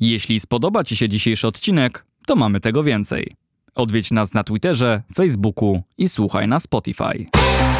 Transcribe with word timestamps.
Jeśli 0.00 0.40
spodoba 0.40 0.84
Ci 0.84 0.96
się 0.96 1.08
dzisiejszy 1.08 1.46
odcinek, 1.46 2.06
to 2.26 2.36
mamy 2.36 2.60
tego 2.60 2.82
więcej. 2.82 3.32
Odwiedź 3.74 4.10
nas 4.10 4.34
na 4.34 4.44
Twitterze, 4.44 5.02
Facebooku 5.14 5.82
i 5.98 6.08
słuchaj 6.08 6.48
na 6.48 6.60
Spotify. 6.60 7.26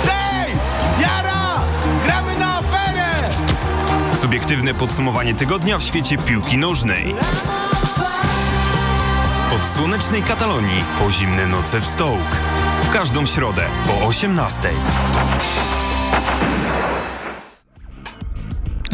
Hej! 0.07 0.52
Jara! 1.00 1.65
Gramy 2.05 2.39
na 2.39 2.57
aferę! 2.57 3.31
Subiektywne 4.15 4.75
podsumowanie 4.75 5.34
tygodnia 5.34 5.79
w 5.79 5.83
świecie 5.83 6.18
piłki 6.18 6.58
nożnej. 6.58 7.15
Od 9.55 9.67
słonecznej 9.77 10.23
Katalonii 10.23 10.85
po 10.98 11.12
zimne 11.12 11.46
noce 11.46 11.80
w 11.80 11.87
Stołk. 11.87 12.37
W 12.83 12.91
każdą 12.91 13.27
środę 13.27 13.62
po 13.87 14.07
18. 14.07 14.71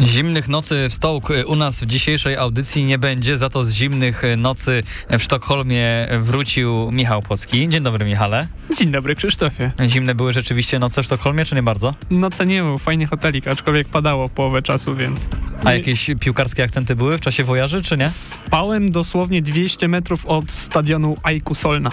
Zimnych 0.01 0.47
nocy 0.47 0.87
w 0.89 0.93
Stołk 0.93 1.33
u 1.47 1.55
nas 1.55 1.83
w 1.83 1.85
dzisiejszej 1.85 2.37
audycji 2.37 2.85
nie 2.85 2.97
będzie, 2.97 3.37
za 3.37 3.49
to 3.49 3.65
z 3.65 3.73
zimnych 3.73 4.21
nocy 4.37 4.83
w 5.09 5.23
Sztokholmie 5.23 6.07
wrócił 6.21 6.91
Michał 6.91 7.21
Płocki. 7.21 7.69
Dzień 7.69 7.83
dobry 7.83 8.05
Michale. 8.05 8.47
Dzień 8.77 8.91
dobry 8.91 9.15
Krzysztofie. 9.15 9.71
Zimne 9.87 10.15
były 10.15 10.33
rzeczywiście 10.33 10.79
noce 10.79 11.03
w 11.03 11.05
Sztokholmie, 11.05 11.45
czy 11.45 11.55
nie 11.55 11.63
bardzo? 11.63 11.93
Noce 12.09 12.45
nie 12.45 12.61
był, 12.61 12.77
fajny 12.77 13.07
hotelik, 13.07 13.47
aczkolwiek 13.47 13.87
padało 13.87 14.29
połowę 14.29 14.61
czasu, 14.61 14.95
więc... 14.95 15.19
A 15.63 15.73
jakieś 15.73 16.09
piłkarskie 16.19 16.63
akcenty 16.63 16.95
były 16.95 17.17
w 17.17 17.21
czasie 17.21 17.43
wojaży, 17.43 17.81
czy 17.81 17.97
nie? 17.97 18.09
Spałem 18.09 18.91
dosłownie 18.91 19.41
200 19.41 19.87
metrów 19.87 20.25
od 20.25 20.51
stadionu 20.51 21.15
Aiku 21.23 21.55
Solna. 21.55 21.91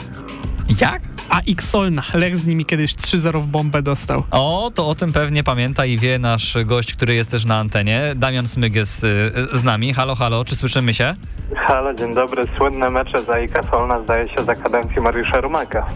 Jak? 0.80 1.03
AX 1.30 1.70
Solna. 1.70 2.03
Lech 2.14 2.39
z 2.39 2.47
nimi 2.47 2.64
kiedyś 2.64 2.95
3-0 2.95 3.42
w 3.42 3.47
bombę 3.47 3.83
dostał. 3.83 4.25
O, 4.30 4.70
to 4.75 4.89
o 4.89 4.95
tym 4.95 5.12
pewnie 5.12 5.45
pamięta 5.45 5.87
i 5.87 5.98
wie 5.98 6.19
nasz 6.19 6.56
gość, 6.64 6.95
który 6.95 7.14
jest 7.14 7.30
też 7.30 7.45
na 7.45 7.59
antenie. 7.59 7.90
Damian 8.17 8.49
Smyg 8.49 8.75
jest 8.75 9.05
y, 9.05 9.30
z 9.53 9.65
nami. 9.65 9.93
Halo, 9.95 10.15
halo, 10.15 10.45
czy 10.45 10.57
słyszymy 10.57 10.95
się? 10.95 11.15
Halo, 11.57 11.95
dzień 11.95 12.15
dobry. 12.15 12.43
Słynne 12.57 12.91
mecze 12.91 13.23
za 13.23 13.41
Ika 13.41 13.62
Solna 13.62 14.01
zdaje 14.03 14.29
się 14.29 14.45
za 14.45 14.55
kadencji 14.55 15.01
Mariusza 15.01 15.41
Rumaka. 15.41 15.87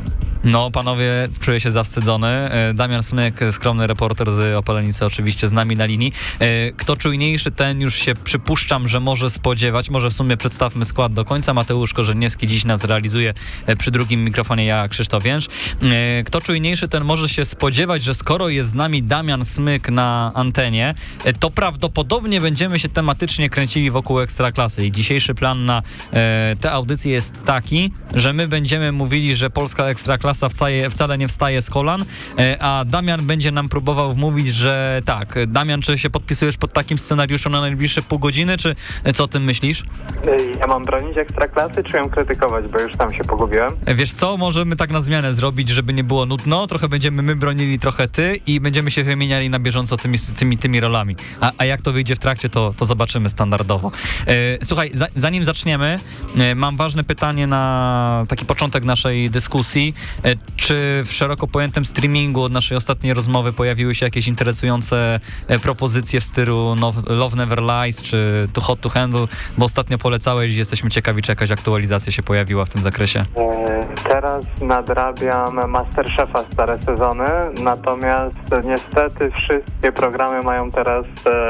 No, 0.44 0.70
panowie, 0.70 1.28
czuję 1.40 1.60
się 1.60 1.70
zawstydzony. 1.70 2.28
E, 2.28 2.74
Damian 2.74 3.02
Smyk, 3.02 3.40
skromny 3.52 3.86
reporter 3.86 4.30
z 4.32 4.56
Opolenicy, 4.56 5.06
oczywiście 5.06 5.48
z 5.48 5.52
nami 5.52 5.76
na 5.76 5.84
linii. 5.84 6.12
E, 6.38 6.72
Kto 6.72 6.96
czujniejszy, 6.96 7.52
ten 7.52 7.80
już 7.80 7.94
się 7.94 8.14
przypuszczam, 8.14 8.88
że 8.88 9.00
może 9.00 9.30
spodziewać. 9.30 9.90
Może 9.90 10.10
w 10.10 10.12
sumie 10.12 10.36
przedstawmy 10.36 10.84
skład 10.84 11.12
do 11.12 11.24
końca. 11.24 11.54
Mateusz 11.54 11.92
Korzeniewski 11.92 12.46
dziś 12.46 12.64
nas 12.64 12.84
realizuje 12.84 13.34
e, 13.66 13.76
przy 13.76 13.90
drugim 13.90 14.24
mikrofonie, 14.24 14.64
ja 14.64 14.88
Krzysztof 14.88 15.22
Więż. 15.22 15.46
Kto 16.26 16.40
czujniejszy, 16.40 16.88
ten 16.88 17.04
może 17.04 17.28
się 17.28 17.44
spodziewać, 17.44 18.02
że 18.02 18.14
skoro 18.14 18.48
jest 18.48 18.70
z 18.70 18.74
nami 18.74 19.02
Damian 19.02 19.44
Smyk 19.44 19.88
na 19.88 20.32
antenie, 20.34 20.94
to 21.40 21.50
prawdopodobnie 21.50 22.40
będziemy 22.40 22.78
się 22.78 22.88
tematycznie 22.88 23.50
kręcili 23.50 23.90
wokół 23.90 24.20
Ekstraklasy. 24.20 24.86
I 24.86 24.92
dzisiejszy 24.92 25.34
plan 25.34 25.64
na 25.64 25.82
tę 26.60 26.72
audycję 26.72 27.12
jest 27.12 27.32
taki, 27.44 27.92
że 28.14 28.32
my 28.32 28.48
będziemy 28.48 28.92
mówili, 28.92 29.36
że 29.36 29.50
polska 29.50 29.84
Ekstraklasa 29.84 30.33
wcale, 30.34 30.90
wcale 30.90 31.18
nie 31.18 31.28
wstaje 31.28 31.62
z 31.62 31.70
kolan, 31.70 32.04
a 32.60 32.84
Damian 32.86 33.26
będzie 33.26 33.50
nam 33.52 33.68
próbował 33.68 34.14
wmówić, 34.14 34.48
że 34.48 35.02
tak. 35.04 35.38
Damian, 35.46 35.80
czy 35.80 35.98
się 35.98 36.10
podpisujesz 36.10 36.56
pod 36.56 36.72
takim 36.72 36.98
scenariuszem 36.98 37.52
na 37.52 37.60
najbliższe 37.60 38.02
pół 38.02 38.18
godziny, 38.18 38.56
czy 38.56 38.76
co 39.14 39.24
o 39.24 39.28
tym 39.28 39.44
myślisz? 39.44 39.84
Ja 40.60 40.66
mam 40.66 40.84
bronić 40.84 41.16
ekstraklasy, 41.18 41.84
czy 41.84 41.96
ją 41.96 42.10
krytykować, 42.10 42.68
bo 42.68 42.80
już 42.80 42.92
tam 42.96 43.14
się 43.14 43.24
pogubiłem? 43.24 43.72
Wiesz 43.94 44.12
co, 44.12 44.36
możemy 44.36 44.76
tak 44.76 44.90
na 44.90 45.00
zmianę 45.00 45.34
zrobić, 45.34 45.68
żeby 45.68 45.92
nie 45.92 46.04
było 46.04 46.26
nudno, 46.26 46.66
trochę 46.66 46.88
będziemy 46.88 47.22
my 47.22 47.36
bronili, 47.36 47.78
trochę 47.78 48.08
ty 48.08 48.40
i 48.46 48.60
będziemy 48.60 48.90
się 48.90 49.04
wymieniali 49.04 49.50
na 49.50 49.58
bieżąco 49.58 49.96
tymi, 49.96 50.18
tymi, 50.18 50.58
tymi 50.58 50.80
rolami. 50.80 51.16
A, 51.40 51.52
a 51.58 51.64
jak 51.64 51.82
to 51.82 51.92
wyjdzie 51.92 52.16
w 52.16 52.18
trakcie, 52.18 52.48
to, 52.48 52.74
to 52.76 52.86
zobaczymy 52.86 53.28
standardowo. 53.28 53.90
E, 54.26 54.64
słuchaj, 54.64 54.90
za, 54.94 55.06
zanim 55.14 55.44
zaczniemy, 55.44 55.98
e, 56.36 56.54
mam 56.54 56.76
ważne 56.76 57.04
pytanie 57.04 57.46
na 57.46 58.24
taki 58.28 58.44
początek 58.46 58.84
naszej 58.84 59.30
dyskusji. 59.30 59.94
E, 60.24 60.34
czy 60.56 61.02
w 61.04 61.12
szeroko 61.12 61.46
pojętym 61.46 61.84
streamingu 61.84 62.42
od 62.42 62.52
naszej 62.52 62.76
ostatniej 62.76 63.14
rozmowy 63.14 63.52
pojawiły 63.52 63.94
się 63.94 64.06
jakieś 64.06 64.28
interesujące 64.28 65.20
propozycje 65.62 66.20
w 66.20 66.24
stylu 66.24 66.76
Love 67.06 67.36
Never 67.36 67.62
Lies 67.62 68.02
czy 68.02 68.48
Too 68.52 68.64
Hot 68.64 68.80
to 68.80 68.88
Handle? 68.88 69.26
Bo 69.58 69.64
ostatnio 69.64 69.98
polecałeś 69.98 70.52
i 70.52 70.56
jesteśmy 70.56 70.90
ciekawi, 70.90 71.22
czy 71.22 71.32
jakaś 71.32 71.50
aktualizacja 71.50 72.12
się 72.12 72.22
pojawiła 72.22 72.64
w 72.64 72.70
tym 72.70 72.82
zakresie. 72.82 73.24
Teraz 74.08 74.44
nadrabiam 74.60 75.70
Masterchefa 75.70 76.44
stare 76.52 76.78
sezony, 76.86 77.24
natomiast 77.62 78.38
niestety 78.64 79.30
wszystkie 79.30 79.92
programy 79.92 80.42
mają 80.42 80.70
teraz 80.70 81.04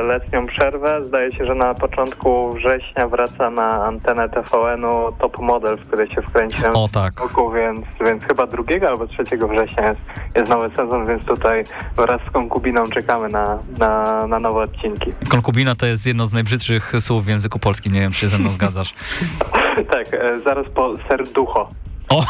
letnią 0.09 0.47
przerwę. 0.47 1.05
Zdaje 1.07 1.33
się, 1.33 1.45
że 1.45 1.55
na 1.55 1.75
początku 1.75 2.53
września 2.53 3.09
wraca 3.09 3.51
na 3.51 3.85
antenę 3.85 4.29
TVN-u 4.29 5.13
Top 5.13 5.39
Model, 5.39 5.77
w 5.77 5.87
której 5.87 6.11
się 6.11 6.23
wkręciłem. 6.23 6.77
O 6.77 6.89
tak. 6.89 7.21
Roku, 7.21 7.53
więc, 7.53 7.81
więc 8.07 8.25
chyba 8.25 8.47
2 8.65 8.89
albo 8.89 9.07
3 9.07 9.25
września 9.25 9.89
jest, 9.89 10.01
jest 10.37 10.51
nowy 10.51 10.77
sezon, 10.77 11.07
więc 11.07 11.25
tutaj 11.25 11.65
wraz 11.97 12.21
z 12.29 12.31
konkubiną 12.31 12.85
czekamy 12.87 13.29
na, 13.29 13.59
na, 13.79 14.27
na 14.27 14.41
nowe 14.41 14.61
odcinki. 14.61 15.13
Konkubina 15.29 15.75
to 15.77 15.87
jest 15.87 16.07
jedno 16.07 16.27
z 16.27 16.33
najbrzydszych 16.33 16.93
słów 17.01 17.25
w 17.25 17.29
języku 17.29 17.59
polskim, 17.59 17.93
nie 17.93 18.01
wiem, 18.01 18.13
czy 18.13 18.19
się 18.19 18.29
ze 18.29 18.39
mną 18.39 18.49
zgadzasz. 18.49 18.95
tak, 19.93 20.07
zaraz 20.45 20.67
po 20.75 20.95
serducho. 21.09 21.69
O, 22.15 22.25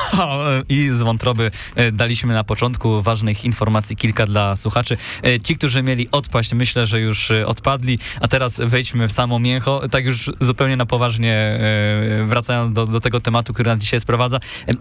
i 0.69 0.91
z 0.91 1.03
wątroby 1.03 1.50
daliśmy 1.93 2.34
na 2.34 2.45
początku 2.45 3.03
ważnych 3.03 3.45
informacji 3.45 3.97
kilka 3.97 4.27
dla 4.27 4.56
słuchaczy. 4.56 4.97
Ci, 5.45 5.56
którzy 5.56 5.83
mieli 5.83 6.09
odpaść, 6.12 6.55
myślę, 6.55 6.87
że 6.87 7.00
już 7.00 7.31
odpadli, 7.31 7.99
a 8.21 8.28
teraz 8.28 8.61
wejdźmy 8.61 9.09
w 9.09 9.12
samo 9.12 9.39
mięcho. 9.39 9.89
Tak 9.91 10.05
już 10.05 10.31
zupełnie 10.41 10.77
na 10.77 10.87
poważnie 10.87 11.61
wracając 12.27 12.72
do, 12.72 12.87
do 12.87 13.00
tego 13.00 13.21
tematu, 13.21 13.55
który 13.55 13.71
nas 13.71 13.78
dzisiaj 13.78 14.00
sprowadza. 14.00 14.39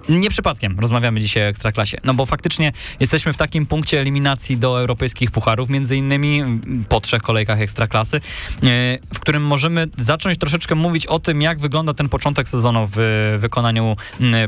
Nie 0.10 0.30
przypadkiem 0.30 0.80
rozmawiamy 0.80 1.22
dzisiaj 1.22 1.44
o 1.44 1.48
Ekstraklasie, 1.48 1.98
no 2.04 2.14
bo 2.14 2.26
faktycznie 2.26 2.72
jesteśmy 3.00 3.34
w 3.34 3.38
takim 3.38 3.66
punkcie 3.66 4.00
eliminacji 4.00 4.58
do 4.58 4.80
europejskich 4.80 5.32
pucharów, 5.32 5.70
między 5.70 5.98
innymi 5.98 6.44
po 6.90 7.02
trzech 7.02 7.22
kolejkach 7.22 7.62
Ekstraklasy, 7.62 8.22
w 9.14 9.20
którym 9.20 9.44
możemy 9.44 9.88
zacząć 9.98 10.38
troszeczkę 10.38 10.76
mówić 10.76 11.08
o 11.08 11.20
tym, 11.20 11.42
jak 11.42 11.60
wygląda 11.60 11.94
ten 11.94 12.10
początek 12.10 12.50
sezonu 12.50 12.90
w 12.96 13.36
wykonaniu 13.40 13.96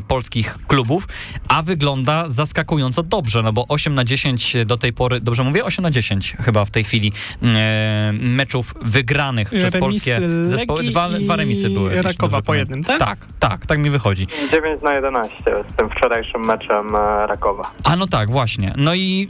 polskich 0.07 0.44
klubów, 0.67 1.07
a 1.47 1.61
wygląda 1.61 2.29
zaskakująco 2.29 3.03
dobrze, 3.03 3.41
no 3.41 3.53
bo 3.53 3.65
8 3.67 3.95
na 3.95 4.03
10 4.03 4.57
do 4.65 4.77
tej 4.77 4.93
pory, 4.93 5.19
dobrze 5.19 5.43
mówię? 5.43 5.65
8 5.65 5.83
na 5.83 5.91
10 5.91 6.35
chyba 6.45 6.65
w 6.65 6.71
tej 6.71 6.83
chwili 6.83 7.11
e, 7.43 8.13
meczów 8.13 8.73
wygranych 8.81 9.49
przez 9.49 9.73
polskie 9.73 10.19
zespoły. 10.43 10.83
Dwa, 10.83 11.09
dwa 11.09 11.35
remisy 11.35 11.69
były. 11.69 12.01
Rakowa 12.01 12.41
po 12.41 12.55
jednym, 12.55 12.83
tak? 12.83 12.99
Tak, 12.99 13.27
tak, 13.39 13.65
tak 13.65 13.79
mi 13.79 13.89
wychodzi. 13.89 14.27
9 14.51 14.81
na 14.81 14.93
11 14.93 15.35
z 15.73 15.75
tym 15.77 15.89
wczorajszym 15.89 16.45
meczem 16.45 16.95
Rakowa. 17.27 17.71
A 17.83 17.95
no 17.95 18.07
tak, 18.07 18.31
właśnie. 18.31 18.73
No 18.77 18.95
i 18.95 19.29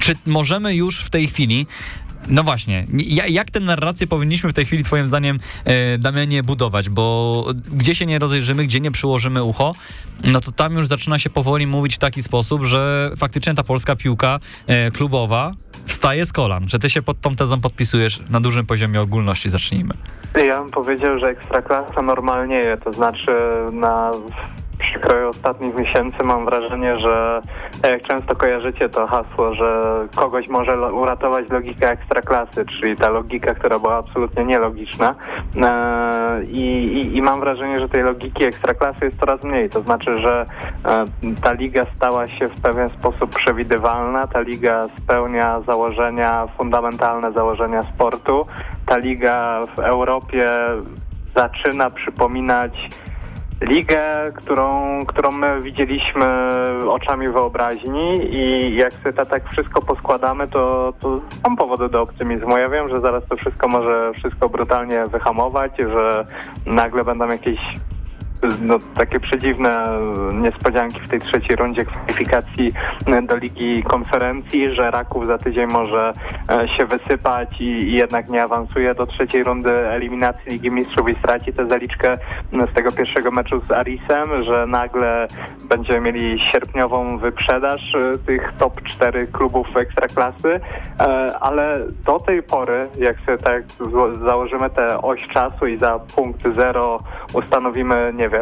czy 0.00 0.14
możemy 0.26 0.74
już 0.74 1.00
w 1.00 1.10
tej 1.10 1.26
chwili 1.26 1.66
no 2.28 2.42
właśnie, 2.42 2.86
jak 3.28 3.50
tę 3.50 3.60
narrację 3.60 4.06
powinniśmy 4.06 4.50
w 4.50 4.52
tej 4.52 4.64
chwili 4.64 4.84
twoim 4.84 5.06
zdaniem, 5.06 5.38
e, 5.64 5.98
Damianie, 5.98 6.42
budować? 6.42 6.88
Bo 6.88 7.46
gdzie 7.72 7.94
się 7.94 8.06
nie 8.06 8.18
rozejrzymy, 8.18 8.64
gdzie 8.64 8.80
nie 8.80 8.90
przyłożymy 8.90 9.42
ucho, 9.42 9.74
no 10.24 10.40
to 10.40 10.52
tam 10.52 10.76
już 10.76 10.86
zaczyna 10.86 11.18
się 11.18 11.30
powoli 11.30 11.66
mówić 11.66 11.94
w 11.94 11.98
taki 11.98 12.22
sposób, 12.22 12.64
że 12.64 13.10
faktycznie 13.16 13.54
ta 13.54 13.64
polska 13.64 13.96
piłka 13.96 14.38
e, 14.66 14.90
klubowa 14.90 15.52
wstaje 15.86 16.26
z 16.26 16.32
kolan. 16.32 16.66
Czy 16.66 16.78
ty 16.78 16.90
się 16.90 17.02
pod 17.02 17.20
tą 17.20 17.36
tezą 17.36 17.60
podpisujesz 17.60 18.22
na 18.30 18.40
dużym 18.40 18.66
poziomie 18.66 19.00
ogólności? 19.00 19.48
Zacznijmy. 19.48 19.94
Ja 20.48 20.62
bym 20.62 20.70
powiedział, 20.70 21.18
że 21.18 21.26
ekstraklasa 21.26 22.02
normalnieje, 22.02 22.76
to 22.76 22.92
znaczy 22.92 23.36
na 23.72 24.10
przekroju 24.96 25.28
ostatnich 25.28 25.74
miesięcy 25.74 26.16
mam 26.24 26.44
wrażenie, 26.44 26.98
że 26.98 27.40
jak 27.90 28.02
często 28.02 28.36
kojarzycie 28.36 28.88
to 28.88 29.06
hasło, 29.06 29.54
że 29.54 29.82
kogoś 30.14 30.48
może 30.48 30.92
uratować 30.92 31.50
logika 31.50 31.90
ekstraklasy, 31.90 32.64
czyli 32.66 32.96
ta 32.96 33.10
logika, 33.10 33.54
która 33.54 33.78
była 33.78 33.96
absolutnie 33.96 34.44
nielogiczna 34.44 35.14
I, 36.48 36.62
i, 36.62 37.16
i 37.16 37.22
mam 37.22 37.40
wrażenie, 37.40 37.78
że 37.78 37.88
tej 37.88 38.02
logiki 38.02 38.44
ekstraklasy 38.44 39.04
jest 39.04 39.20
coraz 39.20 39.42
mniej, 39.42 39.70
to 39.70 39.80
znaczy, 39.80 40.18
że 40.18 40.46
ta 41.42 41.52
liga 41.52 41.86
stała 41.96 42.26
się 42.26 42.48
w 42.48 42.60
pewien 42.60 42.88
sposób 42.88 43.34
przewidywalna, 43.34 44.26
ta 44.26 44.40
liga 44.40 44.88
spełnia 44.98 45.60
założenia, 45.60 46.46
fundamentalne 46.56 47.32
założenia 47.32 47.82
sportu, 47.82 48.46
ta 48.86 48.96
liga 48.96 49.60
w 49.76 49.78
Europie 49.78 50.50
zaczyna 51.34 51.90
przypominać 51.90 52.88
ligę, 53.60 54.32
którą, 54.34 55.00
którą 55.06 55.30
my 55.30 55.62
widzieliśmy 55.62 56.26
oczami 56.88 57.28
wyobraźni 57.28 58.34
i 58.34 58.76
jak 58.76 58.92
sobie 58.92 59.12
to 59.12 59.26
tak 59.26 59.48
wszystko 59.48 59.82
poskładamy, 59.82 60.48
to, 60.48 60.92
to 61.00 61.20
są 61.44 61.56
powody 61.56 61.88
do 61.88 62.02
optymizmu. 62.02 62.58
Ja 62.58 62.68
wiem, 62.68 62.88
że 62.88 63.00
zaraz 63.00 63.26
to 63.28 63.36
wszystko 63.36 63.68
może 63.68 64.12
wszystko 64.12 64.48
brutalnie 64.48 65.06
wyhamować, 65.06 65.72
że 65.78 66.26
nagle 66.66 67.04
będą 67.04 67.28
jakieś 67.28 67.58
no, 68.60 68.78
takie 68.94 69.20
przedziwne 69.20 69.86
niespodzianki 70.32 71.00
w 71.00 71.08
tej 71.08 71.20
trzeciej 71.20 71.56
rundzie 71.56 71.84
kwalifikacji 71.84 72.72
do 73.28 73.36
Ligi 73.36 73.82
Konferencji, 73.82 74.74
że 74.74 74.90
Raków 74.90 75.26
za 75.26 75.38
tydzień 75.38 75.66
może 75.66 76.12
e, 76.50 76.68
się 76.68 76.86
wysypać 76.86 77.60
i, 77.60 77.92
jednak 77.92 78.28
nie 78.28 78.42
awansuje 78.42 78.94
do 78.94 79.06
trzeciej 79.06 79.44
rundy 79.44 79.88
eliminacji 79.88 80.52
Ligi 80.52 80.70
Mistrzów 80.70 81.08
i 81.08 81.18
straci 81.18 81.52
tę 81.52 81.68
zaliczkę 81.68 82.16
z 82.70 82.74
tego 82.74 82.92
pierwszego 82.92 83.30
meczu 83.30 83.60
z 83.60 83.70
Arisem, 83.70 84.44
że 84.44 84.66
nagle 84.66 85.28
będziemy 85.68 86.00
mieli 86.00 86.40
sierpniową 86.40 87.18
wyprzedaż 87.18 87.94
e, 87.94 88.18
tych 88.18 88.52
top 88.58 88.82
4 88.82 89.26
klubów 89.26 89.76
ekstraklasy, 89.76 90.60
e, 91.00 91.04
ale 91.40 91.78
do 92.06 92.20
tej 92.20 92.42
pory, 92.42 92.88
jak 92.98 93.20
sobie 93.20 93.38
tak 93.38 93.62
założymy 94.24 94.70
tę 94.70 95.02
oś 95.02 95.28
czasu 95.28 95.66
i 95.66 95.78
za 95.78 95.98
punkt 95.98 96.54
zero 96.54 96.98
ustanowimy, 97.32 98.12
nie 98.16 98.28
wiem, 98.28 98.35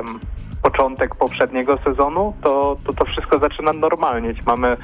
początek 0.62 1.14
poprzedniego 1.14 1.78
sezonu, 1.84 2.34
to 2.42 2.76
to, 2.86 2.92
to 2.92 3.04
wszystko 3.04 3.38
zaczyna 3.38 3.72
normalnieć. 3.72 4.46
Mamy 4.46 4.68
e, 4.68 4.76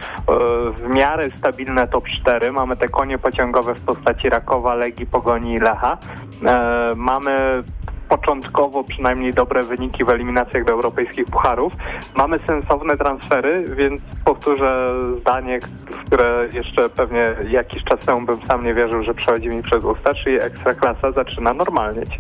w 0.71 0.95
miarę 0.95 1.29
stabilne 1.39 1.89
top 1.89 2.05
4, 2.09 2.53
mamy 2.53 2.77
te 2.77 2.89
konie 2.89 3.19
pociągowe 3.19 3.75
w 3.75 3.81
postaci 3.81 4.29
Rakowa, 4.29 4.75
Legii, 4.75 5.07
Pogoni 5.07 5.55
i 5.55 5.61
Lecha. 5.61 5.99
E, 6.47 6.93
mamy 6.97 7.63
początkowo 8.11 8.85
przynajmniej 8.85 9.33
dobre 9.33 9.63
wyniki 9.63 10.05
w 10.05 10.11
eliminacjach 10.11 10.65
do 10.65 10.73
europejskich 10.73 11.25
pucharów. 11.25 11.73
Mamy 12.17 12.39
sensowne 12.47 12.97
transfery, 12.97 13.65
więc 13.77 14.01
powtórzę 14.25 14.95
zdanie, 15.21 15.61
w 15.91 16.05
które 16.05 16.49
jeszcze 16.53 16.89
pewnie 16.89 17.35
jakiś 17.51 17.85
czas 17.85 18.01
temu 18.01 18.21
bym 18.27 18.47
sam 18.47 18.65
nie 18.65 18.75
wierzył, 18.75 19.03
że 19.03 19.15
przechodzi 19.15 19.49
mi 19.49 19.63
przez 19.63 19.85
usta, 19.85 20.15
czyli 20.15 20.37
ekstraklasa 20.37 21.13
zaczyna 21.13 21.55
normalnieć. 21.55 22.19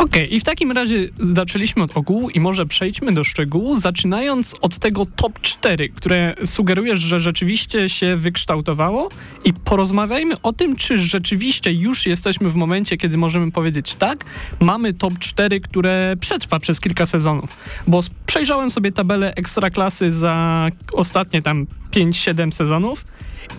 Okej, 0.00 0.24
okay, 0.24 0.36
i 0.36 0.40
w 0.40 0.44
takim 0.44 0.72
razie 0.72 1.08
zaczęliśmy 1.18 1.82
od 1.82 1.96
ogółu 1.96 2.30
i 2.30 2.40
może 2.40 2.66
przejdźmy 2.66 3.12
do 3.12 3.24
szczegółu, 3.24 3.80
zaczynając 3.80 4.56
od 4.60 4.78
tego 4.78 5.06
top 5.06 5.40
4, 5.40 5.88
które 5.88 6.34
sugerujesz, 6.44 7.00
że 7.00 7.20
rzeczywiście 7.20 7.88
się 7.88 8.16
wykształtowało. 8.16 9.08
I 9.44 9.52
porozmawiajmy 9.52 10.34
o 10.42 10.52
tym, 10.52 10.76
czy 10.76 10.98
rzeczywiście 10.98 11.72
już 11.72 12.06
jesteśmy 12.06 12.50
w 12.50 12.54
momencie, 12.54 12.96
kiedy 12.96 13.16
możemy 13.16 13.52
powiedzieć 13.52 13.94
tak, 13.94 14.24
mamy 14.60 14.92
top 14.92 15.18
4, 15.18 15.60
które 15.60 16.14
przetrwa 16.20 16.58
przez 16.58 16.80
kilka 16.80 17.06
sezonów, 17.06 17.56
bo 17.86 18.00
przejrzałem 18.26 18.70
sobie 18.70 18.92
tabelę 18.92 19.34
ekstraklasy 19.34 20.12
za 20.12 20.66
ostatnie 20.92 21.42
tam 21.42 21.66
5-7 21.92 22.52
sezonów 22.52 23.04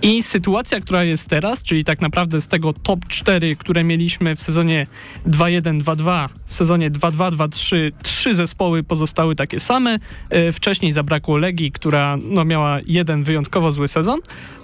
i 0.02 0.24
sytuacja, 0.24 0.80
która 0.80 1.04
jest 1.04 1.30
teraz, 1.30 1.64
czyli 1.64 1.84
tak 1.84 2.02
naprawdę 2.02 2.42
z 2.42 2.48
tego 2.48 2.74
top 2.74 3.08
4, 3.08 3.56
które 3.56 3.84
mieliśmy 3.84 4.36
w 4.36 4.42
sezonie 4.42 4.88
2-1, 5.28 5.82
2-2, 5.82 6.30
w 6.46 6.54
sezonie 6.54 6.92
2-2, 6.92 7.32
2-3, 7.32 7.92
trzy 8.04 8.36
zespoły 8.36 8.84
pozostały 8.84 9.36
takie 9.36 9.60
same. 9.60 10.00
E, 10.30 10.52
wcześniej 10.52 10.92
zabrakło 10.92 11.38
Legii, 11.38 11.72
która 11.72 12.18
no, 12.24 12.46
miała 12.46 12.80
jeden 12.86 13.24
wyjątkowo 13.24 13.72
zły 13.72 13.88
sezon 13.88 14.20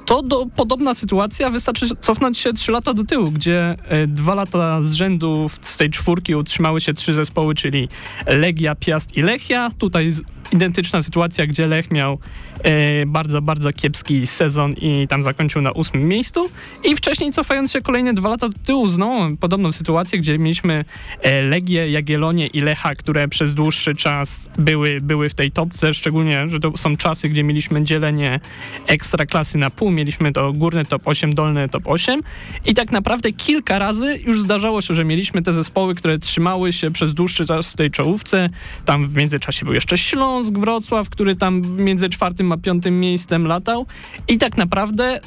to 0.08 0.22
do, 0.22 0.46
podobna 0.56 0.94
sytuacja, 0.94 1.50
wystarczy 1.50 1.86
cofnąć 2.02 2.38
się 2.38 2.54
trzy 2.54 2.72
lata 2.72 2.94
do 2.94 3.04
tyłu, 3.04 3.32
gdzie 3.32 3.76
e, 3.84 4.08
dwa 4.08 4.36
lata 4.36 4.82
z 4.82 4.94
rzędu 4.94 5.50
z 5.62 5.78
tej 5.78 5.90
czwórki 5.90 6.36
utrzymały 6.36 6.82
się 6.82 6.94
trzy 6.94 7.14
zespoły, 7.14 7.56
czyli 7.56 7.90
Legia, 8.28 8.76
Piast 8.76 9.18
i 9.18 9.22
Lechia. 9.22 9.70
Tutaj 9.78 10.12
identyczna 10.52 11.02
sytuacja, 11.02 11.48
gdzie 11.48 11.68
Lech 11.68 11.92
miał 11.92 12.20
e, 12.64 13.06
bardzo, 13.06 13.42
bardzo 13.42 13.72
kiepski 13.72 14.28
sezon 14.28 14.74
i 14.74 15.08
tam 15.10 15.24
zakończył 15.24 15.62
na 15.62 15.72
ósmym 15.72 16.08
miejscu. 16.08 16.50
I 16.84 16.96
wcześniej 16.96 17.32
cofając 17.32 17.72
się 17.72 17.82
kolejne 17.82 18.14
dwa 18.14 18.30
lata 18.30 18.50
do 18.50 18.56
tyłu, 18.66 18.88
znowu 18.88 19.38
podobną 19.38 19.72
sytuację, 19.72 20.20
gdzie 20.20 20.40
mieliśmy 20.40 20.86
e, 21.22 21.44
Legię, 21.44 21.92
Jagiellonię 21.92 22.48
i 22.48 22.60
Lecha, 22.60 22.96
które 22.96 23.28
przez 23.28 23.54
dłuższy 23.54 23.96
czas 23.96 24.50
były, 24.58 25.02
były 25.02 25.30
w 25.30 25.34
tej 25.34 25.52
topce, 25.52 25.94
szczególnie, 25.94 26.50
że 26.50 26.60
to 26.60 26.78
są 26.78 26.98
czasy, 26.98 27.30
gdzie 27.30 27.44
mieliśmy 27.44 27.84
dzielenie 27.84 28.40
ekstraklasy 28.88 29.58
na 29.58 29.70
pół, 29.70 29.92
mieliśmy 29.98 30.34
to 30.34 30.54
górny 30.54 30.86
top 30.86 31.02
8, 31.06 31.34
dolny 31.34 31.70
top 31.70 31.84
8 31.86 32.22
i 32.66 32.74
tak 32.74 32.92
naprawdę 32.92 33.32
kilka 33.32 33.80
razy 33.80 34.20
już 34.26 34.42
zdarzało 34.42 34.82
się, 34.82 34.94
że 34.94 35.06
mieliśmy 35.06 35.42
te 35.42 35.54
zespoły, 35.54 35.96
które 35.96 36.20
trzymały 36.20 36.74
się 36.74 36.92
przez 36.92 37.14
dłuższy 37.14 37.46
czas 37.46 37.72
w 37.72 37.76
tej 37.76 37.92
czołówce. 37.92 38.50
Tam 38.86 39.08
w 39.08 39.16
międzyczasie 39.16 39.66
był 39.66 39.74
jeszcze 39.74 39.98
Śląsk, 39.98 40.54
Wrocław, 40.54 41.10
który 41.10 41.36
tam 41.36 41.62
między 41.78 42.10
czwartym 42.10 42.52
a 42.52 42.58
piątym 42.58 43.00
miejscem 43.00 43.48
latał 43.48 43.86
i 44.28 44.38
tak 44.38 44.58
naprawdę 44.58 45.20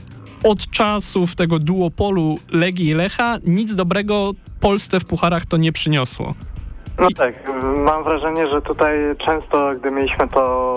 od 0.43 0.70
czasów 0.70 1.34
tego 1.34 1.58
duopolu 1.58 2.38
Legii 2.50 2.87
i 2.87 2.94
Lecha 2.94 3.38
nic 3.44 3.75
dobrego 3.75 4.32
Polsce 4.61 5.00
w 5.00 5.05
pucharach 5.05 5.46
to 5.46 5.56
nie 5.56 5.72
przyniosło. 5.72 6.34
No 7.00 7.08
tak, 7.17 7.35
mam 7.76 8.05
wrażenie, 8.05 8.49
że 8.49 8.62
tutaj 8.62 8.99
często, 9.26 9.70
gdy 9.81 9.91
mieliśmy 9.91 10.29
to 10.29 10.75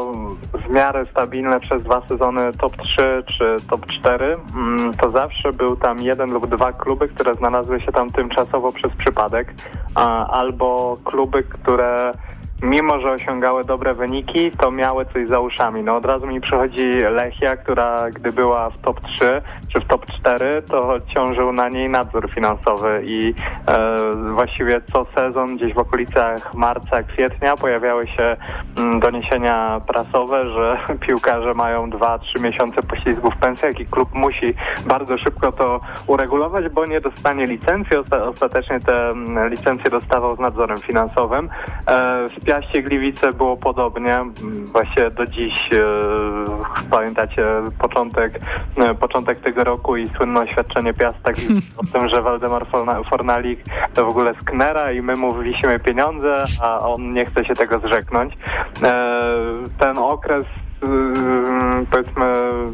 w 0.53 0.69
miarę 0.69 1.05
stabilne 1.11 1.59
przez 1.59 1.83
dwa 1.83 2.01
sezony 2.07 2.51
top 2.53 2.77
3 2.77 3.23
czy 3.37 3.57
top 3.69 3.85
4, 3.85 4.37
mm, 4.55 4.93
to 4.93 5.09
zawsze 5.11 5.53
był 5.53 5.75
tam 5.75 5.99
jeden 5.99 6.31
lub 6.31 6.47
dwa 6.47 6.73
kluby, 6.73 7.07
które 7.07 7.35
znalazły 7.35 7.81
się 7.81 7.91
tam 7.91 8.09
tymczasowo 8.09 8.71
przez 8.71 8.91
przypadek, 8.95 9.53
albo 10.29 10.97
kluby, 11.03 11.43
które 11.43 12.11
mimo 12.63 12.99
że 12.99 13.11
osiągały 13.11 13.63
dobre 13.63 13.93
wyniki, 13.93 14.51
to 14.51 14.71
miały 14.71 15.05
coś 15.05 15.27
za 15.27 15.39
uszami. 15.39 15.83
No 15.83 15.95
od 15.95 16.05
razu 16.05 16.27
mi 16.27 16.41
przychodzi 16.41 16.89
Lechia, 16.89 17.57
która 17.57 18.11
gdy 18.11 18.31
była 18.31 18.69
w 18.69 18.77
top 18.77 19.01
3 19.01 19.41
czy 19.73 19.79
w 19.79 19.87
top 19.87 20.05
4, 20.05 20.61
to 20.61 20.95
ciążył 21.07 21.53
na 21.53 21.69
niej 21.69 21.89
nadzór 21.89 22.29
finansowy 22.35 23.01
i 23.05 23.33
e, 23.67 23.97
właściwie 24.33 24.81
co 24.93 25.05
sezon 25.15 25.57
gdzieś 25.57 25.73
w 25.73 25.77
okolicach 25.77 26.53
marca, 26.53 27.03
kwietnia 27.03 27.57
pojawiały 27.57 28.07
się 28.07 28.23
m, 28.23 28.37
mm, 28.77 28.99
doniesienia 28.99 29.81
prasowe, 29.87 30.49
że 30.49 30.77
piłkarze 31.07 31.53
mają 31.53 31.89
2-3 31.89 32.41
miesiące 32.41 32.83
poślizgu 32.83 33.31
w 33.31 33.37
pensjach 33.37 33.79
i 33.79 33.85
klub 33.85 34.13
musi 34.13 34.53
bardzo 34.85 35.17
szybko 35.17 35.51
to 35.51 35.79
uregulować, 36.07 36.69
bo 36.69 36.85
nie 36.85 37.01
dostanie 37.01 37.45
licencji. 37.45 37.97
Ostatecznie 38.33 38.79
te 38.79 39.09
mm, 39.09 39.49
licencje 39.49 39.89
dostawał 39.89 40.35
z 40.35 40.39
nadzorem 40.39 40.77
finansowym. 40.77 41.49
E, 41.87 42.29
Piaście 42.53 42.81
Gliwice 42.81 43.33
było 43.33 43.57
podobnie. 43.57 44.19
Właśnie 44.71 45.09
do 45.09 45.25
dziś 45.25 45.69
e, 45.73 45.79
pamiętacie 46.89 47.45
początek, 47.79 48.39
e, 48.77 48.95
początek 48.95 49.39
tego 49.39 49.63
roku 49.63 49.97
i 49.97 50.07
słynne 50.07 50.39
oświadczenie 50.39 50.93
Piasta 50.93 51.31
o 51.77 51.85
tym, 51.93 52.09
że 52.09 52.21
Waldemar 52.21 52.65
Fornalik 53.09 53.59
to 53.93 54.05
w 54.05 54.09
ogóle 54.09 54.33
sknera 54.41 54.91
i 54.91 55.01
my 55.01 55.15
mu 55.15 55.33
pieniądze, 55.85 56.43
a 56.61 56.79
on 56.79 57.13
nie 57.13 57.25
chce 57.25 57.45
się 57.45 57.53
tego 57.53 57.79
zrzeknąć. 57.79 58.33
E, 58.83 59.23
ten 59.79 59.97
okres 59.97 60.45
powiedzmy, 61.91 62.33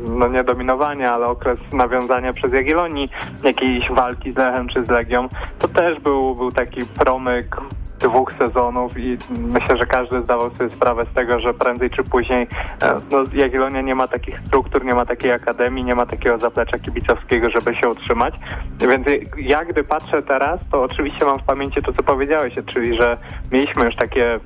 no 0.09 0.27
nie 0.27 0.43
dominowania, 0.43 1.13
ale 1.13 1.25
okres 1.25 1.59
nawiązania 1.73 2.33
przez 2.33 2.53
Jagiellonii 2.53 3.09
jakiejś 3.43 3.91
walki 3.91 4.33
z 4.33 4.37
Lechem 4.37 4.67
czy 4.67 4.85
z 4.85 4.89
Legią, 4.89 5.27
to 5.59 5.67
też 5.67 5.99
był, 5.99 6.35
był 6.35 6.51
taki 6.51 6.81
promyk 6.85 7.57
dwóch 7.99 8.33
sezonów 8.33 8.97
i 8.97 9.17
myślę, 9.39 9.77
że 9.77 9.85
każdy 9.85 10.21
zdawał 10.21 10.49
sobie 10.49 10.69
sprawę 10.69 11.05
z 11.11 11.13
tego, 11.13 11.39
że 11.39 11.53
prędzej 11.53 11.89
czy 11.89 12.03
później 12.03 12.47
e, 12.81 13.01
no, 13.11 13.23
Jagiellonia 13.33 13.81
nie 13.81 13.95
ma 13.95 14.07
takich 14.07 14.39
struktur, 14.47 14.85
nie 14.85 14.95
ma 14.95 15.05
takiej 15.05 15.31
akademii, 15.31 15.83
nie 15.83 15.95
ma 15.95 16.05
takiego 16.05 16.37
zaplecza 16.37 16.79
kibicowskiego, 16.79 17.49
żeby 17.49 17.75
się 17.75 17.89
utrzymać. 17.89 18.33
Więc 18.79 19.07
ja 19.37 19.65
gdy 19.65 19.83
patrzę 19.83 20.21
teraz, 20.23 20.59
to 20.71 20.83
oczywiście 20.83 21.25
mam 21.25 21.39
w 21.39 21.43
pamięci 21.43 21.81
to, 21.81 21.93
co 21.93 22.03
powiedziałeś, 22.03 22.53
czyli 22.65 22.97
że 22.97 23.17
mieliśmy 23.51 23.85
już 23.85 23.95
takie 23.95 24.39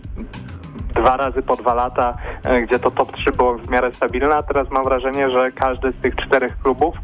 dwa 0.95 1.17
razy 1.17 1.41
po 1.41 1.55
dwa 1.55 1.73
lata, 1.73 2.17
e, 2.43 2.61
gdzie 2.61 2.79
to 2.79 2.91
top 2.91 3.11
3 3.11 3.31
było 3.31 3.57
w 3.57 3.69
miarę 3.69 3.93
stabilne, 3.93 4.35
a 4.35 4.43
teraz 4.43 4.71
mam 4.71 4.83
wrażenie, 4.83 5.29
że 5.29 5.51
każdy 5.51 5.91
z 5.91 5.95
tych 6.01 6.15
czterech 6.15 6.57
klubów 6.59 6.95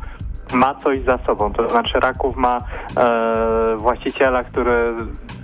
ma 0.54 0.76
coś 0.76 1.04
za 1.04 1.18
sobą. 1.18 1.54
To 1.54 1.70
znaczy 1.70 2.00
Raków 2.00 2.36
ma 2.36 2.58
e, 2.98 3.76
właściciela, 3.78 4.44
który 4.44 4.94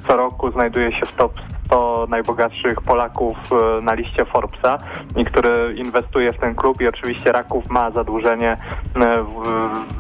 co 0.08 0.16
roku 0.16 0.52
znajduje 0.52 0.92
się 0.92 1.06
w 1.06 1.14
top 1.14 1.34
100 1.66 2.08
najbogatszych 2.10 2.82
Polaków 2.82 3.38
e, 3.52 3.82
na 3.82 3.94
liście 3.94 4.26
Forbesa 4.26 4.78
i 5.16 5.26
który 5.26 5.76
inwestuje 5.76 6.34
w 6.34 6.38
ten 6.38 6.56
klub 6.56 6.82
i 6.82 6.88
oczywiście 6.88 7.32
Raków 7.32 7.70
ma 7.70 7.92
zadłużenie 7.92 8.58
e, 8.96 9.26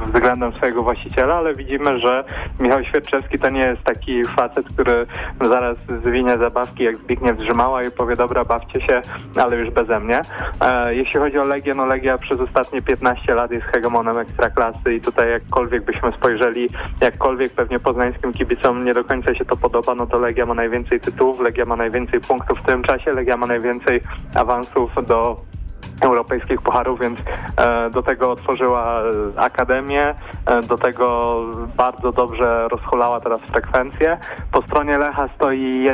względem 0.05 0.53
swojego 0.53 0.83
właściciela, 0.83 1.35
ale 1.35 1.53
widzimy, 1.53 1.99
że 1.99 2.23
Michał 2.59 2.83
Świerczewski 2.83 3.39
to 3.39 3.49
nie 3.49 3.65
jest 3.65 3.83
taki 3.83 4.25
facet, 4.25 4.65
który 4.73 5.05
zaraz 5.41 5.77
zwinie 6.05 6.37
zabawki 6.37 6.83
jak 6.83 6.97
Zbigniew 6.97 7.37
Drzymała 7.37 7.83
i 7.83 7.91
powie 7.91 8.15
dobra, 8.15 8.45
bawcie 8.45 8.81
się, 8.81 9.01
ale 9.41 9.57
już 9.57 9.69
beze 9.69 9.99
mnie. 9.99 10.21
E, 10.61 10.95
jeśli 10.95 11.19
chodzi 11.19 11.39
o 11.39 11.43
Legię, 11.43 11.73
no 11.75 11.85
Legia 11.85 12.17
przez 12.17 12.39
ostatnie 12.39 12.81
15 12.81 13.35
lat 13.35 13.51
jest 13.51 13.65
hegemonem 13.65 14.17
ekstraklasy 14.17 14.93
i 14.93 15.01
tutaj 15.01 15.29
jakkolwiek 15.29 15.85
byśmy 15.85 16.11
spojrzeli, 16.11 16.69
jakkolwiek 17.01 17.53
pewnie 17.53 17.79
poznańskim 17.79 18.33
kibicom 18.33 18.85
nie 18.85 18.93
do 18.93 19.03
końca 19.03 19.35
się 19.35 19.45
to 19.45 19.57
podoba, 19.57 19.95
no 19.95 20.07
to 20.07 20.19
Legia 20.19 20.45
ma 20.45 20.53
najwięcej 20.53 20.99
tytułów, 20.99 21.39
ma 21.65 21.75
najwięcej 21.75 22.21
punktów 22.21 22.59
w 22.59 22.65
tym 22.65 22.83
czasie, 22.83 23.11
Legia 23.11 23.37
ma 23.37 23.47
najwięcej 23.47 24.01
awansów 24.35 24.91
do 25.07 25.41
europejskich 26.01 26.61
pucharów, 26.61 26.99
więc 26.99 27.19
e, 27.57 27.89
do 27.89 28.03
tego 28.03 28.31
otworzyła 28.31 29.01
akademię, 29.35 30.13
e, 30.45 30.61
do 30.61 30.77
tego 30.77 31.39
bardzo 31.77 32.11
dobrze 32.11 32.67
rozchulała 32.71 33.19
teraz 33.19 33.41
frekwencję. 33.41 34.17
Po 34.51 34.61
stronie 34.61 34.97
Lecha 34.97 35.29
stoi 35.35 35.85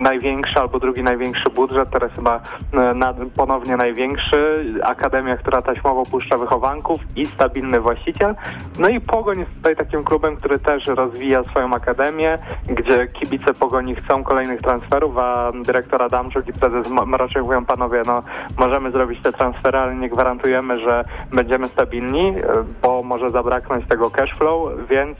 największy 0.00 0.60
albo 0.60 0.78
drugi 0.78 1.02
największy 1.02 1.50
budżet, 1.50 1.90
teraz 1.90 2.12
chyba 2.12 2.40
e, 2.72 2.94
nad, 2.94 3.16
ponownie 3.36 3.76
największy, 3.76 4.64
akademia, 4.84 5.36
która 5.36 5.62
taśmowo 5.62 6.02
puszcza 6.02 6.36
wychowanków 6.36 7.00
i 7.16 7.26
stabilny 7.26 7.80
właściciel. 7.80 8.34
No 8.78 8.88
i 8.88 9.00
Pogoń 9.00 9.38
jest 9.38 9.54
tutaj 9.54 9.76
takim 9.76 10.04
klubem, 10.04 10.36
który 10.36 10.58
też 10.58 10.86
rozwija 10.86 11.44
swoją 11.44 11.74
akademię, 11.74 12.38
gdzie 12.68 13.06
kibice 13.06 13.54
Pogoni 13.54 13.94
chcą 13.94 14.24
kolejnych 14.24 14.60
transferów, 14.60 15.18
a 15.18 15.52
dyrektor 15.64 16.02
Adamczuk 16.02 16.48
i 16.48 16.52
prezes 16.52 16.90
Mroczek 17.06 17.42
mówią, 17.42 17.64
panowie, 17.64 18.02
no 18.06 18.22
możemy 18.58 18.92
zrobić 18.92 19.22
te 19.22 19.32
transfery, 19.32 19.78
ale 19.78 19.94
nie 19.94 20.08
gwarantujemy, 20.08 20.80
że 20.80 21.04
będziemy 21.32 21.68
stabilni, 21.68 22.28
e, 22.28 22.42
bo 22.82 23.02
może 23.02 23.30
zabraknąć 23.30 23.88
tego 23.88 24.10
cash 24.10 24.34
flow, 24.38 24.70
więc 24.90 25.18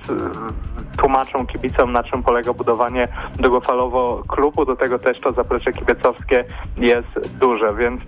tłumaczą 0.98 1.46
kibicom, 1.46 1.92
na 1.92 2.02
czym 2.02 2.22
polega 2.22 2.52
budowanie 2.52 3.08
długofalowo 3.36 4.22
klubu. 4.28 4.64
Do 4.64 4.76
tego 4.76 4.98
też 4.98 5.20
to 5.20 5.32
zaplecze 5.32 5.72
kibicowskie 5.72 6.44
jest 6.76 7.38
duże, 7.40 7.74
więc 7.74 8.00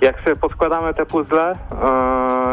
jak 0.00 0.20
sobie 0.20 0.36
poskładamy 0.36 0.94
te 0.94 1.06
puzzle 1.06 1.52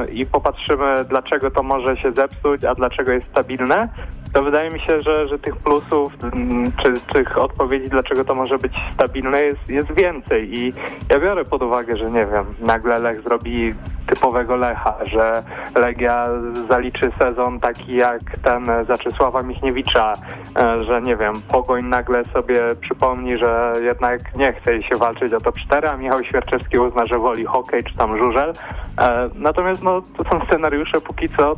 yy, 0.08 0.14
i 0.14 0.26
popatrzymy, 0.26 1.06
dlaczego 1.10 1.52
to 1.52 1.64
może 1.64 1.98
się 1.98 2.12
zepsuć, 2.12 2.66
a 2.66 2.76
dlaczego 2.76 3.12
jest 3.12 3.28
stabilne, 3.28 3.90
to 4.34 4.44
wydaje 4.44 4.70
mi 4.70 4.80
się, 4.80 5.02
że, 5.02 5.28
że 5.28 5.40
tych 5.40 5.58
plusów, 5.58 6.14
mm, 6.24 6.72
czy 6.84 6.94
tych 7.14 7.38
odpowiedzi, 7.38 7.90
dlaczego 7.90 8.26
to 8.26 8.36
może 8.36 8.58
być 8.58 8.74
stabilne, 8.94 9.42
jest, 9.42 9.70
jest 9.70 9.92
więcej. 9.92 10.60
I 10.60 10.74
ja 11.10 11.20
biorę 11.20 11.46
pod 11.46 11.64
uwagę, 11.64 11.98
że 11.98 12.12
nie 12.12 12.26
wiem, 12.26 12.46
nagle 12.60 13.00
Lech 13.00 13.22
zrobi 13.22 13.74
typowego 14.08 14.56
Lecha, 14.56 14.96
że 15.06 15.44
Legia 15.76 16.28
zaliczy 16.70 17.12
sezon 17.20 17.60
taki 17.60 17.96
jak 17.96 18.22
ten 18.44 18.66
Zaczysława 18.88 19.42
Michniewicza, 19.42 20.14
e, 20.58 20.84
że 20.84 21.02
nie 21.02 21.16
wiem, 21.16 21.34
Pogoń 21.48 21.86
nagle 21.86 22.26
sobie 22.26 22.62
przypomni, 22.82 23.38
że 23.38 23.74
jednak 23.82 24.36
nie 24.36 24.54
chce 24.54 24.84
się 24.84 24.96
walczyć 24.96 25.34
o 25.34 25.42
top 25.42 25.56
4, 25.60 25.90
a 25.90 25.98
Michał 25.98 26.24
Świerczewski 26.24 26.80
uzna, 26.80 27.06
że 27.06 27.20
woli 27.20 27.46
hokej 27.46 27.84
czy 27.84 27.98
tam 27.98 28.18
żużel. 28.18 28.54
E, 29.00 29.30
Natomiast 29.36 29.84
no, 29.84 30.02
to 30.02 30.24
są 30.24 30.46
scenariusze 30.46 31.02
póki 31.02 31.30
co 31.30 31.56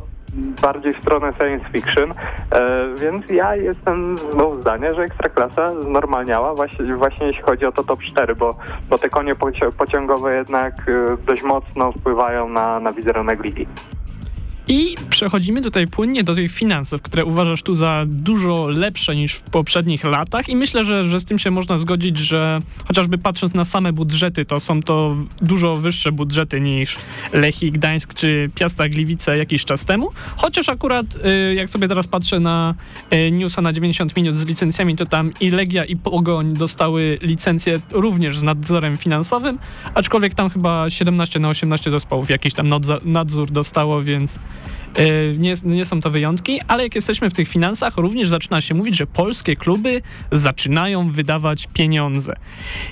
bardziej 0.62 0.94
w 0.94 1.00
stronę 1.00 1.32
science 1.32 1.64
fiction, 1.72 2.14
e, 2.50 2.86
więc 2.96 3.30
ja 3.30 3.56
jestem 3.56 4.16
no, 4.36 4.60
zdania, 4.60 4.94
że 4.94 5.02
Ekstraklasa 5.02 5.82
znormalniała 5.82 6.54
właśnie, 6.54 6.96
właśnie 6.96 7.26
jeśli 7.26 7.42
chodzi 7.42 7.66
o 7.66 7.72
to 7.72 7.84
top 7.84 8.02
4, 8.02 8.34
bo, 8.34 8.56
bo 8.90 8.98
te 8.98 9.08
konie 9.08 9.34
poci- 9.34 9.72
pociągowe 9.72 10.36
jednak 10.36 10.88
e, 10.88 11.16
dość 11.26 11.42
mocno 11.42 11.92
wpływają 11.92 12.48
na, 12.48 12.80
na 12.80 12.92
wizerunek 12.92 13.44
ligi. 13.44 13.66
I 14.68 14.94
przechodzimy 15.10 15.62
tutaj 15.62 15.86
płynnie 15.86 16.24
do 16.24 16.34
tych 16.34 16.52
finansów, 16.52 17.02
które 17.02 17.24
uważasz 17.24 17.62
tu 17.62 17.74
za 17.74 18.04
dużo 18.08 18.68
lepsze 18.68 19.16
niż 19.16 19.34
w 19.34 19.42
poprzednich 19.42 20.04
latach. 20.04 20.48
I 20.48 20.56
myślę, 20.56 20.84
że, 20.84 21.04
że 21.04 21.20
z 21.20 21.24
tym 21.24 21.38
się 21.38 21.50
można 21.50 21.78
zgodzić, 21.78 22.18
że 22.18 22.60
chociażby 22.84 23.18
patrząc 23.18 23.54
na 23.54 23.64
same 23.64 23.92
budżety, 23.92 24.44
to 24.44 24.60
są 24.60 24.82
to 24.82 25.16
dużo 25.42 25.76
wyższe 25.76 26.12
budżety 26.12 26.60
niż 26.60 26.96
Lechii 27.32 27.72
Gdańsk 27.72 28.14
czy 28.14 28.50
Piasta 28.54 28.88
Gliwice 28.88 29.38
jakiś 29.38 29.64
czas 29.64 29.84
temu, 29.84 30.10
chociaż 30.36 30.68
akurat 30.68 31.06
y, 31.50 31.54
jak 31.54 31.68
sobie 31.68 31.88
teraz 31.88 32.06
patrzę 32.06 32.40
na 32.40 32.74
y, 33.12 33.30
newsa 33.30 33.62
na 33.62 33.72
90 33.72 34.16
minut 34.16 34.36
z 34.36 34.46
licencjami, 34.46 34.96
to 34.96 35.06
tam 35.06 35.32
i 35.40 35.50
Legia 35.50 35.84
i 35.84 35.96
Pogoń 35.96 36.54
dostały 36.54 37.18
licencje 37.22 37.80
również 37.90 38.38
z 38.38 38.42
nadzorem 38.42 38.96
finansowym, 38.96 39.58
aczkolwiek 39.94 40.34
tam 40.34 40.50
chyba 40.50 40.90
17 40.90 41.40
na 41.40 41.48
18 41.48 41.90
zespołów 41.90 42.30
jakiś 42.30 42.54
tam 42.54 42.68
nadzór 43.04 43.50
dostało, 43.50 44.02
więc 44.02 44.38
Nie, 45.38 45.54
nie 45.64 45.84
są 45.84 46.00
to 46.00 46.10
wyjątki, 46.10 46.60
ale 46.68 46.82
jak 46.82 46.94
jesteśmy 46.94 47.30
w 47.30 47.32
tych 47.32 47.48
finansach, 47.48 47.96
również 47.96 48.28
zaczyna 48.28 48.60
się 48.60 48.74
mówić, 48.74 48.96
że 48.96 49.06
polskie 49.06 49.56
kluby 49.56 50.02
zaczynają 50.32 51.10
wydawać 51.10 51.68
pieniądze. 51.74 52.36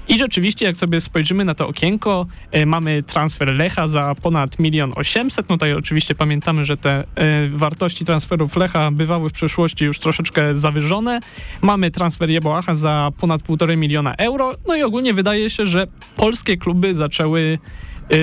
I 0.09 0.19
rzeczywiście, 0.19 0.67
jak 0.67 0.77
sobie 0.77 1.01
spojrzymy 1.01 1.45
na 1.45 1.55
to 1.55 1.69
okienko, 1.69 2.27
yy, 2.53 2.67
mamy 2.67 3.03
transfer 3.03 3.55
Lecha 3.55 3.87
za 3.87 4.15
ponad 4.15 4.59
milion 4.59 4.93
osiemset. 4.97 5.49
No 5.49 5.55
tutaj 5.55 5.73
oczywiście 5.73 6.15
pamiętamy, 6.15 6.65
że 6.65 6.77
te 6.77 7.05
yy, 7.17 7.59
wartości 7.59 8.05
transferów 8.05 8.57
Lecha 8.57 8.91
bywały 8.91 9.29
w 9.29 9.33
przeszłości 9.33 9.85
już 9.85 9.99
troszeczkę 9.99 10.57
zawyżone. 10.57 11.21
Mamy 11.63 11.91
transfer 11.91 12.31
Jeboacha 12.31 12.77
za 12.77 13.11
ponad 13.21 13.43
półtorej 13.43 13.77
miliona 13.77 14.15
euro. 14.15 14.53
No 14.69 14.77
i 14.77 14.83
ogólnie 14.83 15.15
wydaje 15.15 15.51
się, 15.51 15.67
że 15.67 15.87
polskie 16.17 16.57
kluby 16.57 16.95
zaczęły 16.95 17.59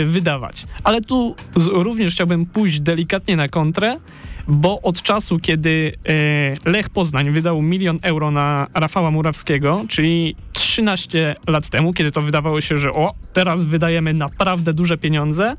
wydawać. 0.06 0.66
Ale 0.84 1.02
tu 1.02 1.36
również 1.72 2.14
chciałbym 2.14 2.46
pójść 2.46 2.80
delikatnie 2.80 3.38
na 3.38 3.48
kontrę, 3.48 3.98
bo 4.48 4.82
od 4.82 5.02
czasu, 5.02 5.40
kiedy 5.40 5.94
y, 6.66 6.70
Lech 6.70 6.90
Poznań 6.90 7.32
wydał 7.32 7.62
milion 7.62 8.00
euro 8.02 8.32
na 8.32 8.68
Rafała 8.74 9.12
Murawskiego, 9.12 9.86
czyli 9.88 10.36
13 10.54 11.36
lat 11.48 11.70
temu, 11.70 11.94
kiedy 11.94 12.12
to 12.12 12.22
wydawało 12.22 12.62
się, 12.62 12.78
że 12.78 12.94
o, 12.94 13.14
teraz 13.34 13.66
wydajemy 13.66 14.14
naprawdę 14.14 14.74
duże 14.74 14.98
pieniądze, 14.98 15.56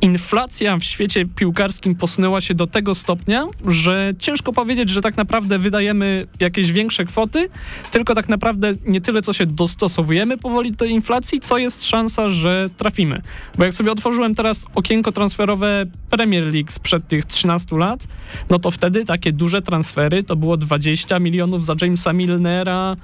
inflacja 0.00 0.76
w 0.76 0.82
świecie 0.84 1.24
piłkarskim 1.36 1.94
posunęła 1.94 2.40
się 2.40 2.54
do 2.54 2.66
tego 2.66 2.94
stopnia, 2.94 3.46
że 3.66 4.12
ciężko 4.18 4.52
powiedzieć, 4.52 4.90
że 4.90 5.00
tak 5.00 5.16
naprawdę 5.16 5.58
wydajemy 5.58 6.26
jakieś 6.40 6.72
większe 6.72 7.04
kwoty, 7.04 7.48
tylko 7.90 8.14
tak 8.14 8.28
naprawdę 8.28 8.74
nie 8.86 9.00
tyle, 9.00 9.22
co 9.22 9.32
się 9.32 9.46
dostosowujemy 9.46 10.38
powoli 10.38 10.72
do 10.72 10.84
inflacji, 10.84 11.40
co 11.40 11.58
jest 11.58 11.84
szansa, 11.84 12.30
że 12.30 12.70
trafimy. 12.76 13.22
Bo 13.58 13.64
jak 13.64 13.74
sobie 13.74 13.92
otworzyłem 13.92 14.34
teraz 14.34 14.66
okienko 14.74 15.12
transferowe 15.12 15.84
Premier 16.10 16.44
League 16.44 16.70
sprzed 16.70 17.08
tych 17.08 17.24
13 17.24 17.76
lat, 17.76 18.06
no 18.50 18.58
to 18.58 18.70
wtedy 18.70 19.04
takie 19.04 19.32
duże 19.32 19.62
transfery 19.62 20.22
to 20.22 20.36
było 20.36 20.56
20 20.56 21.18
milionów 21.18 21.64
za 21.64 21.74
Jamesa 21.82 22.12
Milnera, 22.12 22.96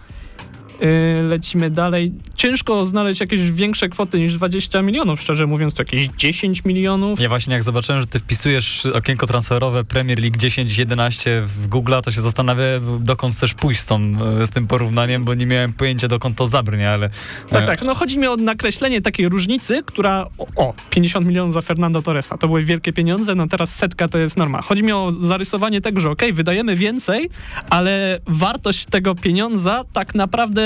lecimy 1.23 1.71
dalej. 1.71 2.13
Ciężko 2.35 2.87
znaleźć 2.87 3.21
jakieś 3.21 3.51
większe 3.51 3.89
kwoty 3.89 4.19
niż 4.19 4.35
20 4.35 4.83
milionów, 4.83 5.21
szczerze 5.21 5.47
mówiąc, 5.47 5.75
to 5.75 5.83
jakieś 5.83 6.09
10 6.19 6.65
milionów. 6.65 7.21
Ja 7.21 7.29
właśnie 7.29 7.55
jak 7.55 7.63
zobaczyłem, 7.63 8.01
że 8.01 8.07
ty 8.07 8.19
wpisujesz 8.19 8.87
okienko 8.87 9.27
transferowe 9.27 9.85
Premier 9.85 10.19
League 10.21 10.37
10-11 10.37 11.31
w 11.47 11.67
Google, 11.67 11.95
to 12.05 12.13
się 12.13 12.21
zastanawiam, 12.21 12.83
dokąd 13.01 13.35
chcesz 13.35 13.55
pójść 13.55 13.81
z, 13.81 13.87
tą, 13.87 14.01
z 14.47 14.51
tym 14.51 14.67
porównaniem, 14.67 15.25
bo 15.25 15.35
nie 15.35 15.47
miałem 15.47 15.73
pojęcia, 15.73 16.09
dokąd 16.09 16.37
to 16.37 16.47
zabrnie, 16.47 16.91
ale... 16.91 17.11
Tak, 17.51 17.63
e, 17.63 17.67
tak. 17.67 17.83
No 17.83 17.95
chodzi 17.95 18.19
mi 18.19 18.27
o 18.27 18.37
nakreślenie 18.37 19.01
takiej 19.01 19.29
różnicy, 19.29 19.83
która. 19.87 20.27
O, 20.39 20.47
o 20.57 20.75
50 20.91 21.27
milionów 21.27 21.55
za 21.55 21.61
Fernando 21.61 22.03
Torresa. 22.03 22.39
To 22.39 22.47
były 22.47 22.65
wielkie 22.65 22.93
pieniądze, 22.93 23.35
no 23.35 23.49
teraz 23.49 23.75
setka 23.75 24.09
to 24.09 24.19
jest 24.19 24.37
norma. 24.37 24.63
Chodzi 24.63 24.83
mi 24.83 24.93
o 24.93 25.13
zarysowanie 25.13 25.81
tego, 25.81 26.01
że 26.01 26.11
okej, 26.11 26.33
wydajemy 26.33 26.77
więcej, 26.77 27.31
ale 27.71 28.19
wartość 28.27 28.85
tego 28.85 29.15
pieniądza 29.15 29.85
tak 29.93 30.15
naprawdę 30.15 30.62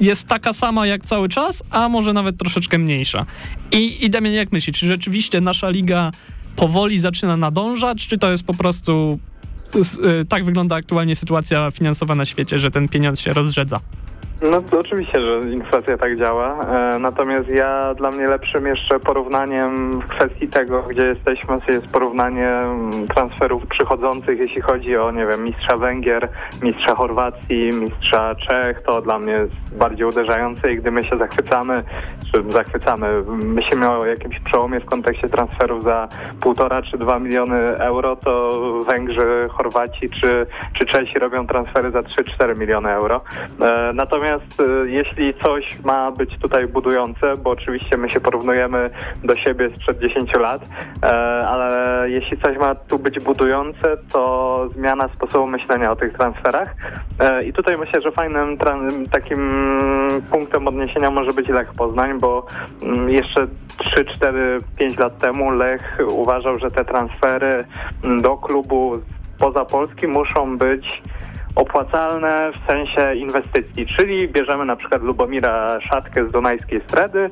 jest 0.00 0.28
taka 0.28 0.52
sama 0.52 0.86
jak 0.86 1.04
cały 1.04 1.28
czas, 1.28 1.62
a 1.70 1.88
może 1.88 2.12
nawet 2.12 2.36
troszeczkę 2.38 2.78
mniejsza. 2.78 3.26
I, 3.72 4.04
i 4.04 4.10
Damian, 4.10 4.34
jak 4.34 4.52
myślisz, 4.52 4.78
czy 4.78 4.86
rzeczywiście 4.86 5.40
nasza 5.40 5.70
liga 5.70 6.12
powoli 6.56 6.98
zaczyna 6.98 7.36
nadążać, 7.36 8.06
czy 8.06 8.18
to 8.18 8.30
jest 8.30 8.44
po 8.44 8.54
prostu. 8.54 9.18
y, 10.20 10.24
Tak 10.24 10.44
wygląda 10.44 10.76
aktualnie 10.76 11.16
sytuacja 11.16 11.70
finansowa 11.70 12.14
na 12.14 12.24
świecie, 12.24 12.58
że 12.58 12.70
ten 12.70 12.88
pieniądz 12.88 13.20
się 13.20 13.32
rozrzedza. 13.32 13.80
No 14.42 14.62
to 14.62 14.80
oczywiście, 14.80 15.20
że 15.20 15.50
inflacja 15.50 15.98
tak 15.98 16.16
działa. 16.16 16.60
E, 16.60 16.98
natomiast 16.98 17.48
ja 17.48 17.94
dla 17.94 18.10
mnie 18.10 18.26
lepszym 18.26 18.66
jeszcze 18.66 19.00
porównaniem 19.00 20.00
w 20.00 20.06
kwestii 20.06 20.48
tego, 20.48 20.82
gdzie 20.82 21.06
jesteśmy, 21.06 21.58
jest 21.68 21.86
porównanie 21.86 22.48
mm, 22.48 23.08
transferów 23.08 23.66
przychodzących, 23.66 24.38
jeśli 24.38 24.62
chodzi 24.62 24.96
o, 24.96 25.10
nie 25.10 25.26
wiem, 25.26 25.44
mistrza 25.44 25.76
Węgier, 25.76 26.28
mistrza 26.62 26.94
Chorwacji, 26.94 27.70
mistrza 27.72 28.34
Czech. 28.34 28.82
To 28.82 29.02
dla 29.02 29.18
mnie 29.18 29.32
jest 29.32 29.78
bardziej 29.78 30.06
uderzające 30.06 30.72
i 30.72 30.76
gdy 30.76 30.90
my 30.90 31.02
się 31.02 31.16
zachwycamy, 31.16 31.82
czy 32.32 32.52
zachwycamy, 32.52 33.22
myślimy 33.28 33.90
o 33.90 34.06
jakimś 34.06 34.40
przełomie 34.40 34.80
w 34.80 34.84
kontekście 34.84 35.28
transferów 35.28 35.84
za 35.84 36.08
półtora 36.40 36.82
czy 36.82 36.98
dwa 36.98 37.18
miliony 37.18 37.56
euro, 37.78 38.16
to 38.16 38.60
Węgrzy, 38.86 39.48
Chorwaci 39.48 40.10
czy, 40.10 40.46
czy 40.72 40.86
Czesi 40.86 41.18
robią 41.18 41.46
transfery 41.46 41.90
za 41.90 42.00
3-4 42.00 42.58
miliony 42.58 42.90
euro. 42.90 43.20
E, 43.60 43.92
natomiast 43.94 44.27
e, 44.34 44.40
jeśli 44.86 45.34
coś 45.34 45.78
ma 45.84 46.10
być 46.10 46.38
tutaj 46.38 46.66
budujące, 46.66 47.34
bo 47.42 47.50
oczywiście 47.50 47.96
my 47.96 48.10
się 48.10 48.20
porównujemy 48.20 48.90
do 49.24 49.36
siebie 49.36 49.70
sprzed 49.76 49.98
10 49.98 50.32
lat, 50.34 50.62
e, 51.02 51.06
ale 51.46 52.04
jeśli 52.10 52.38
coś 52.38 52.58
ma 52.58 52.74
tu 52.74 52.98
być 52.98 53.20
budujące, 53.20 53.96
to 54.12 54.70
zmiana 54.74 55.08
sposobu 55.08 55.46
myślenia 55.46 55.92
o 55.92 55.96
tych 55.96 56.12
transferach. 56.12 56.74
E, 57.20 57.44
I 57.44 57.52
tutaj 57.52 57.78
myślę, 57.78 58.00
że 58.00 58.12
fajnym 58.12 58.58
takim 59.10 59.40
punktem 60.30 60.68
odniesienia 60.68 61.10
może 61.10 61.32
być 61.32 61.48
Lech 61.48 61.72
Poznań, 61.72 62.18
bo 62.20 62.46
mm, 62.82 63.10
jeszcze 63.10 63.46
3, 63.78 64.04
4, 64.04 64.58
5 64.78 64.98
lat 64.98 65.18
temu 65.18 65.50
Lech 65.50 65.98
uważał, 66.08 66.58
że 66.58 66.70
te 66.70 66.84
transfery 66.84 67.64
mm, 68.04 68.22
do 68.22 68.36
klubu 68.36 68.92
poza 69.38 69.64
Polski 69.64 70.06
muszą 70.06 70.58
być 70.58 71.02
opłacalne 71.54 72.52
w 72.52 72.72
sensie 72.72 73.14
inwestycji, 73.14 73.86
czyli 73.86 74.28
bierzemy 74.28 74.64
na 74.64 74.76
przykład 74.76 75.02
Lubomira 75.02 75.80
Szatkę 75.80 76.28
z 76.28 76.32
Dunajskiej 76.32 76.80
Stredy, 76.80 77.30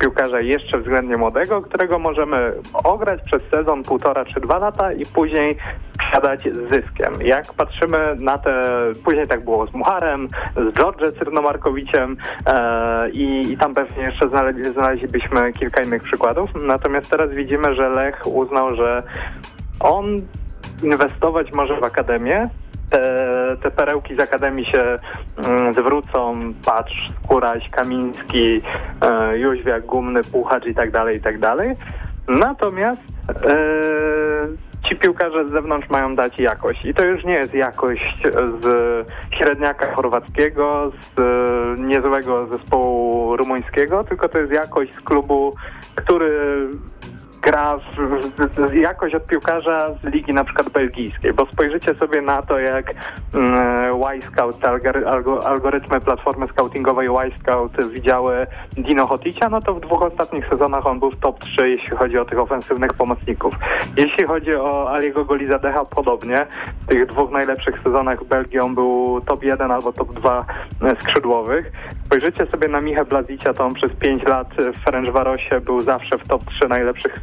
piłkarza 0.00 0.40
jeszcze 0.40 0.78
względnie 0.78 1.16
młodego, 1.16 1.62
którego 1.62 1.98
możemy 1.98 2.52
ograć 2.84 3.20
przez 3.22 3.42
sezon 3.50 3.82
półtora 3.82 4.24
czy 4.24 4.40
dwa 4.40 4.58
lata 4.58 4.92
i 4.92 5.06
później 5.06 5.56
sprzedać 5.94 6.42
z 6.42 6.58
zyskiem. 6.58 7.12
Jak 7.24 7.54
patrzymy 7.54 8.16
na 8.18 8.38
te, 8.38 8.62
później 9.04 9.26
tak 9.26 9.44
było 9.44 9.66
z 9.66 9.74
Mucharem, 9.74 10.28
z 10.56 10.76
George 10.76 11.18
Cyrnomarkowiciem 11.18 12.16
e, 12.46 13.10
i, 13.10 13.52
i 13.52 13.56
tam 13.56 13.74
pewnie 13.74 14.02
jeszcze 14.02 14.28
znaleźli, 14.28 14.64
znaleźlibyśmy 14.64 15.52
kilka 15.52 15.82
innych 15.82 16.02
przykładów. 16.02 16.50
Natomiast 16.62 17.10
teraz 17.10 17.30
widzimy, 17.30 17.74
że 17.74 17.88
Lech 17.88 18.26
uznał, 18.26 18.76
że 18.76 19.02
on 19.80 20.22
inwestować 20.82 21.52
może 21.52 21.80
w 21.80 21.84
akademię, 21.84 22.48
te, 22.90 23.56
te 23.62 23.70
perełki 23.70 24.16
z 24.16 24.20
Akademii 24.20 24.64
się 24.64 24.98
mm, 25.36 25.74
zwrócą, 25.74 26.52
patrz, 26.64 27.08
Skóraś, 27.24 27.70
Kamiński, 27.70 28.62
e, 29.00 29.38
Jóźwiak, 29.38 29.86
Gumny, 29.86 30.24
Puchacz 30.24 30.66
i 30.66 30.74
tak 30.74 30.90
dalej, 30.90 31.16
i 31.16 31.20
tak 31.20 31.38
dalej. 31.38 31.76
Natomiast 32.28 33.00
e, 33.28 33.54
ci 34.88 34.96
piłkarze 34.96 35.48
z 35.48 35.50
zewnątrz 35.50 35.90
mają 35.90 36.14
dać 36.14 36.38
jakość. 36.38 36.84
I 36.84 36.94
to 36.94 37.04
już 37.04 37.24
nie 37.24 37.32
jest 37.32 37.54
jakość 37.54 38.22
z 38.62 38.66
średniaka 39.38 39.94
chorwackiego, 39.94 40.92
z 41.14 41.18
e, 41.18 41.82
niezłego 41.82 42.46
zespołu 42.46 43.36
rumuńskiego, 43.36 44.04
tylko 44.04 44.28
to 44.28 44.38
jest 44.38 44.52
jakość 44.52 44.94
z 44.94 45.00
klubu, 45.00 45.54
który 45.94 46.68
gra 47.44 47.76
w, 47.76 47.96
w, 47.96 48.70
w, 48.70 48.74
jakość 48.74 49.14
od 49.14 49.26
piłkarza 49.26 49.94
z 50.02 50.04
ligi 50.04 50.32
na 50.32 50.44
przykład 50.44 50.68
belgijskiej, 50.68 51.32
bo 51.32 51.46
spojrzycie 51.46 51.94
sobie 51.94 52.22
na 52.22 52.42
to, 52.42 52.58
jak 52.58 52.94
mm, 53.34 54.02
Y-Scout, 54.16 54.58
te 54.58 54.68
algo, 55.06 55.46
algorytmy 55.46 56.00
platformy 56.00 56.46
scoutingowej 56.48 57.08
Y-Scout 57.08 57.72
widziały 57.90 58.46
Dino 58.72 59.06
Hoticia, 59.06 59.48
no 59.48 59.60
to 59.60 59.74
w 59.74 59.80
dwóch 59.80 60.02
ostatnich 60.02 60.48
sezonach 60.48 60.86
on 60.86 61.00
był 61.00 61.10
w 61.10 61.20
top 61.20 61.38
3, 61.38 61.68
jeśli 61.68 61.96
chodzi 61.96 62.18
o 62.18 62.24
tych 62.24 62.38
ofensywnych 62.38 62.94
pomocników. 62.94 63.54
Jeśli 63.96 64.24
chodzi 64.26 64.54
o 64.56 64.92
Aliego 64.92 65.24
Golizadecha, 65.24 65.84
podobnie. 65.84 66.46
W 66.82 66.86
tych 66.86 67.06
dwóch 67.06 67.30
najlepszych 67.30 67.80
sezonach 67.84 68.24
Belgii 68.24 68.60
on 68.60 68.74
był 68.74 69.20
top 69.20 69.44
1 69.44 69.70
albo 69.70 69.92
top 69.92 70.12
2 70.12 70.44
skrzydłowych. 71.00 71.72
Spojrzycie 72.06 72.46
sobie 72.46 72.68
na 72.68 72.80
Michę 72.80 73.04
Blazicia, 73.04 73.54
to 73.54 73.64
on 73.64 73.74
przez 73.74 73.90
5 73.92 74.22
lat 74.22 74.48
w 74.58 74.84
Ferencvarosie 74.84 75.60
był 75.60 75.80
zawsze 75.80 76.18
w 76.18 76.28
top 76.28 76.44
3 76.44 76.68
najlepszych 76.68 77.20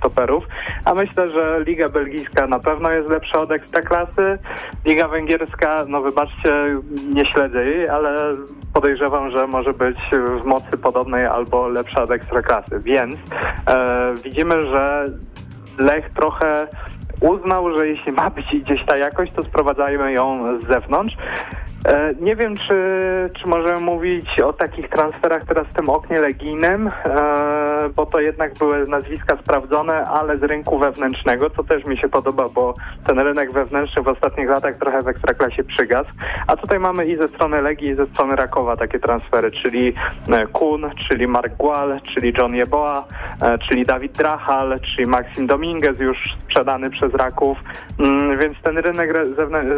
a 0.85 0.93
myślę, 0.93 1.29
że 1.29 1.63
Liga 1.65 1.89
Belgijska 1.89 2.47
na 2.47 2.59
pewno 2.59 2.91
jest 2.91 3.09
lepsza 3.09 3.39
od 3.39 3.51
Ekstraklasy. 3.51 4.37
Liga 4.85 5.07
Węgierska, 5.07 5.85
no 5.87 6.01
wybaczcie, 6.01 6.53
nie 7.13 7.25
śledzę 7.25 7.65
jej, 7.65 7.89
ale 7.89 8.35
podejrzewam, 8.73 9.31
że 9.31 9.47
może 9.47 9.73
być 9.73 9.97
w 10.41 10.45
mocy 10.45 10.77
podobnej 10.77 11.25
albo 11.25 11.67
lepsza 11.67 12.03
od 12.03 12.11
Ekstraklasy. 12.11 12.79
Więc 12.79 13.15
e, 13.67 14.13
widzimy, 14.23 14.61
że 14.61 15.05
Lech 15.77 16.09
trochę 16.09 16.67
uznał, 17.21 17.77
że 17.77 17.87
jeśli 17.87 18.11
ma 18.11 18.29
być 18.29 18.45
gdzieś 18.63 18.85
ta 18.85 18.97
jakość, 18.97 19.31
to 19.35 19.43
sprowadzajmy 19.43 20.13
ją 20.13 20.45
z 20.59 20.67
zewnątrz. 20.67 21.15
E, 21.85 22.13
nie 22.19 22.35
wiem, 22.35 22.57
czy, 22.57 22.75
czy 23.41 23.47
możemy 23.47 23.79
mówić 23.79 24.39
o 24.39 24.53
takich 24.53 24.89
transferach 24.89 25.43
teraz 25.45 25.67
w 25.67 25.73
tym 25.73 25.89
oknie 25.89 26.19
legijnym, 26.19 26.87
e, 26.87 27.89
bo 27.95 28.05
to 28.05 28.19
jednak 28.19 28.53
były 28.53 28.87
nazwiska 28.87 29.37
sprawdzone, 29.37 30.03
ale 30.03 30.37
z 30.37 30.43
rynku 30.43 30.79
wewnętrznego, 30.79 31.49
co 31.49 31.63
też 31.63 31.85
mi 31.85 31.97
się 31.97 32.09
podoba, 32.09 32.49
bo 32.49 32.73
ten 33.05 33.19
rynek 33.19 33.51
wewnętrzny 33.51 34.03
w 34.03 34.07
ostatnich 34.07 34.49
latach 34.49 34.75
trochę 34.77 35.01
w 35.01 35.07
Ekstraklasie 35.07 35.63
przygasł. 35.63 36.09
A 36.47 36.55
tutaj 36.55 36.79
mamy 36.79 37.05
i 37.05 37.17
ze 37.17 37.27
strony 37.27 37.61
Legii, 37.61 37.89
i 37.89 37.95
ze 37.95 38.05
strony 38.05 38.35
Rakowa 38.35 38.77
takie 38.77 38.99
transfery, 38.99 39.51
czyli 39.51 39.93
e, 40.29 40.47
Kun, 40.47 40.89
czyli 41.09 41.27
Mark 41.27 41.55
Gual, 41.55 42.01
czyli 42.01 42.33
John 42.37 42.55
Jeboa, 42.55 43.03
czyli 43.69 43.85
Dawid 43.85 44.11
Drachal, 44.11 44.79
czyli 44.79 45.07
Maxim 45.07 45.47
Dominguez 45.47 45.99
już 45.99 46.17
sprzedany 46.43 46.89
przez 46.89 47.13
Raków, 47.13 47.57
mm, 47.99 48.39
więc 48.39 48.61
ten 48.61 48.77
rynek 48.77 49.13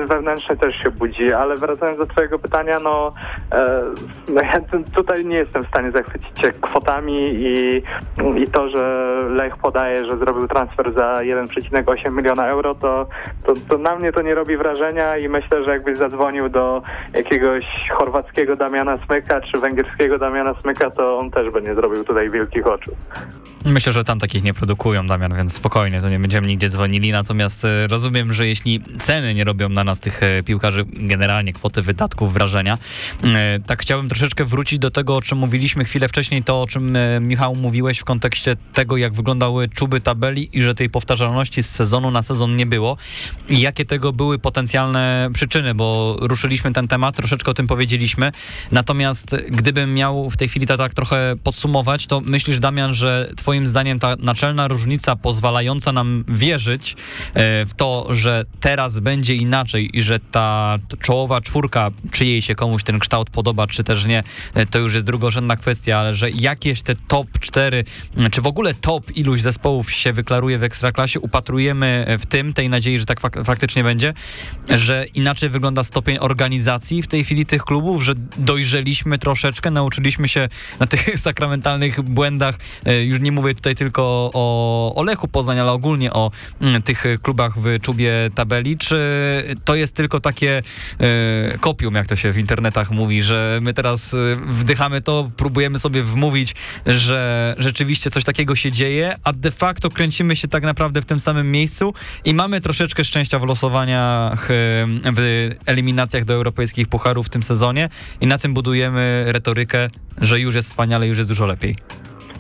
wewnętrzny 0.08 0.58
też 0.58 0.76
się 0.76 0.92
budzi, 0.92 1.34
ale 1.34 1.56
wracając 1.56 1.93
wracając 1.94 2.00
do 2.00 2.06
twojego 2.06 2.40
pytania, 2.40 2.80
no, 2.80 3.14
e, 3.52 3.84
no 4.28 4.42
ja 4.42 4.60
tutaj 4.96 5.26
nie 5.26 5.38
jestem 5.38 5.64
w 5.64 5.68
stanie 5.68 5.92
zachwycić 5.92 6.40
się 6.40 6.52
kwotami 6.52 7.30
i, 7.30 7.84
i 8.36 8.48
to, 8.48 8.70
że 8.70 9.04
Lech 9.30 9.58
podaje, 9.58 10.06
że 10.06 10.18
zrobił 10.18 10.48
transfer 10.48 10.94
za 10.94 11.14
1,8 11.14 12.12
miliona 12.12 12.48
euro, 12.48 12.76
to, 12.76 13.08
to, 13.46 13.54
to 13.70 13.78
na 13.78 13.96
mnie 13.96 14.12
to 14.12 14.22
nie 14.22 14.36
robi 14.36 14.58
wrażenia 14.58 15.18
i 15.18 15.30
myślę, 15.30 15.64
że 15.64 15.72
jakbyś 15.72 15.98
zadzwonił 15.98 16.50
do 16.50 16.82
jakiegoś 17.14 17.66
chorwackiego 17.92 18.56
Damiana 18.56 18.98
Smyka 19.06 19.42
czy 19.42 19.58
węgierskiego 19.58 20.18
Damiana 20.18 20.54
Smyka, 20.62 20.90
to 20.90 21.18
on 21.18 21.32
też 21.32 21.50
by 21.50 21.62
nie 21.62 21.76
zrobił 21.76 22.04
tutaj 22.04 22.30
wielkich 22.30 22.68
oczu. 22.68 22.92
Myślę, 23.66 23.94
że 23.94 24.04
tam 24.04 24.20
takich 24.20 24.44
nie 24.44 24.54
produkują, 24.54 25.08
Damian, 25.08 25.36
więc 25.36 25.54
spokojnie, 25.54 26.02
to 26.02 26.10
nie 26.10 26.20
będziemy 26.20 26.48
nigdzie 26.48 26.70
dzwonili. 26.70 27.12
Natomiast 27.12 27.66
e, 27.66 27.88
rozumiem, 27.88 28.34
że 28.34 28.48
jeśli 28.48 28.82
ceny 29.00 29.34
nie 29.34 29.44
robią 29.44 29.70
na 29.70 29.84
nas 29.84 30.00
tych 30.00 30.24
e, 30.24 30.44
piłkarzy, 30.44 30.86
generalnie 30.94 31.54
kwoty 31.54 31.82
wydatków, 31.82 32.34
wrażenia, 32.34 32.78
e, 33.24 33.60
tak 33.60 33.82
chciałbym 33.82 34.10
troszeczkę 34.10 34.46
wrócić 34.46 34.80
do 34.80 34.92
tego, 34.92 35.16
o 35.16 35.22
czym 35.22 35.38
mówiliśmy 35.38 35.86
chwilę 35.86 36.08
wcześniej, 36.08 36.44
to 36.44 36.62
o 36.62 36.68
czym 36.68 36.98
Michał 37.22 37.56
mówiłeś 37.56 38.00
w 38.00 38.04
kontekście 38.04 38.56
tego, 38.74 38.98
jak 38.98 39.14
wyglądały 39.14 39.70
czuby 39.70 40.02
tabeli 40.02 40.50
i 40.58 40.62
że 40.62 40.76
tej 40.76 40.90
powtarzalności 40.90 41.64
z 41.64 41.70
sezonu 41.70 42.12
na 42.12 42.24
sezon 42.24 42.56
nie 42.56 42.66
było. 42.66 42.98
I 43.50 43.62
jakie 43.62 43.86
tego 43.86 44.14
były 44.14 44.40
potencjalne 44.40 45.30
przyczyny, 45.34 45.76
bo 45.76 46.18
ruszyliśmy 46.22 46.74
ten 46.74 46.88
temat, 46.88 47.16
troszeczkę 47.16 47.52
o 47.52 47.54
tym 47.54 47.68
powiedzieliśmy. 47.68 48.32
Natomiast 48.72 49.36
gdybym 49.50 49.94
miał 49.94 50.30
w 50.30 50.38
tej 50.38 50.50
chwili 50.50 50.68
to 50.68 50.78
tak 50.78 50.94
trochę 50.94 51.36
podsumować, 51.44 52.08
to 52.08 52.22
myślisz, 52.22 52.60
Damian, 52.60 52.94
że 52.94 53.32
twoje 53.36 53.53
Twoim 53.54 53.68
zdaniem 53.68 54.00
ta 54.00 54.16
naczelna 54.20 54.68
różnica 54.68 55.16
pozwalająca 55.16 55.92
nam 55.92 56.24
wierzyć 56.28 56.96
e, 57.34 57.66
w 57.66 57.74
to, 57.74 58.08
że 58.10 58.46
teraz 58.60 59.00
będzie 59.00 59.36
inaczej 59.36 59.98
i 59.98 60.02
że 60.02 60.20
ta 60.20 60.78
czołowa 61.00 61.42
czwórka, 61.42 61.90
czy 62.12 62.26
jej 62.26 62.42
się 62.42 62.56
komuś 62.56 62.84
ten 62.84 63.00
kształt 63.00 63.30
podoba, 63.30 63.68
czy 63.68 63.84
też 63.84 64.06
nie, 64.06 64.24
e, 64.54 64.66
to 64.66 64.80
już 64.80 64.94
jest 64.94 65.06
drugorzędna 65.06 65.56
kwestia, 65.56 65.98
ale 65.98 66.14
że 66.14 66.30
jakieś 66.30 66.82
te 66.82 66.96
top 66.96 67.28
4, 67.40 67.84
czy 68.32 68.42
w 68.42 68.48
ogóle 68.48 68.74
top 68.74 69.12
iluś 69.18 69.42
zespołów 69.42 69.92
się 69.92 70.14
wyklaruje 70.14 70.58
w 70.58 70.64
Ekstraklasie, 70.64 71.20
upatrujemy 71.20 72.18
w 72.20 72.26
tym, 72.26 72.54
tej 72.54 72.70
nadziei, 72.70 73.00
że 73.00 73.06
tak 73.06 73.20
fak 73.20 73.44
faktycznie 73.46 73.84
będzie, 73.84 74.14
że 74.70 75.06
inaczej 75.14 75.50
wygląda 75.50 75.84
stopień 75.84 76.18
organizacji 76.20 77.02
w 77.02 77.08
tej 77.08 77.24
chwili 77.24 77.46
tych 77.46 77.64
klubów, 77.64 78.04
że 78.04 78.14
dojrzeliśmy 78.38 79.18
troszeczkę, 79.18 79.72
nauczyliśmy 79.72 80.28
się 80.28 80.50
na 80.80 80.88
tych 80.88 81.20
sakramentalnych 81.20 82.02
błędach, 82.02 82.56
e, 82.86 83.04
już 83.04 83.20
nie 83.20 83.32
mówię 83.32 83.43
mówię 83.44 83.56
tutaj 83.56 83.76
tylko 83.76 84.32
o, 84.34 84.96
o 84.96 85.04
Lechu 85.04 85.28
Poznań, 85.28 85.60
ale 85.60 85.72
ogólnie 85.72 86.14
o 86.14 86.32
mm, 86.62 86.82
tych 86.82 87.04
klubach 87.22 87.60
w 87.60 87.80
czubie 87.82 88.12
tabeli, 88.36 88.78
czy 88.78 88.98
to 89.66 89.76
jest 89.76 89.96
tylko 89.96 90.20
takie 90.20 90.62
e, 91.00 91.58
kopium, 91.58 91.96
jak 91.96 92.08
to 92.08 92.16
się 92.16 92.32
w 92.32 92.38
internetach 92.38 92.92
mówi, 92.92 93.22
że 93.22 93.60
my 93.62 93.74
teraz 93.74 94.14
e, 94.14 94.18
wdychamy 94.48 95.02
to, 95.02 95.32
próbujemy 95.38 95.80
sobie 95.80 96.04
wmówić, 96.04 96.56
że 96.86 97.56
rzeczywiście 97.58 98.10
coś 98.12 98.24
takiego 98.24 98.56
się 98.56 98.72
dzieje, 98.72 99.16
a 99.24 99.34
de 99.34 99.52
facto 99.52 99.90
kręcimy 99.90 100.36
się 100.36 100.48
tak 100.48 100.64
naprawdę 100.64 101.02
w 101.02 101.06
tym 101.06 101.20
samym 101.20 101.52
miejscu 101.52 101.94
i 102.26 102.34
mamy 102.34 102.62
troszeczkę 102.62 103.04
szczęścia 103.04 103.40
w 103.40 103.44
losowaniach, 103.44 104.52
e, 104.52 104.54
w 105.14 105.50
eliminacjach 105.66 106.26
do 106.26 106.34
europejskich 106.34 106.88
pucharów 106.88 107.28
w 107.28 107.30
tym 107.30 107.44
sezonie 107.44 107.90
i 108.22 108.28
na 108.28 108.38
tym 108.38 108.54
budujemy 108.54 109.24
retorykę, 109.28 109.88
że 110.22 110.40
już 110.40 110.56
jest 110.56 110.70
wspaniale, 110.70 111.08
już 111.08 111.18
jest 111.18 111.30
dużo 111.30 111.46
lepiej. 111.46 111.76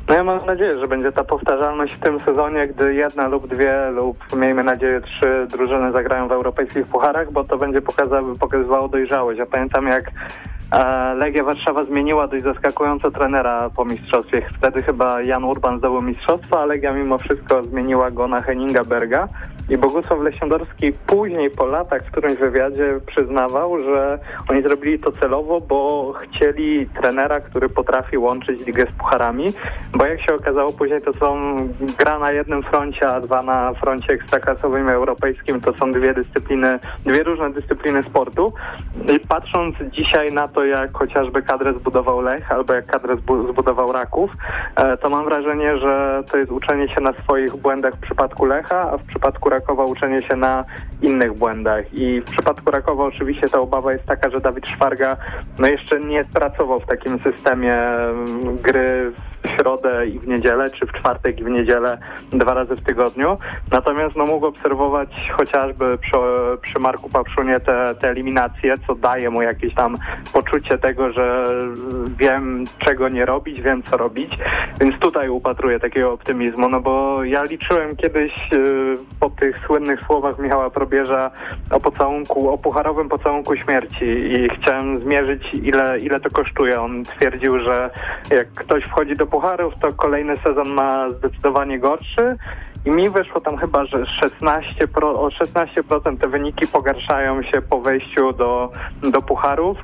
No 0.07 0.15
ja 0.15 0.23
mam 0.23 0.45
nadzieję, 0.45 0.79
że 0.79 0.87
będzie 0.87 1.11
ta 1.11 1.23
powtarzalność 1.23 1.93
w 1.93 1.99
tym 1.99 2.19
sezonie, 2.19 2.67
gdy 2.67 2.93
jedna 2.93 3.27
lub 3.27 3.47
dwie 3.47 3.91
lub 3.91 4.35
miejmy 4.35 4.63
nadzieję 4.63 5.01
trzy 5.01 5.47
drużyny 5.49 5.91
zagrają 5.91 6.27
w 6.27 6.31
europejskich 6.31 6.87
pucharach, 6.87 7.31
bo 7.31 7.43
to 7.43 7.57
będzie 7.57 7.81
pokazywało 8.39 8.87
dojrzałość. 8.87 9.39
Ja 9.39 9.45
pamiętam 9.45 9.87
jak 9.87 10.11
E, 10.73 11.13
Legia 11.15 11.43
Warszawa 11.43 11.83
zmieniła 11.83 12.27
dość 12.27 12.43
zaskakująco 12.43 13.11
trenera 13.11 13.69
po 13.69 13.85
mistrzostwie. 13.85 14.41
Wtedy 14.57 14.83
chyba 14.83 15.21
Jan 15.21 15.43
Urban 15.43 15.79
zdobył 15.79 16.01
mistrzostwo, 16.01 16.61
a 16.61 16.65
Legia 16.65 16.93
mimo 16.93 17.17
wszystko 17.17 17.63
zmieniła 17.63 18.11
go 18.11 18.27
na 18.27 18.41
Henninga 18.41 18.83
Berga. 18.83 19.27
I 19.69 19.77
Bogusław 19.77 20.19
Lesiądorski 20.19 20.93
później 21.07 21.49
po 21.49 21.65
latach 21.65 22.01
w 22.01 22.11
którymś 22.11 22.37
wywiadzie 22.37 22.99
przyznawał, 23.07 23.79
że 23.79 24.19
oni 24.49 24.61
zrobili 24.61 24.99
to 24.99 25.11
celowo, 25.11 25.61
bo 25.61 26.13
chcieli 26.13 26.87
trenera, 26.87 27.39
który 27.39 27.69
potrafi 27.69 28.17
łączyć 28.17 28.65
ligę 28.65 28.85
z 28.85 28.99
pucharami, 28.99 29.47
bo 29.93 30.05
jak 30.05 30.21
się 30.21 30.35
okazało 30.35 30.73
później 30.73 31.01
to 31.01 31.13
są 31.13 31.55
gra 31.97 32.19
na 32.19 32.31
jednym 32.31 32.63
froncie, 32.63 33.07
a 33.07 33.19
dwa 33.19 33.43
na 33.43 33.73
froncie 33.73 34.13
ekstraklasowym 34.13 34.89
europejskim, 34.89 35.61
to 35.61 35.73
są 35.77 35.91
dwie 35.91 36.13
dyscypliny, 36.13 36.79
dwie 37.05 37.23
różne 37.23 37.49
dyscypliny 37.49 38.03
sportu. 38.03 38.53
I 39.15 39.19
patrząc 39.19 39.75
dzisiaj 39.91 40.31
na 40.31 40.47
to, 40.47 40.65
jak 40.65 40.97
chociażby 40.97 41.41
kadrę 41.41 41.73
zbudował 41.73 42.21
Lech 42.21 42.51
albo 42.51 42.73
jak 42.73 42.85
kadrę 42.85 43.15
zbudował 43.49 43.91
Raków, 43.91 44.31
e, 44.75 44.97
to 44.97 45.09
mam 45.09 45.25
wrażenie, 45.25 45.77
że 45.77 46.23
to 46.31 46.37
jest 46.37 46.51
uczenie 46.51 46.87
się 46.95 47.01
na 47.01 47.13
swoich 47.13 47.55
błędach 47.55 47.93
w 47.93 47.99
przypadku 47.99 48.45
Lecha, 48.45 48.91
a 48.91 48.97
w 48.97 49.03
przypadku 49.03 49.49
Rakowa 49.53 49.85
uczenie 49.85 50.21
się 50.27 50.35
na 50.35 50.65
innych 51.03 51.33
błędach. 51.33 51.93
I 51.93 52.21
w 52.21 52.23
przypadku 52.23 52.71
Rakowa 52.71 53.03
oczywiście 53.03 53.49
ta 53.49 53.59
obawa 53.59 53.93
jest 53.93 54.05
taka, 54.05 54.29
że 54.29 54.39
Dawid 54.39 54.67
Szwarga 54.67 55.17
no 55.59 55.67
jeszcze 55.67 55.99
nie 55.99 56.25
pracował 56.25 56.79
w 56.79 56.85
takim 56.85 57.19
systemie 57.19 57.75
mm, 57.75 58.57
gry 58.57 59.11
w 59.43 59.49
środę 59.49 60.07
i 60.07 60.19
w 60.19 60.27
niedzielę, 60.27 60.69
czy 60.69 60.85
w 60.85 60.91
czwartek 60.91 61.39
i 61.39 61.43
w 61.43 61.49
niedzielę 61.49 61.97
dwa 62.31 62.53
razy 62.53 62.75
w 62.75 62.83
tygodniu. 62.83 63.37
Natomiast 63.71 64.15
no, 64.15 64.25
mógł 64.25 64.45
obserwować 64.45 65.31
chociażby 65.37 65.97
przy, 65.97 66.17
przy 66.61 66.79
Marku 66.79 67.09
Papszunie 67.09 67.59
te, 67.59 67.95
te 67.95 68.09
eliminacje, 68.09 68.75
co 68.87 68.95
daje 68.95 69.29
mu 69.29 69.41
jakieś 69.41 69.75
tam 69.75 69.97
poczucie 70.33 70.77
tego, 70.77 71.11
że 71.11 71.45
wiem 72.17 72.63
czego 72.79 73.09
nie 73.09 73.25
robić, 73.25 73.61
wiem 73.61 73.83
co 73.83 73.97
robić. 73.97 74.37
Więc 74.81 74.99
tutaj 74.99 75.29
upatruję 75.29 75.79
takiego 75.79 76.11
optymizmu, 76.11 76.69
no 76.69 76.79
bo 76.79 77.23
ja 77.23 77.43
liczyłem 77.43 77.95
kiedyś 77.95 78.31
yy, 78.51 78.97
po 79.19 79.29
tych 79.29 79.59
słynnych 79.65 80.01
słowach 80.01 80.39
Michała 80.39 80.69
Probierza 80.69 80.92
o 81.71 81.79
pocałunku, 81.79 82.49
o 82.49 82.57
pucharowym 82.57 83.09
pocałunku 83.09 83.55
śmierci 83.55 84.05
i 84.05 84.49
chciałem 84.49 85.01
zmierzyć 85.01 85.43
ile, 85.53 85.99
ile 85.99 86.19
to 86.19 86.29
kosztuje. 86.29 86.81
On 86.81 87.03
twierdził, 87.03 87.59
że 87.59 87.89
jak 88.31 88.47
ktoś 88.53 88.83
wchodzi 88.83 89.15
do 89.15 89.25
pucharów, 89.25 89.73
to 89.81 89.93
kolejny 89.93 90.37
sezon 90.37 90.73
ma 90.73 91.09
zdecydowanie 91.09 91.79
gorszy. 91.79 92.37
I 92.85 92.91
mi 92.91 93.09
wyszło 93.09 93.41
tam 93.41 93.57
chyba, 93.57 93.85
że 93.85 94.05
16 94.05 94.87
pro, 94.87 95.09
o 95.21 95.27
16% 95.27 96.17
te 96.17 96.27
wyniki 96.27 96.67
pogarszają 96.67 97.43
się 97.43 97.61
po 97.61 97.81
wejściu 97.81 98.33
do, 98.33 98.71
do 99.01 99.21
pucharów. 99.21 99.77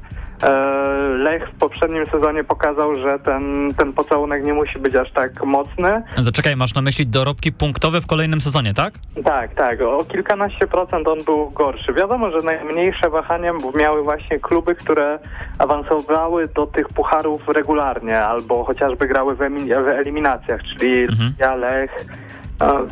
E, 0.44 0.90
Lech 1.18 1.50
w 1.50 1.58
poprzednim 1.60 2.06
sezonie 2.06 2.44
pokazał, 2.44 2.96
że 2.96 3.20
ten, 3.20 3.74
ten 3.78 3.94
pocałunek 3.94 4.44
nie 4.46 4.54
musi 4.54 4.80
być 4.80 4.96
aż 4.96 5.12
tak 5.12 5.44
mocny. 5.46 6.02
Zaczekaj, 6.18 6.56
masz 6.56 6.74
na 6.76 6.82
myśli 6.82 7.08
dorobki 7.08 7.52
punktowe 7.52 8.02
w 8.02 8.08
kolejnym 8.08 8.42
sezonie, 8.42 8.74
tak? 8.74 8.94
Tak, 9.24 9.56
tak. 9.56 9.82
O 9.82 10.06
kilkanaście 10.06 10.68
procent 10.68 11.08
on 11.08 11.24
był 11.26 11.50
gorszy. 11.52 11.94
Wiadomo, 11.94 12.32
że 12.32 12.38
najmniejsze 12.46 13.10
wahania 13.10 13.54
miały 13.76 14.04
właśnie 14.04 14.40
kluby, 14.40 14.76
które 14.76 15.20
awansowały 15.58 16.48
do 16.48 16.68
tych 16.68 16.88
pucharów 16.90 17.48
regularnie 17.48 18.22
albo 18.22 18.64
chociażby 18.64 19.08
grały 19.08 19.36
w, 19.36 19.42
eliminacjach, 19.88 20.62
czyli 20.64 21.02
Mhm. 21.04 21.34
ja, 21.40 21.56
Lech, 21.56 21.92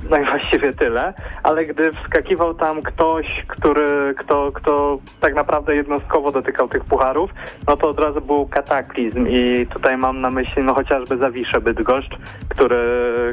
no, 0.10 0.18
i 0.18 0.26
właściwie 0.26 0.74
tyle, 0.74 1.14
ale 1.44 1.66
gdy 1.66 1.92
wskakiwał 1.92 2.54
tam 2.54 2.82
ktoś, 2.82 3.46
który, 3.48 4.14
kto, 4.18 4.52
kto 4.52 5.00
tak 5.20 5.36
naprawdę 5.36 5.76
jednostkowo 5.76 6.32
dotykał 6.32 6.68
tych 6.68 6.86
pucharów, 6.86 7.30
no 7.68 7.78
to 7.78 7.90
od 7.90 8.00
razu 8.00 8.22
był 8.22 8.48
kataklizm. 8.48 9.28
I 9.28 9.68
tutaj 9.68 9.98
mam 9.98 10.22
na 10.22 10.30
myśli 10.30 10.64
no 10.64 10.74
chociażby 10.74 11.18
Zawiszę 11.18 11.62
Bydgoszcz, 11.62 12.18
który, 12.50 12.78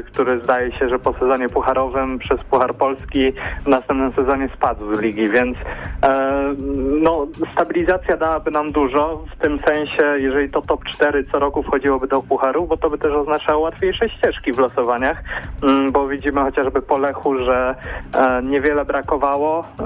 który 0.05 0.43
zdaje 0.43 0.71
się, 0.71 0.89
że 0.89 0.99
po 0.99 1.13
sezonie 1.13 1.49
pucharowym 1.49 2.19
przez 2.19 2.43
Puchar 2.43 2.75
Polski 2.75 3.33
w 3.65 3.67
następnym 3.67 4.13
sezonie 4.13 4.49
spadł 4.55 4.95
z 4.95 4.99
ligi, 4.99 5.29
więc 5.29 5.57
e, 6.03 6.55
no 7.01 7.27
stabilizacja 7.53 8.17
dałaby 8.17 8.51
nam 8.51 8.71
dużo, 8.71 9.25
w 9.35 9.41
tym 9.41 9.59
sensie, 9.67 10.03
jeżeli 10.17 10.49
to 10.49 10.61
top 10.61 10.83
4 10.85 11.25
co 11.31 11.39
roku 11.39 11.63
wchodziłoby 11.63 12.07
do 12.07 12.21
pucharu, 12.21 12.67
bo 12.67 12.77
to 12.77 12.89
by 12.89 12.97
też 12.97 13.11
oznaczało 13.13 13.61
łatwiejsze 13.61 14.09
ścieżki 14.09 14.53
w 14.53 14.59
losowaniach, 14.59 15.23
mm, 15.63 15.91
bo 15.91 16.07
widzimy 16.07 16.24
chociażby 16.33 16.81
po 16.81 16.97
Lechu, 16.97 17.37
że 17.37 17.75
e, 18.13 18.43
niewiele 18.43 18.85
brakowało, 18.85 19.59
e, 19.59 19.83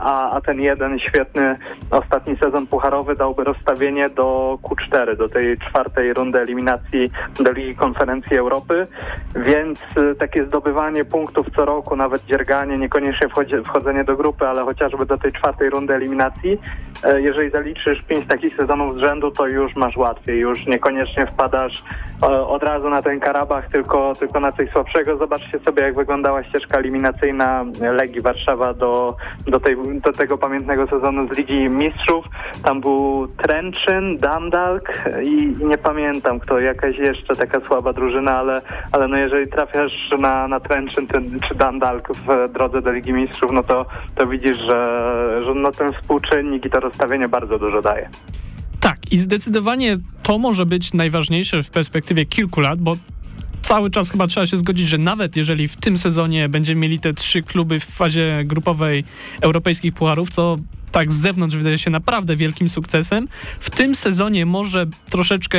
a, 0.00 0.30
a 0.30 0.40
ten 0.40 0.60
jeden 0.60 0.98
świetny 0.98 1.58
ostatni 1.90 2.36
sezon 2.36 2.66
pucharowy 2.66 3.16
dałby 3.16 3.44
rozstawienie 3.44 4.08
do 4.10 4.58
Q4, 4.62 5.16
do 5.16 5.28
tej 5.28 5.58
czwartej 5.58 6.14
rundy 6.14 6.40
eliminacji 6.40 7.10
do 7.40 7.52
Ligi 7.52 7.76
Konferencji 7.76 8.38
Europy, 8.38 8.84
więc 9.36 9.80
e, 9.96 10.14
takie 10.14 10.44
zdobywanie 10.44 11.04
punktów 11.04 11.46
co 11.56 11.64
roku, 11.64 11.96
nawet 11.96 12.24
dzierganie, 12.24 12.78
niekoniecznie 12.78 13.28
wchodzi, 13.28 13.56
wchodzenie 13.64 14.04
do 14.04 14.16
grupy, 14.16 14.48
ale 14.48 14.64
chociażby 14.64 15.06
do 15.06 15.18
tej 15.18 15.32
czwartej 15.32 15.70
rundy 15.70 15.94
eliminacji, 15.94 16.58
e, 17.04 17.20
jeżeli 17.20 17.50
zaliczysz 17.50 18.02
pięć 18.02 18.26
takich 18.26 18.56
sezonów 18.56 18.94
z 18.94 18.98
rzędu, 18.98 19.30
to 19.30 19.46
już 19.46 19.76
masz 19.76 19.96
łatwiej, 19.96 20.38
już 20.40 20.66
niekoniecznie 20.66 21.26
wpadasz 21.26 21.82
e, 22.22 22.26
od 22.26 22.62
razu 22.62 22.90
na 22.90 23.02
ten 23.02 23.20
Karabach, 23.20 23.68
tylko, 23.68 24.12
tylko 24.18 24.40
na 24.40 24.52
coś 24.52 24.70
słabszego. 24.70 25.16
Zobaczcie 25.16 25.58
sobie, 25.58 25.77
jak 25.80 25.94
wyglądała 25.94 26.44
ścieżka 26.44 26.78
eliminacyjna 26.78 27.64
Legii 27.80 28.20
Warszawa 28.20 28.74
do, 28.74 29.16
do, 29.46 29.60
tej, 29.60 29.76
do 30.04 30.12
tego 30.12 30.38
pamiętnego 30.38 30.86
sezonu 30.86 31.34
z 31.34 31.38
Ligi 31.38 31.70
Mistrzów. 31.70 32.24
Tam 32.62 32.80
był 32.80 33.28
Trenczyn, 33.28 34.16
Dundalk 34.16 35.04
i, 35.24 35.56
nie 35.64 35.78
pamiętam 35.78 36.40
kto, 36.40 36.58
jakaś 36.58 36.98
jeszcze 36.98 37.36
taka 37.36 37.60
słaba 37.60 37.92
drużyna, 37.92 38.38
ale, 38.38 38.62
ale 38.92 39.08
no 39.08 39.16
jeżeli 39.16 39.50
trafiasz 39.50 40.10
na, 40.18 40.48
na 40.48 40.60
Trenczyn 40.60 41.06
ten, 41.06 41.40
czy 41.48 41.54
Dundalk 41.54 42.08
w 42.14 42.52
drodze 42.52 42.82
do 42.82 42.92
Ligi 42.92 43.12
Mistrzów, 43.12 43.50
no 43.52 43.62
to, 43.62 43.86
to 44.14 44.26
widzisz, 44.26 44.56
że, 44.56 44.98
że 45.44 45.54
no 45.54 45.72
ten 45.72 45.92
współczynnik 45.92 46.66
i 46.66 46.70
to 46.70 46.80
rozstawienie 46.80 47.28
bardzo 47.28 47.58
dużo 47.58 47.82
daje. 47.82 48.08
Tak, 48.80 48.98
i 49.10 49.16
zdecydowanie 49.16 49.96
to 50.22 50.38
może 50.38 50.66
być 50.66 50.94
najważniejsze 50.94 51.62
w 51.62 51.70
perspektywie 51.70 52.26
kilku 52.26 52.60
lat, 52.60 52.80
bo 52.80 52.96
cały 53.62 53.90
czas 53.90 54.10
chyba 54.10 54.26
trzeba 54.26 54.46
się 54.46 54.56
zgodzić, 54.56 54.88
że 54.88 54.98
nawet 54.98 55.36
jeżeli 55.36 55.68
w 55.68 55.76
tym 55.76 55.98
sezonie 55.98 56.48
będziemy 56.48 56.80
mieli 56.80 57.00
te 57.00 57.14
trzy 57.14 57.42
kluby 57.42 57.80
w 57.80 57.84
fazie 57.84 58.42
grupowej 58.44 59.04
europejskich 59.40 59.94
pucharów, 59.94 60.30
co 60.30 60.56
tak 60.98 61.12
z 61.12 61.16
zewnątrz 61.16 61.56
wydaje 61.56 61.78
się 61.78 61.90
naprawdę 61.90 62.36
wielkim 62.36 62.68
sukcesem. 62.68 63.28
W 63.60 63.70
tym 63.70 63.94
sezonie 63.94 64.46
może 64.46 64.86
troszeczkę 65.10 65.58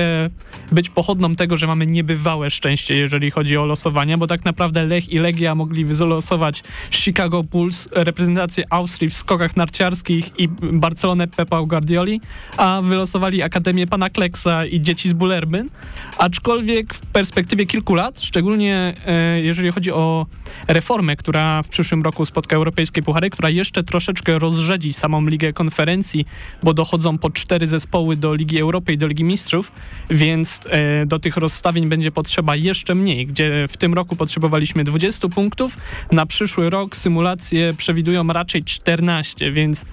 być 0.71 0.89
pochodną 0.89 1.36
tego, 1.36 1.58
że 1.58 1.67
mamy 1.67 1.88
niebywałe 1.88 2.49
szczęście, 2.49 2.95
jeżeli 2.95 3.32
chodzi 3.32 3.58
o 3.58 3.65
losowania, 3.65 4.17
bo 4.17 4.28
tak 4.28 4.45
naprawdę 4.45 4.86
Lech 4.86 5.10
i 5.10 5.19
Legia 5.19 5.56
mogli 5.56 5.86
wylosować 5.86 6.63
Chicago 6.91 7.43
Bulls, 7.43 7.88
reprezentację 7.91 8.63
Austrii 8.69 9.10
w 9.10 9.13
skokach 9.13 9.56
narciarskich 9.56 10.39
i 10.39 10.47
Barcelonę 10.73 11.28
Pepa 11.28 11.62
Guardioli, 11.62 12.21
a 12.58 12.82
wylosowali 12.84 13.43
Akademię 13.43 13.88
Pana 13.88 14.10
Kleksa 14.10 14.65
i 14.65 14.82
dzieci 14.82 15.10
z 15.10 15.13
Bullerbyn. 15.13 15.69
Aczkolwiek 16.17 16.93
w 16.93 16.99
perspektywie 16.99 17.65
kilku 17.65 17.95
lat, 17.95 18.21
szczególnie 18.21 18.95
e, 19.06 19.41
jeżeli 19.41 19.71
chodzi 19.71 19.91
o 19.91 20.25
reformę, 20.67 21.15
która 21.15 21.63
w 21.63 21.67
przyszłym 21.67 22.02
roku 22.02 22.25
spotka 22.25 22.56
europejskie 22.56 23.02
puchary, 23.02 23.30
która 23.30 23.49
jeszcze 23.49 23.84
troszeczkę 23.84 24.39
rozrzedzi 24.39 24.93
samą 24.93 25.28
Ligę 25.29 25.53
Konferencji, 25.53 26.25
bo 26.63 26.73
dochodzą 26.73 27.17
po 27.17 27.29
cztery 27.29 27.67
zespoły 27.67 28.15
do 28.15 28.33
Ligi 28.33 28.61
Europy 28.61 28.93
i 28.93 28.97
do 28.97 29.07
Ligi 29.07 29.23
Mistrzów, 29.23 29.71
więc 30.09 30.59
e, 30.69 31.05
do 31.05 31.19
tych 31.19 31.37
rozstawień 31.37 31.89
będzie 31.89 32.11
potrzeba 32.11 32.55
jeszcze 32.55 32.95
mniej, 32.95 33.27
gdzie 33.27 33.65
w 33.69 33.77
tym 33.77 33.93
roku 33.93 34.15
potrzebowaliśmy 34.15 34.83
20 34.83 35.29
punktów, 35.29 35.77
na 36.11 36.25
przyszły 36.25 36.69
rok 36.69 36.95
symulacje 36.95 37.73
przewidują 37.77 38.27
raczej 38.27 38.63
14, 38.63 39.51
więc 39.51 39.85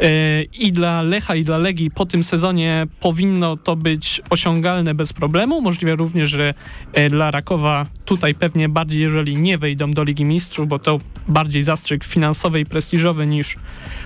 e, 0.00 0.42
i 0.42 0.72
dla 0.72 1.02
Lecha 1.02 1.34
i 1.34 1.44
dla 1.44 1.58
Legii 1.58 1.90
po 1.90 2.06
tym 2.06 2.24
sezonie 2.24 2.86
powinno 3.00 3.56
to 3.56 3.76
być 3.76 4.20
osiągalne 4.30 4.94
bez 4.94 5.12
problemu, 5.12 5.60
możliwe 5.60 5.96
również, 5.96 6.30
że 6.30 6.54
e, 6.92 7.10
dla 7.10 7.30
Rakowa 7.30 7.86
tutaj 8.04 8.34
pewnie 8.34 8.68
bardziej, 8.68 9.00
jeżeli 9.00 9.36
nie 9.36 9.58
wejdą 9.58 9.90
do 9.90 10.04
Ligi 10.04 10.24
Mistrzów, 10.24 10.68
bo 10.68 10.78
to 10.78 10.98
bardziej 11.28 11.62
zastrzyk 11.62 12.04
finansowy 12.04 12.60
i 12.60 12.66
prestiżowy 12.66 13.26
niż 13.26 13.56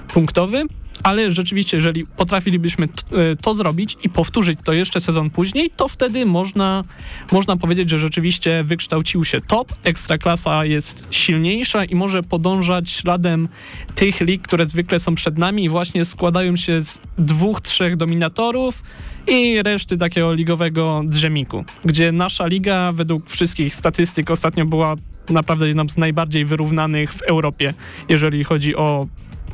punktowy, 0.08 0.64
ale 1.02 1.30
rzeczywiście, 1.30 1.76
jeżeli 1.76 2.06
potrafilibyśmy 2.06 2.84
e, 2.86 3.36
to 3.36 3.54
zrobić 3.54 3.96
i 4.02 4.08
powtórzyć 4.08 4.58
to 4.64 4.72
jeszcze 4.72 5.00
sezon 5.00 5.30
później, 5.30 5.70
to 5.76 5.88
wtedy 5.88 6.26
można, 6.26 6.84
można 7.32 7.56
powiedzieć, 7.56 7.90
że 7.90 7.98
rzeczywiście 7.98 8.64
wykształcił 8.64 9.24
się 9.24 9.40
top, 9.40 9.72
ekstraklasa 9.84 10.64
jest 10.64 11.06
silniejsza 11.10 11.84
i 11.84 11.94
może 11.94 12.22
podążać 12.22 12.90
śladem 12.90 13.48
tych 13.94 14.20
lig, 14.20 14.42
które 14.42 14.66
zwykle 14.66 14.98
są 14.98 15.14
przed 15.14 15.38
nami 15.38 15.64
i 15.64 15.68
właśnie 15.68 16.04
składają 16.04 16.56
się 16.56 16.80
z 16.80 17.00
dwóch, 17.18 17.60
trzech 17.60 17.96
dominatorów 17.96 18.82
i 19.26 19.62
reszty 19.62 19.96
takiego 19.96 20.34
ligowego 20.34 21.02
drzemiku, 21.04 21.64
gdzie 21.84 22.12
nasza 22.12 22.46
liga 22.46 22.92
według 22.92 23.30
wszystkich 23.30 23.74
statystyk 23.74 24.30
ostatnio 24.30 24.66
była 24.66 24.94
naprawdę 25.30 25.68
jedną 25.68 25.88
z 25.88 25.96
najbardziej 25.96 26.44
wyrównanych 26.44 27.14
w 27.14 27.22
Europie, 27.22 27.74
jeżeli 28.08 28.44
chodzi 28.44 28.76
o 28.76 29.06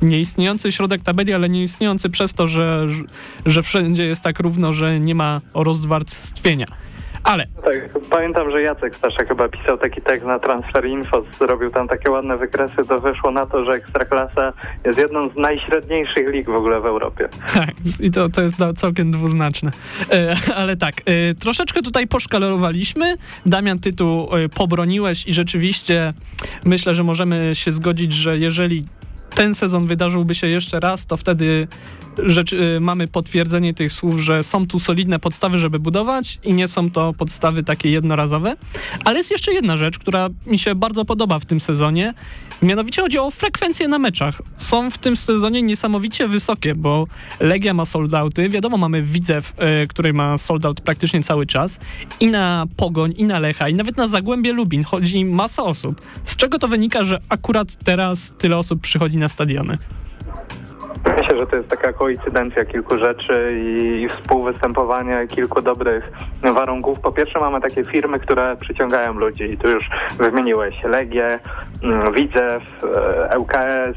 nieistniejący 0.03 0.73
środek 0.73 1.03
tabeli, 1.03 1.33
ale 1.33 1.49
nieistniejący 1.49 2.11
przez 2.11 2.35
to, 2.35 2.47
że, 2.47 2.87
że 3.47 3.63
wszędzie 3.63 4.05
jest 4.05 4.23
tak 4.23 4.41
równo, 4.41 4.73
że 4.73 5.01
nie 5.01 5.15
ma 5.15 5.41
rozwarstwienia. 5.55 6.67
Ale 7.25 7.47
Tak, 7.65 7.75
pamiętam, 8.11 8.51
że 8.51 8.63
Jacek 8.63 8.97
Staszek 8.97 9.29
chyba 9.29 9.49
pisał 9.49 9.79
taki 9.79 10.03
tekst 10.03 10.27
na 10.27 10.39
Transfer 10.39 10.87
Info, 10.87 11.25
zrobił 11.39 11.71
tam 11.71 11.89
takie 11.89 12.11
ładne 12.11 12.37
wykresy, 12.37 12.77
to 12.89 12.99
wyszło 12.99 13.31
na 13.31 13.47
to, 13.47 13.65
że 13.65 13.71
Ekstraklasa 13.71 14.53
jest 14.85 14.99
jedną 14.99 15.29
z 15.29 15.37
najśredniejszych 15.37 16.29
lig 16.29 16.47
w 16.47 16.55
ogóle 16.55 16.81
w 16.81 16.87
Europie. 16.87 17.29
Tak, 17.55 17.71
i 18.01 18.11
to, 18.11 18.29
to 18.29 18.43
jest 18.43 18.57
całkiem 18.77 19.11
dwuznaczne. 19.11 19.71
E, 20.13 20.37
ale 20.57 20.77
tak, 20.77 20.95
e, 21.07 21.35
troszeczkę 21.35 21.83
tutaj 21.83 22.07
poszkalorowaliśmy. 22.07 23.17
Damian, 23.47 23.79
tytuł 23.79 24.37
e, 24.37 24.49
pobroniłeś 24.49 25.27
i 25.27 25.35
rzeczywiście 25.35 26.13
myślę, 26.65 26.95
że 26.95 27.03
możemy 27.03 27.51
się 27.55 27.73
zgodzić, 27.73 28.13
że 28.13 28.39
jeżeli 28.39 28.85
ten 29.35 29.55
sezon 29.55 29.87
wydarzyłby 29.87 30.35
się 30.35 30.47
jeszcze 30.47 30.81
raz, 30.81 31.07
to 31.07 31.17
wtedy 31.17 31.69
rzecz, 32.23 32.53
y, 32.53 32.79
mamy 32.81 33.09
potwierdzenie 33.09 33.75
tych 33.75 33.93
słów, 33.93 34.21
że 34.21 34.43
są 34.43 34.67
tu 34.67 34.81
solidne 34.81 35.19
podstawy, 35.19 35.59
żeby 35.59 35.79
budować 35.79 36.39
i 36.43 36.53
nie 36.53 36.69
są 36.69 36.91
to 36.91 37.13
podstawy 37.13 37.63
takie 37.63 37.91
jednorazowe. 37.91 38.57
Ale 39.05 39.19
jest 39.19 39.31
jeszcze 39.31 39.53
jedna 39.53 39.77
rzecz, 39.77 39.99
która 39.99 40.29
mi 40.47 40.59
się 40.59 40.75
bardzo 40.75 41.05
podoba 41.05 41.39
w 41.39 41.45
tym 41.45 41.61
sezonie. 41.61 42.15
Mianowicie 42.63 43.03
chodzi 43.03 43.19
o 43.19 43.31
frekwencje 43.31 43.89
na 43.89 43.99
meczach. 43.99 44.43
Są 44.57 44.91
w 44.91 44.99
tym 44.99 45.17
sezonie 45.17 45.63
niesamowicie 45.63 46.29
wysokie, 46.29 46.75
bo 46.75 47.07
Legia 47.41 47.75
ma 47.75 47.85
soldouty. 47.85 48.49
Wiadomo, 48.49 48.77
mamy 48.77 49.03
Widzew, 49.03 49.53
y, 49.83 49.87
który 49.87 50.13
ma 50.13 50.39
soldout 50.39 50.81
praktycznie 50.81 51.23
cały 51.23 51.47
czas. 51.47 51.81
I 52.21 52.27
na 52.27 52.67
Pogoń, 52.77 53.15
i 53.17 53.25
na 53.25 53.39
Lecha, 53.39 53.69
i 53.69 53.75
nawet 53.75 53.97
na 53.97 54.07
Zagłębie 54.07 54.53
Lubin 54.53 54.85
chodzi 54.85 55.25
masa 55.25 55.63
osób. 55.63 56.01
Z 56.25 56.37
czego 56.37 56.59
to 56.59 56.69
wynika, 56.69 57.05
że 57.05 57.21
akurat 57.29 57.85
teraz 57.85 58.33
tyle 58.39 58.59
osób 58.59 58.81
przychodzi 58.81 59.17
na 59.17 59.29
stadiony? 59.29 59.79
Myślę, 61.17 61.39
że 61.39 61.47
to 61.47 61.57
jest 61.57 61.69
taka 61.69 61.93
koincydencja 61.93 62.65
kilku 62.65 62.99
rzeczy 62.99 63.61
i 63.63 64.09
współwystępowanie 64.09 65.27
kilku 65.29 65.63
dobrych 65.63 66.13
warunków. 66.43 67.01
Po 67.01 67.13
pierwsze 67.13 67.39
mamy 67.41 67.61
takie 67.61 67.85
firmy, 67.85 68.19
które 68.19 68.57
przyciągają 68.57 69.13
ludzi 69.13 69.45
i 69.45 69.59
tu 69.59 69.69
już 69.69 69.91
wymieniłeś 70.19 70.85
Legię, 70.85 71.39
mm, 71.83 72.13
Widzew, 72.13 72.63
e, 73.31 73.39
ŁKS, 73.39 73.97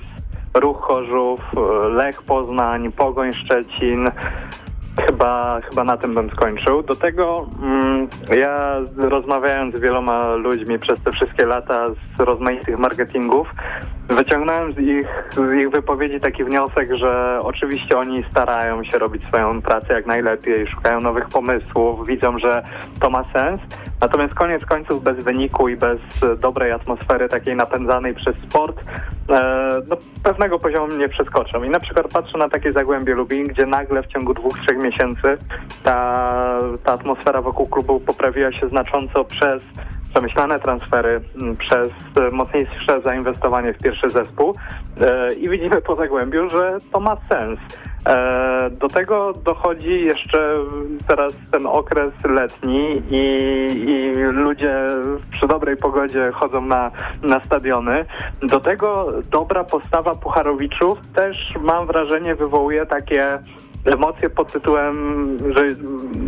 Ruch 0.54 0.82
Chorzów, 0.82 1.40
e, 1.58 1.88
Lech 1.88 2.22
Poznań, 2.22 2.92
Pogoń 2.92 3.34
Szczecin, 3.34 4.12
Chyba, 5.06 5.62
chyba 5.70 5.84
na 5.84 5.98
tym 5.98 6.16
bym 6.16 6.30
skończył. 6.30 6.84
Do 6.84 6.96
tego 6.96 7.48
mm, 7.64 8.08
ja 8.38 8.78
rozmawiając 8.98 9.76
z 9.76 9.80
wieloma 9.80 10.36
ludźmi 10.36 10.80
przez 10.80 11.02
te 11.02 11.12
wszystkie 11.12 11.46
lata 11.46 11.90
z 12.18 12.20
rozmaitych 12.20 12.80
marketingów, 12.80 13.48
wyciągnąłem 14.10 14.74
z 14.74 14.78
ich, 14.78 15.08
z 15.32 15.54
ich 15.54 15.70
wypowiedzi 15.70 16.20
taki 16.20 16.44
wniosek, 16.44 16.96
że 16.96 17.40
oczywiście 17.42 17.98
oni 17.98 18.24
starają 18.32 18.84
się 18.84 18.98
robić 18.98 19.24
swoją 19.24 19.62
pracę 19.62 19.94
jak 19.94 20.06
najlepiej, 20.06 20.68
szukają 20.68 21.02
nowych 21.02 21.30
pomysłów, 21.30 22.08
widzą, 22.08 22.40
że 22.40 22.64
to 23.00 23.10
ma 23.10 23.24
sens. 23.24 23.62
Natomiast 24.02 24.34
koniec 24.34 24.66
końców 24.66 25.04
bez 25.04 25.24
wyniku 25.24 25.70
i 25.70 25.76
bez 25.76 26.00
dobrej 26.40 26.72
atmosfery 26.72 27.30
takiej 27.30 27.56
napędzanej 27.56 28.14
przez 28.14 28.36
sport, 28.50 28.84
no, 29.88 29.98
pewnego 30.24 30.60
poziomu 30.60 30.98
nie 30.98 31.10
przeskoczą. 31.10 31.64
I 31.64 31.70
na 31.70 31.80
przykład 31.80 32.08
patrzę 32.08 32.38
na 32.38 32.50
takie 32.50 32.74
Zagłębie 32.74 33.14
Lubin, 33.14 33.48
gdzie 33.48 33.66
nagle 33.66 34.04
w 34.04 34.08
ciągu 34.08 34.34
dwóch, 34.34 34.60
trzech 34.60 34.78
miesięcy 34.78 35.38
ta, 35.84 36.60
ta 36.84 36.94
atmosfera 36.94 37.42
wokół 37.42 37.68
klubu 37.68 38.00
poprawiła 38.00 38.52
się 38.52 38.70
znacząco 38.70 39.24
przez 39.24 39.64
przemyślane 40.14 40.60
transfery, 40.60 41.22
przez 41.60 41.90
mocniejsze 42.32 43.02
zainwestowanie 43.04 43.74
w 43.74 43.78
pierwszy 43.78 44.10
zespół 44.10 44.56
e, 45.02 45.34
i 45.34 45.50
widzimy 45.50 45.82
po 45.82 45.96
Zagłębiu, 45.96 46.50
że 46.50 46.78
to 46.92 47.00
ma 47.00 47.18
sens. 47.30 47.60
E, 48.08 48.70
do 48.70 48.88
tego 48.88 49.34
dochodzi 49.34 50.02
jeszcze 50.04 50.56
teraz 51.08 51.34
ten 51.52 51.66
okres 51.66 52.14
letni 52.24 53.04
i, 53.12 53.26
i, 53.90 54.14
ludzie 54.16 54.88
przy 55.32 55.48
dobrej 55.48 55.78
pogodzie 55.78 56.32
chodzą 56.34 56.62
na, 56.62 56.92
na 57.22 57.40
stadiony. 57.40 58.06
Do 58.42 58.60
tego 58.60 59.14
dobra 59.32 59.64
postawa 59.64 60.16
Pucharowiczów 60.16 61.00
też 61.16 61.54
mam 61.62 61.88
wrażenie 61.88 62.36
wywołuje 62.36 62.86
takie 62.86 63.40
emocje 63.88 64.30
pod 64.30 64.52
tytułem, 64.52 65.38
że 65.56 65.66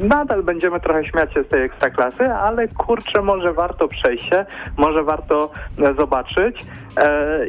nadal 0.07 0.43
będziemy 0.43 0.79
trochę 0.79 1.05
śmiać 1.05 1.33
się 1.33 1.43
z 1.43 1.47
tej 1.47 1.63
ekstraklasy, 1.63 2.33
ale 2.33 2.67
kurczę, 2.67 3.21
może 3.21 3.53
warto 3.53 3.87
przejść 3.87 4.29
się, 4.29 4.45
może 4.77 5.03
warto 5.03 5.51
e, 5.79 5.93
zobaczyć 5.93 6.65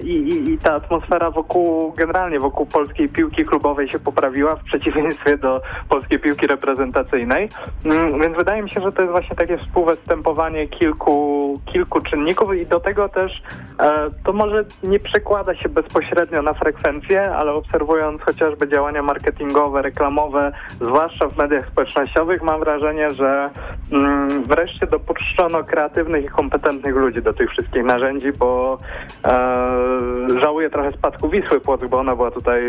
i, 0.03 0.11
i, 0.11 0.51
i 0.51 0.59
ta 0.59 0.75
atmosfera 0.75 1.31
wokół, 1.31 1.93
generalnie 1.93 2.41
wokół 2.41 2.67
polskiej 2.67 3.09
piłki 3.09 3.45
klubowej 3.45 3.89
się 3.89 3.99
poprawiła 3.99 4.57
w 4.57 4.65
przeciwieństwie 4.65 5.39
do 5.39 5.61
polskiej 5.89 6.19
piłki 6.19 6.47
reprezentacyjnej, 6.47 7.49
mm, 7.85 8.21
więc 8.21 8.37
wydaje 8.37 8.63
mi 8.63 8.71
się, 8.71 8.81
że 8.81 8.93
to 8.93 9.03
jest 9.03 9.13
właśnie 9.13 9.37
takie 9.37 9.59
współwystępowanie 9.59 10.69
kilku, 10.69 11.61
kilku 11.73 12.01
czynników 12.01 12.55
i 12.55 12.67
do 12.67 12.81
tego 12.81 13.09
też 13.09 13.43
e, 13.81 14.11
to 14.25 14.33
może 14.33 14.65
nie 14.83 15.01
przekłada 15.01 15.55
się 15.55 15.69
bezpośrednio 15.69 16.43
na 16.43 16.55
frekwencję, 16.55 17.33
ale 17.33 17.53
obserwując 17.53 18.23
chociażby 18.23 18.69
działania 18.69 19.03
marketingowe, 19.03 19.83
reklamowe, 19.83 20.53
zwłaszcza 20.81 21.29
w 21.29 21.37
mediach 21.37 21.69
społecznościowych, 21.69 22.43
mam 22.43 22.61
wrażenie, 22.61 23.11
że 23.11 23.51
mm, 23.93 24.45
wreszcie 24.45 24.87
dopuszczono 24.87 25.65
kreatywnych 25.65 26.25
i 26.25 26.29
kompetentnych 26.29 26.95
ludzi 26.95 27.23
do 27.23 27.33
tych 27.33 27.51
wszystkich 27.51 27.85
narzędzi, 27.85 28.33
bo 28.33 28.79
e, 29.25 29.30
żałuję 30.43 30.71
trochę 30.71 30.93
spadku 30.93 31.29
Wisły 31.29 31.61
Płock, 31.61 31.87
bo 31.87 31.99
ona 31.99 32.17
była 32.17 32.31
tutaj 32.31 32.67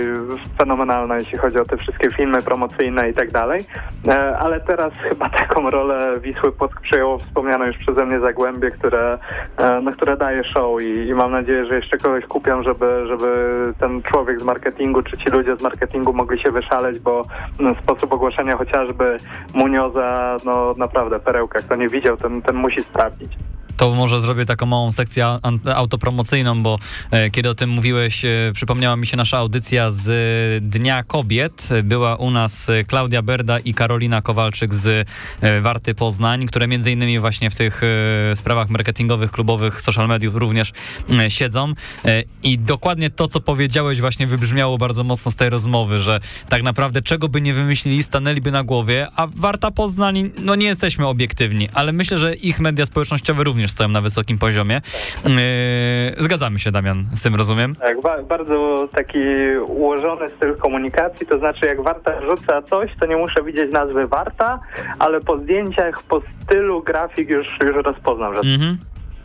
fenomenalna, 0.58 1.18
jeśli 1.18 1.38
chodzi 1.38 1.58
o 1.58 1.66
te 1.66 1.78
wszystkie 1.78 2.12
filmy 2.12 2.42
promocyjne 2.42 3.10
i 3.10 3.14
tak 3.14 3.32
dalej, 3.32 3.62
e, 4.08 4.38
ale 4.38 4.60
teraz 4.60 4.94
chyba 4.94 5.30
taką 5.40 5.70
rolę 5.70 6.20
Wisły 6.20 6.52
Płock 6.52 6.82
przejęło 6.82 7.18
wspomniane 7.18 7.68
już 7.68 7.78
przeze 7.78 8.06
mnie 8.06 8.20
Zagłębie, 8.20 8.72
które, 8.72 9.18
e, 9.58 9.92
które 9.92 10.18
daje 10.18 10.44
show 10.44 10.82
i, 10.82 11.08
i 11.08 11.14
mam 11.14 11.32
nadzieję, 11.32 11.66
że 11.66 11.76
jeszcze 11.76 11.98
kogoś 11.98 12.26
kupią, 12.26 12.64
żeby, 12.64 13.08
żeby 13.08 13.34
ten 13.80 14.02
człowiek 14.02 14.42
z 14.42 14.44
marketingu, 14.44 15.04
czy 15.04 15.18
ci 15.18 15.30
ludzie 15.30 15.56
z 15.56 15.62
marketingu 15.62 16.14
mogli 16.14 16.42
się 16.42 16.52
wyszaleć, 16.52 17.00
bo 17.00 17.24
no, 17.60 17.76
sposób 17.84 18.14
ogłoszenia 18.14 18.58
chociażby 18.58 19.18
Munioza, 19.54 20.38
no 20.46 20.74
naprawdę 20.78 21.20
perełka. 21.20 21.60
Kto 21.60 21.76
nie 21.76 21.88
widział, 21.88 22.18
ten, 22.18 22.42
ten 22.42 22.56
musi 22.56 22.82
sprawdzić 22.82 23.32
to 23.82 23.96
może 23.96 24.22
zrobię 24.22 24.46
taką 24.46 24.66
małą 24.66 24.92
sekcję 24.92 25.40
autopromocyjną, 25.76 26.64
bo 26.64 26.80
e, 27.12 27.30
kiedy 27.30 27.50
o 27.50 27.56
tym 27.56 27.70
mówiłeś, 27.70 28.26
e, 28.26 28.52
przypomniała 28.54 28.96
mi 28.96 29.08
się 29.08 29.18
nasza 29.18 29.38
audycja 29.38 29.92
z 29.92 30.64
Dnia 30.64 31.04
Kobiet. 31.04 31.70
Była 31.84 32.16
u 32.16 32.32
nas 32.32 32.68
Klaudia 32.88 33.22
Berda 33.22 33.60
i 33.60 33.74
Karolina 33.74 34.22
Kowalczyk 34.22 34.74
z 34.74 35.08
e, 35.42 35.62
Warty 35.62 35.96
Poznań, 35.96 36.48
które 36.48 36.68
między 36.68 36.92
innymi 36.92 37.20
właśnie 37.20 37.50
w 37.50 37.56
tych 37.56 37.82
sprawach 38.36 38.70
marketingowych, 38.70 39.32
klubowych, 39.32 39.82
social 39.82 40.08
mediów 40.08 40.36
również 40.36 40.72
siedzą. 41.28 41.74
I 42.44 42.60
dokładnie 42.60 43.10
to, 43.10 43.28
co 43.28 43.40
powiedziałeś 43.40 44.02
właśnie 44.02 44.28
wybrzmiało 44.28 44.78
bardzo 44.78 45.04
mocno 45.04 45.32
z 45.32 45.36
tej 45.36 45.50
rozmowy, 45.50 46.00
że 46.00 46.20
tak 46.50 46.64
naprawdę 46.64 47.02
czego 47.02 47.30
by 47.30 47.42
nie 47.42 47.54
wymyślili, 47.54 48.04
stanęliby 48.04 48.52
na 48.52 48.64
głowie, 48.64 49.08
a 49.16 49.28
Warta 49.28 49.72
Poznań, 49.72 50.32
no 50.40 50.56
nie 50.56 50.68
jesteśmy 50.68 51.08
obiektywni, 51.08 51.70
ale 51.74 51.94
myślę, 51.94 52.18
że 52.18 52.36
ich 52.36 52.60
media 52.60 52.86
społecznościowe 52.86 53.44
również 53.44 53.71
stoją 53.72 53.90
na 53.90 54.02
wysokim 54.02 54.38
poziomie. 54.38 54.82
Yy, 55.26 55.32
zgadzamy 56.18 56.60
się, 56.60 56.72
Damian, 56.72 57.06
z 57.14 57.22
tym 57.22 57.36
rozumiem? 57.36 57.76
Tak, 57.76 58.02
ba 58.02 58.24
bardzo 58.24 58.88
taki 58.96 59.20
ułożony 59.68 60.30
styl 60.30 60.58
komunikacji, 60.58 61.28
to 61.28 61.40
znaczy 61.40 61.66
jak 61.66 61.84
Warta 61.84 62.22
rzuca 62.22 62.62
coś, 62.62 62.92
to 63.00 63.06
nie 63.06 63.18
muszę 63.18 63.44
widzieć 63.44 63.72
nazwy 63.72 64.08
Warta, 64.08 64.60
ale 65.00 65.20
po 65.20 65.38
zdjęciach, 65.38 66.04
po 66.04 66.22
stylu 66.44 66.84
grafik 66.84 67.30
już, 67.30 67.48
już 67.64 67.86
rozpoznam, 67.86 68.36
że... 68.36 68.42
Mhm. 68.42 68.78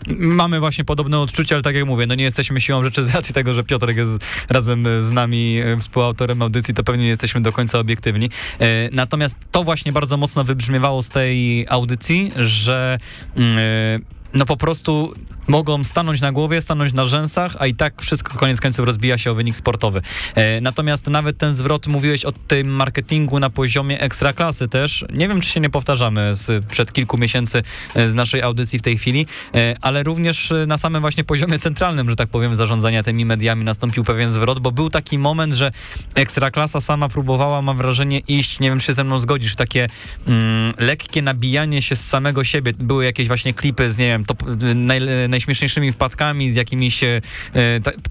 Mamy 0.08 0.60
właśnie 0.60 0.84
podobne 0.84 1.18
odczucie, 1.18 1.54
ale 1.54 1.62
tak 1.62 1.74
jak 1.74 1.84
mówię, 1.84 2.06
no 2.06 2.14
nie 2.14 2.24
jesteśmy 2.24 2.60
siłą 2.60 2.84
rzeczy 2.84 3.04
z 3.04 3.14
racji 3.14 3.34
tego, 3.34 3.52
że 3.52 3.64
Piotrek 3.64 3.96
jest 3.96 4.10
razem 4.48 4.84
z 5.00 5.10
nami 5.10 5.60
e, 5.64 5.76
współautorem 5.76 6.42
audycji, 6.42 6.74
to 6.74 6.84
pewnie 6.84 7.02
nie 7.02 7.08
jesteśmy 7.08 7.40
do 7.40 7.52
końca 7.52 7.78
obiektywni. 7.78 8.30
E, 8.60 8.90
natomiast 8.92 9.36
to 9.50 9.64
właśnie 9.64 9.92
bardzo 9.92 10.16
mocno 10.16 10.44
wybrzmiewało 10.44 11.02
z 11.02 11.08
tej 11.08 11.66
audycji, 11.68 12.32
że 12.36 12.98
mm, 13.36 13.58
e, 13.58 14.15
no 14.36 14.46
po 14.46 14.56
prostu 14.56 15.14
mogą 15.48 15.84
stanąć 15.84 16.20
na 16.20 16.32
głowie, 16.32 16.60
stanąć 16.60 16.92
na 16.92 17.04
rzęsach, 17.04 17.56
a 17.58 17.66
i 17.66 17.74
tak 17.74 18.02
wszystko 18.02 18.38
koniec 18.38 18.60
końców 18.60 18.86
rozbija 18.86 19.18
się 19.18 19.30
o 19.30 19.34
wynik 19.34 19.56
sportowy. 19.56 20.02
E, 20.34 20.60
natomiast 20.60 21.06
nawet 21.06 21.38
ten 21.38 21.56
zwrot, 21.56 21.86
mówiłeś 21.86 22.24
o 22.24 22.32
tym 22.32 22.66
marketingu 22.68 23.40
na 23.40 23.50
poziomie 23.50 24.00
ekstraklasy 24.00 24.68
też. 24.68 25.04
Nie 25.12 25.28
wiem, 25.28 25.40
czy 25.40 25.50
się 25.50 25.60
nie 25.60 25.70
powtarzamy 25.70 26.34
z, 26.34 26.64
przed 26.66 26.92
kilku 26.92 27.18
miesięcy 27.18 27.62
e, 27.94 28.08
z 28.08 28.14
naszej 28.14 28.42
audycji 28.42 28.78
w 28.78 28.82
tej 28.82 28.98
chwili, 28.98 29.26
e, 29.54 29.76
ale 29.82 30.02
również 30.02 30.52
na 30.66 30.78
samym 30.78 31.00
właśnie 31.00 31.24
poziomie 31.24 31.58
centralnym, 31.58 32.10
że 32.10 32.16
tak 32.16 32.28
powiem, 32.28 32.56
zarządzania 32.56 33.02
tymi 33.02 33.24
mediami 33.24 33.64
nastąpił 33.64 34.04
pewien 34.04 34.30
zwrot, 34.30 34.58
bo 34.58 34.72
był 34.72 34.90
taki 34.90 35.18
moment, 35.18 35.52
że 35.52 35.72
ekstraklasa 36.14 36.80
sama 36.80 37.08
próbowała, 37.08 37.62
mam 37.62 37.76
wrażenie, 37.76 38.18
iść, 38.18 38.60
nie 38.60 38.68
wiem, 38.70 38.78
czy 38.78 38.86
się 38.86 38.94
ze 38.94 39.04
mną 39.04 39.20
zgodzisz, 39.20 39.52
w 39.52 39.56
takie 39.56 39.86
mm, 40.26 40.74
lekkie 40.78 41.22
nabijanie 41.22 41.82
się 41.82 41.96
z 41.96 42.04
samego 42.04 42.44
siebie. 42.44 42.72
Były 42.78 43.04
jakieś 43.04 43.28
właśnie 43.28 43.54
klipy 43.54 43.92
z, 43.92 43.98
nie 43.98 44.06
wiem, 44.06 44.24
top, 44.24 44.42
naj, 44.74 45.00
najśmieszniejszymi 45.36 45.92
wpadkami, 45.92 46.52
z 46.52 46.56
jakimiś 46.56 47.02
e, 47.02 47.20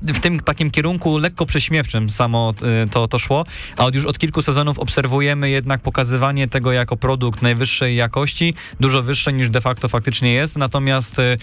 w 0.02 0.20
tym 0.20 0.40
takim 0.40 0.72
kierunku 0.72 1.18
lekko 1.18 1.46
prześmiewczym 1.46 2.10
samo 2.10 2.54
e, 2.84 2.90
to, 2.90 3.08
to 3.08 3.20
szło, 3.20 3.46
a 3.78 3.86
od 3.86 3.96
już 3.96 4.06
od 4.06 4.20
kilku 4.20 4.42
sezonów 4.42 4.80
obserwujemy 4.80 5.50
jednak 5.50 5.82
pokazywanie 5.82 6.48
tego 6.48 6.72
jako 6.72 6.98
produkt 6.98 7.42
najwyższej 7.42 7.96
jakości, 7.96 8.54
dużo 8.80 9.04
wyższe 9.04 9.34
niż 9.34 9.50
de 9.50 9.62
facto 9.62 9.88
faktycznie 9.88 10.34
jest, 10.34 10.58
natomiast 10.58 11.20
e, 11.20 11.38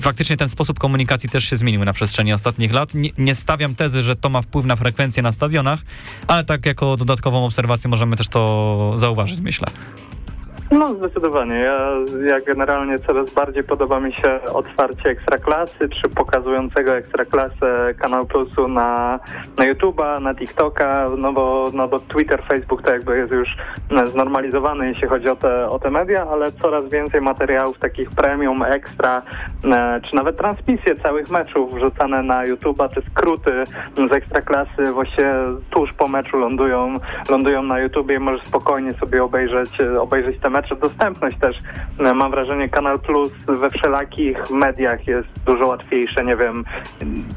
faktycznie 0.00 0.36
ten 0.36 0.48
sposób 0.48 0.78
komunikacji 0.78 1.28
też 1.28 1.44
się 1.44 1.56
zmienił 1.56 1.84
na 1.84 1.92
przestrzeni 1.92 2.32
ostatnich 2.32 2.72
lat. 2.72 2.94
Nie, 2.94 3.10
nie 3.18 3.34
stawiam 3.34 3.74
tezy, 3.74 4.02
że 4.02 4.16
to 4.16 4.28
ma 4.28 4.42
wpływ 4.42 4.66
na 4.66 4.76
frekwencję 4.76 5.22
na 5.22 5.32
stadionach, 5.32 5.80
ale 6.26 6.44
tak 6.44 6.66
jako 6.66 6.96
dodatkową 6.96 7.44
obserwację 7.44 7.90
możemy 7.90 8.16
też 8.16 8.28
to 8.28 8.94
zauważyć, 8.96 9.40
myślę. 9.40 9.68
No 10.70 10.88
zdecydowanie. 10.88 11.54
Ja, 11.54 11.90
ja 12.26 12.40
generalnie 12.40 12.98
coraz 12.98 13.34
bardziej 13.34 13.64
podoba 13.64 14.00
mi 14.00 14.12
się 14.12 14.40
otwarcie 14.54 15.10
Ekstraklasy, 15.10 15.88
czy 15.88 16.08
pokazującego 16.08 16.96
Ekstraklasę 16.96 17.94
Kanał 17.98 18.26
Plusu 18.26 18.68
na, 18.68 19.20
na 19.58 19.64
YouTube'a, 19.64 20.22
na 20.22 20.34
TikToka, 20.34 21.10
no 21.18 21.32
bo, 21.32 21.70
no 21.74 21.88
bo 21.88 21.98
Twitter, 21.98 22.42
Facebook 22.48 22.82
to 22.82 22.90
jakby 22.92 23.18
jest 23.18 23.32
już 23.32 23.56
znormalizowany, 24.06 24.88
jeśli 24.88 25.08
chodzi 25.08 25.28
o 25.28 25.36
te, 25.36 25.68
o 25.68 25.78
te 25.78 25.90
media, 25.90 26.26
ale 26.30 26.52
coraz 26.52 26.88
więcej 26.88 27.20
materiałów 27.20 27.78
takich 27.78 28.10
premium, 28.10 28.62
ekstra, 28.62 29.22
e, 29.64 30.00
czy 30.02 30.16
nawet 30.16 30.36
transmisje 30.36 30.94
całych 30.94 31.30
meczów 31.30 31.74
wrzucane 31.74 32.22
na 32.22 32.44
YouTube'a, 32.44 32.88
te 32.88 33.02
skróty 33.10 33.64
z 34.10 34.12
Ekstraklasy 34.12 34.92
właśnie 34.92 35.34
tuż 35.70 35.92
po 35.92 36.08
meczu 36.08 36.36
lądują, 36.36 36.94
lądują 37.30 37.62
na 37.62 37.80
YouTubie 37.80 38.16
i 38.16 38.18
możesz 38.18 38.46
spokojnie 38.46 38.92
sobie 38.92 39.24
obejrzeć, 39.24 39.70
obejrzeć 40.00 40.40
te 40.40 40.50
mecze. 40.56 40.76
Dostępność 40.76 41.38
też, 41.38 41.56
e, 41.98 42.14
mam 42.14 42.30
wrażenie, 42.30 42.68
Kanal 42.68 42.98
Plus 42.98 43.32
we 43.46 43.70
wszelakich 43.70 44.50
mediach 44.50 45.06
jest 45.06 45.28
dużo 45.46 45.66
łatwiejsze. 45.66 46.24
Nie 46.24 46.36
wiem, 46.36 46.64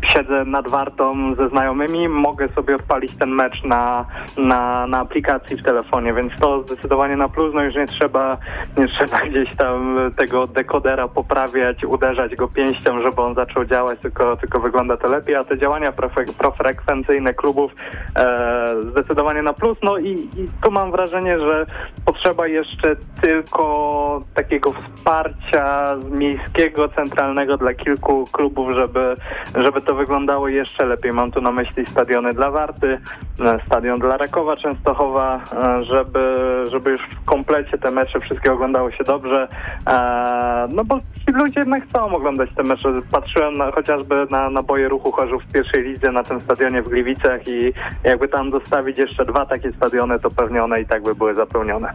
siedzę 0.08 0.46
nad 0.46 0.70
wartą 0.70 1.36
ze 1.36 1.50
znajomymi, 1.50 2.10
mogę 2.10 2.50
sobie 2.50 2.76
odpalić 2.76 3.16
ten 3.16 3.30
mecz 3.30 3.64
na, 3.64 4.06
na, 4.38 4.88
na 4.88 5.00
aplikacji 5.00 5.58
w 5.58 5.64
telefonie, 5.64 6.14
więc 6.14 6.34
to 6.40 6.64
zdecydowanie 6.64 7.16
na 7.16 7.30
plus, 7.30 7.54
no 7.56 7.64
już 7.64 7.76
nie 7.76 7.88
trzeba, 7.88 8.38
nie 8.78 8.88
trzeba 8.88 9.20
gdzieś 9.30 9.56
tam 9.56 9.98
tego 10.16 10.48
dekodera 10.48 11.08
poprawiać, 11.08 11.86
uderzać 11.86 12.36
go 12.36 12.48
pięścią, 12.48 12.98
żeby 12.98 13.22
on 13.22 13.36
zaczął 13.36 13.66
działać, 13.66 14.00
tylko, 14.00 14.38
tylko 14.38 14.60
wygląda 14.60 14.98
to 14.98 15.08
lepiej, 15.08 15.36
a 15.36 15.44
te 15.44 15.58
działania 15.58 15.92
profrekwencyjne 16.38 17.34
klubów 17.34 17.72
e, 18.16 18.76
zdecydowanie 18.92 19.42
na 19.42 19.54
plus, 19.54 19.78
no 19.84 19.98
i, 19.98 20.12
i 20.12 20.50
tu 20.62 20.72
mam 20.72 20.92
wrażenie, 20.92 21.40
że 21.40 21.66
potrzeba 22.06 22.48
jeszcze 22.48 22.96
tylko 23.22 24.22
takiego 24.34 24.74
wsparcia 24.74 25.96
miejskiego, 26.12 26.90
centralnego 26.90 27.58
dla 27.58 27.74
kilku 27.74 28.28
klubów, 28.32 28.72
żeby, 28.74 29.16
żeby 29.56 29.82
to 29.82 29.96
wyglądało 29.96 30.48
jeszcze 30.48 30.86
lepiej. 30.86 31.14
Mam 31.14 31.32
tu 31.32 31.42
na 31.42 31.52
myśli 31.52 31.86
stadiony 31.86 32.34
dla 32.34 32.52
Warty, 32.52 32.98
e, 33.40 33.60
stadion 33.66 34.00
dla 34.00 34.18
Rakowa 34.18 34.56
Częstochowa, 34.56 35.42
e, 35.54 35.84
żeby, 35.84 36.36
żeby 36.72 36.92
już 36.92 37.02
w 37.02 37.26
komplecie 37.26 37.78
te 37.78 37.92
mecze 37.92 38.20
wszystkie 38.20 38.54
oglądało 38.54 38.92
się 38.92 39.04
dobrze. 39.04 39.48
E, 39.88 40.50
No 40.74 40.86
bo 40.86 41.00
ci 41.00 41.32
ludzie 41.34 41.60
jednak 41.60 41.84
chcą 41.90 42.16
oglądać 42.16 42.50
te 42.56 42.64
mecze. 42.64 42.90
Patrzyłem 43.12 43.54
na, 43.54 43.72
chociażby 43.72 44.28
na, 44.32 44.50
na 44.50 44.64
boje 44.64 44.90
ruchu 44.90 45.12
Chorzów 45.12 45.44
w 45.44 45.52
pierwszej 45.52 45.84
lidze 45.84 46.12
na 46.12 46.24
tym 46.24 46.40
stadionie 46.40 46.82
w 46.82 46.90
Gliwicach 46.90 47.48
i 47.48 47.74
jakby 48.04 48.28
tam 48.28 48.52
dostawić 48.52 48.98
jeszcze 48.98 49.26
dwa 49.26 49.46
takie 49.46 49.72
stadiony, 49.72 50.20
to 50.20 50.30
pewnie 50.30 50.64
one 50.64 50.82
i 50.82 50.86
tak 50.86 51.04
by 51.04 51.16
były 51.16 51.36
zapełnione. 51.36 51.94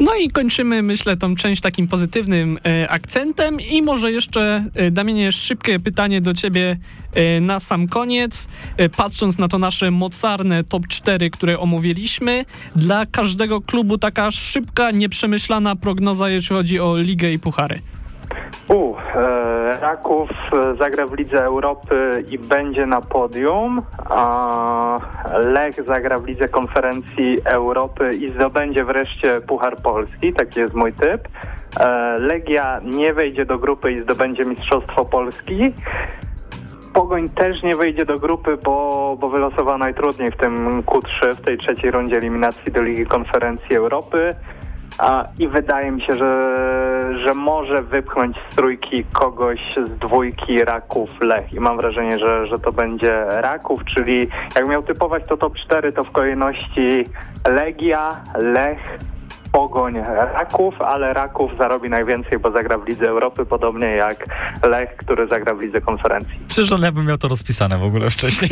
No 0.00 0.14
i 0.14 0.30
kończymy, 0.30 0.82
myślę, 0.82 1.16
tą 1.16 1.34
część 1.34 1.62
takim 1.62 1.88
pozytywnym 1.88 2.58
e, 2.66 2.90
akcentem 2.90 3.60
i 3.60 3.82
może 3.82 4.12
jeszcze, 4.12 4.64
e, 4.74 4.90
Damianie, 4.90 5.32
szybkie 5.32 5.80
pytanie 5.80 6.20
do 6.20 6.34
ciebie 6.34 6.76
e, 7.14 7.40
na 7.40 7.60
sam 7.60 7.88
koniec. 7.88 8.48
E, 8.76 8.88
patrząc 8.88 9.38
na 9.38 9.48
to 9.48 9.58
nasze 9.58 9.90
mocarne 9.90 10.64
top 10.64 10.86
4, 10.86 11.30
które 11.30 11.58
omówiliśmy, 11.58 12.44
dla 12.76 13.06
każdego 13.06 13.60
klubu 13.60 13.98
taka 13.98 14.30
szybka, 14.30 14.90
nieprzemyślana 14.90 15.76
prognoza, 15.76 16.28
jeśli 16.28 16.56
chodzi 16.56 16.80
o 16.80 16.96
ligę 16.96 17.32
i 17.32 17.38
puchary. 17.38 17.80
U, 18.68 18.94
e, 19.14 19.80
Raków 19.80 20.30
e, 20.52 20.76
zagra 20.76 21.06
w 21.06 21.14
Lidze 21.14 21.44
Europy 21.44 22.24
i 22.30 22.38
będzie 22.38 22.86
na 22.86 23.00
podium, 23.00 23.82
a 24.10 24.98
Lech 25.38 25.86
zagra 25.86 26.18
w 26.18 26.26
Lidze 26.26 26.48
Konferencji 26.48 27.38
Europy 27.44 28.10
i 28.10 28.32
zdobędzie 28.32 28.84
wreszcie 28.84 29.40
Puchar 29.40 29.76
Polski, 29.76 30.32
taki 30.32 30.60
jest 30.60 30.74
mój 30.74 30.92
typ. 30.92 31.28
E, 31.80 32.16
Legia 32.18 32.80
nie 32.84 33.14
wejdzie 33.14 33.44
do 33.46 33.58
grupy 33.58 33.92
i 33.92 34.02
zdobędzie 34.02 34.44
Mistrzostwo 34.44 35.04
Polski. 35.04 35.72
Pogoń 36.94 37.28
też 37.28 37.62
nie 37.62 37.76
wejdzie 37.76 38.04
do 38.04 38.18
grupy, 38.18 38.56
bo, 38.64 39.16
bo 39.20 39.28
wylosowała 39.28 39.78
najtrudniej 39.78 40.30
w 40.30 40.36
tym 40.36 40.82
Q3, 40.82 41.34
w 41.34 41.40
tej 41.40 41.58
trzeciej 41.58 41.90
rundzie 41.90 42.16
eliminacji 42.16 42.72
do 42.72 42.82
Ligi 42.82 43.06
Konferencji 43.06 43.76
Europy. 43.76 44.34
I 45.38 45.48
wydaje 45.48 45.90
mi 45.90 46.02
się, 46.02 46.12
że, 46.12 46.54
że 47.26 47.34
może 47.34 47.82
wypchnąć 47.82 48.36
z 48.50 48.56
trójki 48.56 49.04
kogoś 49.04 49.58
z 49.76 49.98
dwójki 49.98 50.64
Raków 50.64 51.10
Lech. 51.20 51.52
I 51.52 51.60
mam 51.60 51.76
wrażenie, 51.76 52.18
że, 52.18 52.46
że 52.46 52.58
to 52.58 52.72
będzie 52.72 53.24
Raków, 53.24 53.84
czyli 53.84 54.28
jak 54.56 54.68
miał 54.68 54.82
typować 54.82 55.22
to 55.28 55.36
top 55.36 55.54
4, 55.56 55.92
to 55.92 56.04
w 56.04 56.10
kolejności 56.10 57.04
Legia, 57.48 58.20
Lech, 58.34 58.98
Pogoń 59.58 59.94
Raków, 60.34 60.80
ale 60.80 61.14
Raków 61.14 61.50
zarobi 61.58 61.88
najwięcej, 61.88 62.38
bo 62.38 62.50
zagra 62.50 62.78
w 62.78 62.88
Lidze 62.88 63.08
Europy, 63.08 63.46
podobnie 63.46 63.86
jak 63.86 64.26
Lech, 64.68 64.96
który 64.96 65.28
zagra 65.28 65.54
w 65.54 65.60
Lidze 65.60 65.80
Konferencji. 65.80 66.34
Przecież 66.48 66.80
ja 66.80 66.92
bym 66.92 67.06
miał 67.06 67.18
to 67.18 67.28
rozpisane 67.28 67.78
w 67.78 67.82
ogóle 67.82 68.10
wcześniej. 68.10 68.50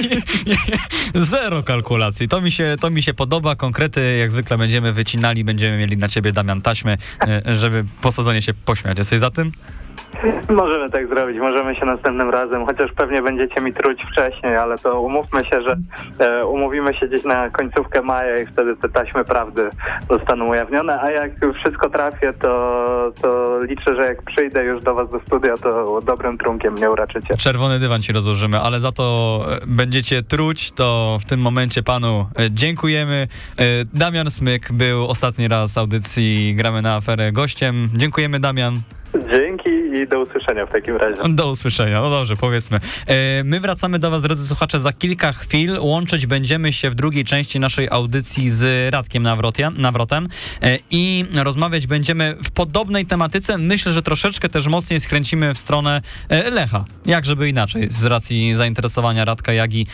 Zero 1.15 1.63
kalkulacji. 1.63 2.29
To 2.29 2.41
mi, 2.41 2.51
się, 2.51 2.77
to 2.81 2.91
mi 2.91 3.03
się 3.03 3.15
podoba. 3.15 3.57
Konkrety 3.57 4.17
jak 4.17 4.31
zwykle 4.31 4.59
będziemy 4.59 4.93
wycinali, 4.93 5.45
będziemy 5.45 5.79
mieli 5.79 5.97
na 5.97 6.09
ciebie, 6.09 6.33
Damian, 6.33 6.63
taśmy, 6.63 6.99
e, 7.29 7.43
żeby 7.55 7.85
po 8.03 8.13
sezonie 8.13 8.43
się 8.43 8.55
pośmiać. 8.55 8.99
Jesteś 8.99 9.19
za 9.19 9.31
tym? 9.31 9.53
Możemy 10.63 10.91
tak 10.91 11.09
zrobić, 11.09 11.39
możemy 11.39 11.77
się 11.77 11.87
następnym 11.87 12.31
razem, 12.31 12.67
chociaż 12.67 12.93
pewnie 12.97 13.23
będziecie 13.23 13.61
mi 13.61 13.73
truć 13.73 14.03
wcześniej, 14.13 14.57
ale 14.57 14.79
to 14.79 15.01
umówmy 15.01 15.45
się, 15.45 15.63
że 15.63 15.77
e, 16.19 16.47
umówimy 16.47 16.95
się 16.95 17.09
gdzieś 17.09 17.25
na 17.25 17.51
końcówkę 17.51 18.03
maja 18.03 18.41
i 18.41 18.47
wtedy 18.47 18.77
te 18.77 18.89
taśmy 18.89 19.25
prawdy 19.25 19.69
zostaną 20.11 20.49
ujawnione, 20.49 21.01
a 21.01 21.11
jak 21.11 21.33
wszystko 21.61 21.91
trafię, 21.91 22.33
to, 22.33 23.13
to 23.23 23.59
liczę, 23.63 23.97
że 23.97 24.03
jak 24.03 24.23
przyjdę 24.23 24.65
już 24.65 24.83
do 24.83 24.95
was 24.95 25.11
do 25.11 25.21
studia, 25.21 25.57
to 25.57 26.01
dobrym 26.01 26.39
trunkiem 26.39 26.73
mnie 26.73 26.91
uraczycie. 26.91 27.37
Czerwony 27.37 27.79
dywan 27.79 28.03
ci 28.03 28.13
rozłożymy, 28.13 28.61
ale 28.61 28.81
za 28.81 28.93
to 28.93 29.41
e, 29.51 29.67
będziecie 29.67 30.23
truć, 30.23 30.73
to 30.73 31.19
w 31.23 31.25
tym 31.25 31.41
momencie 31.41 31.83
panu 31.83 32.27
e, 32.39 32.51
dziękujemy. 32.51 33.29
E, 33.59 33.65
Damian 33.95 34.31
Smyk 34.31 34.73
był 34.73 35.09
ostatni 35.09 35.49
raz 35.49 35.73
z 35.73 35.79
audycji 35.79 36.55
Gramy 36.57 36.83
na 36.83 36.95
aferę 36.95 37.33
gościem. 37.33 37.89
Dziękujemy, 37.95 38.41
Damian. 38.41 38.81
Dzięki 39.31 39.76
i 40.03 40.09
do 40.09 40.21
usłyszenia 40.21 40.67
w 40.67 40.73
takim 40.73 40.97
razie. 40.97 41.23
Do 41.29 41.51
usłyszenia, 41.51 42.01
no 42.01 42.11
dobrze, 42.11 42.37
powiedzmy. 42.37 42.81
E, 43.07 43.45
My 43.45 43.61
wracamy 43.61 43.99
do 43.99 44.11
Was, 44.11 44.23
drodzy 44.23 44.47
słuchacze, 44.47 44.79
za 44.79 44.93
kilka 44.93 45.33
chwil. 45.33 45.79
Łączyć 45.81 46.27
będziemy 46.27 46.73
się 46.73 46.91
w 46.91 46.95
drugiej 46.95 47.25
części 47.25 47.61
naszej 47.61 47.89
audycji 47.91 48.51
z 48.51 48.95
Radkiem 48.95 49.23
Nawrotia- 49.23 49.79
Nawrotem 49.79 50.29
e, 50.63 50.79
i 50.91 51.25
rozmawiać 51.35 51.87
będziemy 51.87 52.37
w 52.45 52.51
podobnej 52.51 53.07
tematyce. 53.07 53.59
Myślę, 53.59 53.93
że 53.93 54.03
troszeczkę 54.03 54.49
też 54.49 54.67
mocniej 54.67 55.01
skręcimy 55.01 55.55
w 55.55 55.59
stronę 55.59 56.03
e, 56.29 56.51
Lecha. 56.51 56.85
Jak 57.07 57.25
żeby 57.27 57.49
inaczej, 57.49 57.91
z 57.91 58.05
racji 58.05 58.55
zainteresowania 58.55 59.25
Radka 59.25 59.53
Jagi, 59.53 59.87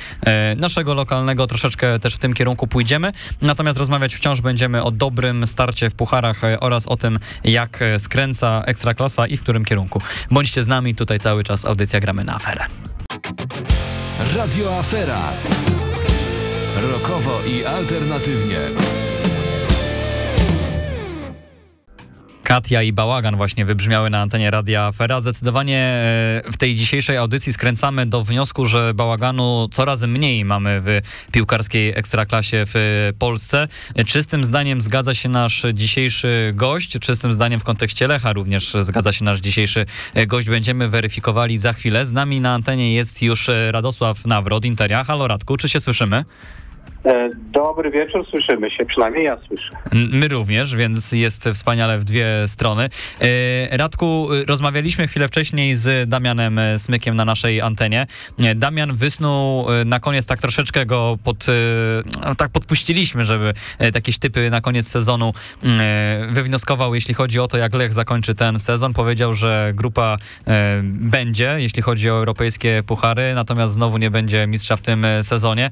naszego 0.56 0.94
lokalnego, 0.94 1.46
troszeczkę 1.46 1.98
też 1.98 2.14
w 2.14 2.18
tym 2.18 2.34
kierunku 2.34 2.66
pójdziemy. 2.66 3.12
Natomiast 3.42 3.78
rozmawiać 3.78 4.14
wciąż 4.14 4.40
będziemy 4.40 4.82
o 4.82 4.90
dobrym 4.90 5.46
starcie 5.46 5.90
w 5.90 5.94
pucharach 5.94 6.40
oraz 6.60 6.86
o 6.86 6.96
tym, 6.96 7.18
jak 7.44 7.80
skręca 7.98 8.62
Ekstraklasa 8.66 9.26
i 9.26 9.36
w 9.36 9.42
którym 9.42 9.64
kierunku. 9.64 9.91
Bądźcie 10.30 10.64
z 10.64 10.68
nami, 10.68 10.94
tutaj 10.94 11.20
cały 11.20 11.44
czas 11.44 11.64
audycja 11.64 12.00
Gramy 12.00 12.24
na 12.24 12.34
aferę. 12.34 12.66
Radio 14.36 14.78
Afera. 14.78 15.32
Rokowo 16.92 17.40
i 17.46 17.64
alternatywnie. 17.64 18.58
Katia 22.44 22.82
i 22.82 22.92
Bałagan 22.92 23.36
właśnie 23.36 23.64
wybrzmiały 23.64 24.10
na 24.10 24.20
antenie 24.20 24.50
Radia 24.50 24.86
Afera. 24.86 25.20
Zdecydowanie 25.20 25.78
e, 25.78 26.52
w 26.52 26.56
tej 26.56 26.76
dzisiejszej 26.76 27.16
audycji 27.16 27.52
skręcamy 27.52 28.06
do 28.06 28.24
wniosku, 28.24 28.66
że 28.66 28.94
bałaganu 28.94 29.68
coraz 29.72 30.02
mniej 30.02 30.44
mamy 30.44 30.80
w 30.80 31.00
piłkarskiej 31.32 31.98
ekstraklasie 31.98 32.64
w 32.66 33.10
Polsce. 33.18 33.68
Czy 34.06 34.22
z 34.22 34.26
tym 34.26 34.44
zdaniem 34.44 34.80
zgadza 34.80 35.14
się 35.14 35.28
nasz 35.28 35.66
dzisiejszy 35.74 36.52
gość? 36.54 36.98
Czy 37.00 37.16
z 37.16 37.18
tym 37.18 37.32
zdaniem 37.32 37.60
w 37.60 37.64
kontekście 37.64 38.08
Lecha 38.08 38.32
również 38.32 38.76
zgadza 38.80 39.12
się 39.12 39.24
nasz 39.24 39.40
dzisiejszy 39.40 39.86
gość? 40.26 40.48
Będziemy 40.48 40.88
weryfikowali 40.88 41.58
za 41.58 41.72
chwilę. 41.72 42.06
Z 42.06 42.12
nami 42.12 42.40
na 42.40 42.54
antenie 42.54 42.94
jest 42.94 43.22
już 43.22 43.50
Radosław 43.70 44.24
Nawrot, 44.24 44.64
Interia. 44.64 45.04
Halo 45.04 45.28
Radku, 45.28 45.56
czy 45.56 45.68
się 45.68 45.80
słyszymy? 45.80 46.24
E, 47.04 47.30
Dobry 47.52 47.90
wieczór, 47.90 48.26
słyszymy 48.30 48.70
się, 48.70 48.86
przynajmniej 48.86 49.24
ja 49.24 49.36
słyszę. 49.46 49.68
My 49.92 50.28
również, 50.28 50.76
więc 50.76 51.12
jest 51.12 51.48
wspaniale 51.54 51.98
w 51.98 52.04
dwie 52.04 52.26
strony. 52.46 52.88
E, 53.20 53.76
Radku, 53.76 54.28
rozmawialiśmy 54.46 55.08
chwilę 55.08 55.28
wcześniej 55.28 55.74
z 55.74 56.08
Damianem 56.08 56.58
e, 56.58 56.78
Smykiem 56.78 57.16
na 57.16 57.24
naszej 57.24 57.60
antenie. 57.60 58.06
Damian 58.56 58.96
wysnuł 58.96 59.66
na 59.84 60.00
koniec 60.00 60.26
tak 60.26 60.40
troszeczkę 60.40 60.86
go 60.86 61.18
pod, 61.24 61.46
no, 62.24 62.34
tak 62.34 62.50
podpuściliśmy, 62.50 63.24
żeby 63.24 63.54
jakieś 63.94 64.18
typy 64.18 64.50
na 64.50 64.60
koniec 64.60 64.88
sezonu 64.88 65.32
wywnioskował, 66.30 66.94
jeśli 66.94 67.14
chodzi 67.14 67.40
o 67.40 67.48
to, 67.48 67.58
jak 67.58 67.74
Lech 67.74 67.92
zakończy 67.92 68.34
ten 68.34 68.60
sezon. 68.60 68.92
Powiedział, 68.92 69.34
że 69.34 69.72
grupa 69.74 70.16
będzie, 70.84 71.56
jeśli 71.58 71.82
chodzi 71.82 72.10
o 72.10 72.12
europejskie 72.12 72.82
puchary, 72.86 73.32
natomiast 73.34 73.72
znowu 73.72 73.98
nie 73.98 74.10
będzie 74.10 74.46
mistrza 74.46 74.76
w 74.76 74.80
tym 74.80 75.06
sezonie. 75.22 75.70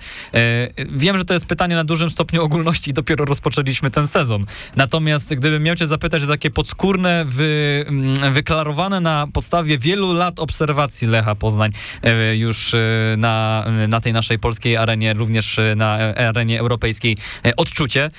Wiem, 0.91 1.17
że 1.21 1.25
to 1.25 1.35
jest 1.35 1.47
pytanie 1.47 1.75
na 1.75 1.85
dużym 1.85 2.11
stopniu 2.11 2.43
ogólności 2.43 2.91
i 2.91 2.95
dopiero 2.95 3.25
rozpoczęliśmy 3.25 3.91
ten 3.91 4.09
sezon. 4.09 4.45
Natomiast 4.77 5.35
gdybym 5.35 5.63
miał 5.63 5.77
cię 5.77 5.87
zapytać 5.87 6.23
o 6.23 6.27
takie 6.27 6.51
podskórne, 6.51 7.25
wy, 7.27 7.85
mm, 7.89 8.33
wyklarowane 8.33 9.01
na 9.01 9.27
podstawie 9.33 9.79
wielu 9.79 10.13
lat 10.13 10.41
obserwacji 10.41 11.09
Lecha 11.09 11.35
Poznań 11.35 11.73
e, 12.03 12.37
już 12.37 12.75
e, 12.75 12.79
na, 13.19 13.65
na 13.89 14.01
tej 14.01 14.13
naszej 14.13 14.39
polskiej 14.39 14.77
arenie, 14.77 15.15
również 15.15 15.59
e, 15.59 15.75
na 15.77 15.93
arenie 16.15 16.61
europejskiej 16.61 17.17
odczucie, 17.57 18.11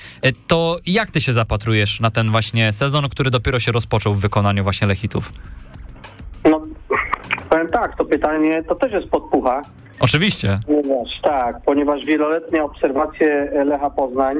to 0.46 0.80
jak 0.86 1.10
ty 1.10 1.20
się 1.20 1.32
zapatrujesz 1.32 2.00
na 2.00 2.10
ten 2.10 2.30
właśnie 2.30 2.72
sezon, 2.72 3.08
który 3.08 3.30
dopiero 3.30 3.60
się 3.60 3.72
rozpoczął 3.72 4.14
w 4.14 4.20
wykonaniu 4.20 4.62
właśnie 4.62 4.86
Lechitów? 4.86 5.32
No, 7.52 7.58
powiem 7.58 7.72
tak, 7.72 7.96
to 7.96 8.04
pytanie 8.04 8.62
to 8.62 8.74
też 8.74 8.92
jest 8.92 9.08
podpucha. 9.08 9.62
Oczywiście. 10.00 10.58
Ponieważ, 10.66 11.08
tak, 11.22 11.56
ponieważ 11.64 12.04
wieloletnie 12.04 12.64
obserwacje 12.64 13.50
Lecha 13.64 13.90
Poznań 13.90 14.36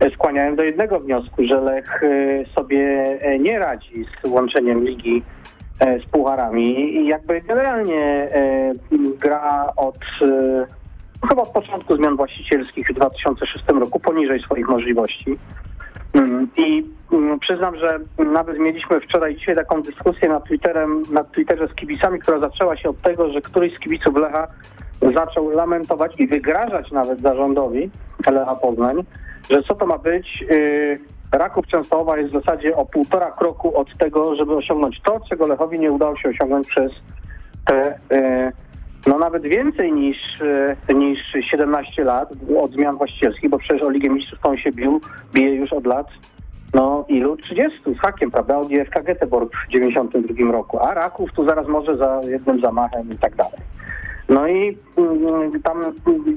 e, 0.00 0.10
skłaniają 0.10 0.56
do 0.56 0.62
jednego 0.62 1.00
wniosku, 1.00 1.44
że 1.50 1.60
Lech 1.60 2.02
e, 2.02 2.08
sobie 2.54 2.80
e, 3.20 3.38
nie 3.38 3.58
radzi 3.58 4.06
z 4.22 4.28
łączeniem 4.28 4.84
ligi 4.84 5.22
z 5.80 6.10
pucharami 6.10 6.96
i 6.96 7.06
jakby 7.06 7.40
generalnie 7.40 8.28
gra 9.20 9.72
od 9.76 9.98
e, 10.22 10.66
chyba 11.28 11.42
od 11.42 11.48
początku 11.48 11.96
zmian 11.96 12.16
właścicielskich 12.16 12.88
w 12.88 12.94
2006 12.94 13.64
roku 13.68 14.00
poniżej 14.00 14.40
swoich 14.40 14.68
możliwości. 14.68 15.38
Mm, 16.14 16.48
I 16.56 16.84
mm, 17.12 17.38
przyznam, 17.38 17.76
że 17.76 17.98
nawet 18.18 18.58
mieliśmy 18.58 19.00
wczoraj 19.00 19.36
dzisiaj 19.36 19.54
taką 19.54 19.82
dyskusję 19.82 20.28
na, 20.28 20.40
Twitterem, 20.40 21.02
na 21.12 21.24
Twitterze 21.24 21.68
z 21.68 21.74
kibicami, 21.74 22.18
która 22.18 22.38
zaczęła 22.38 22.76
się 22.76 22.88
od 22.88 23.00
tego, 23.00 23.30
że 23.30 23.40
któryś 23.40 23.74
z 23.74 23.78
kibiców 23.78 24.16
Lecha 24.16 24.46
zaczął 25.14 25.50
lamentować 25.50 26.20
i 26.20 26.26
wygrażać 26.26 26.90
nawet 26.90 27.20
zarządowi 27.20 27.90
Lecha 28.32 28.54
Poznań, 28.54 28.96
że 29.50 29.62
co 29.62 29.74
to 29.74 29.86
ma 29.86 29.98
być. 29.98 30.44
Yy, 30.50 30.98
Raków 31.32 31.66
Częstochowa 31.66 32.18
jest 32.18 32.30
w 32.30 32.44
zasadzie 32.44 32.76
o 32.76 32.86
półtora 32.86 33.30
kroku 33.30 33.76
od 33.78 33.98
tego, 33.98 34.36
żeby 34.36 34.54
osiągnąć 34.54 35.00
to, 35.00 35.20
czego 35.28 35.46
Lechowi 35.46 35.78
nie 35.78 35.92
udało 35.92 36.16
się 36.16 36.28
osiągnąć 36.28 36.68
przez 36.68 36.92
te 37.64 37.98
yy, 38.10 38.52
no 39.06 39.18
nawet 39.18 39.42
więcej 39.42 39.92
niż, 39.92 40.40
e, 40.88 40.94
niż 40.94 41.18
17 41.40 42.04
lat 42.04 42.32
od 42.60 42.72
zmian 42.72 42.96
właścicielskich, 42.96 43.50
bo 43.50 43.58
przecież 43.58 43.82
o 43.82 43.90
Ligę 43.90 44.10
Mistrzów 44.10 44.38
on 44.46 44.56
się 44.56 44.72
bił, 44.72 45.00
bije 45.32 45.54
już 45.54 45.72
od 45.72 45.86
lat 45.86 46.06
no 46.74 47.04
ilu? 47.08 47.36
30 47.36 47.80
z 47.94 47.98
hakiem, 47.98 48.30
prawda? 48.30 48.58
Od 48.58 48.70
JFK 48.70 49.02
Göteborg 49.02 49.48
w 49.68 49.72
92 49.72 50.52
roku, 50.52 50.78
a 50.78 50.94
Raków 50.94 51.32
tu 51.32 51.48
zaraz 51.48 51.68
może 51.68 51.96
za 51.96 52.20
jednym 52.28 52.60
zamachem 52.60 53.12
i 53.12 53.18
tak 53.18 53.34
dalej. 53.36 53.58
No 54.28 54.48
i 54.48 54.78
mm, 54.96 55.62
tam 55.62 55.80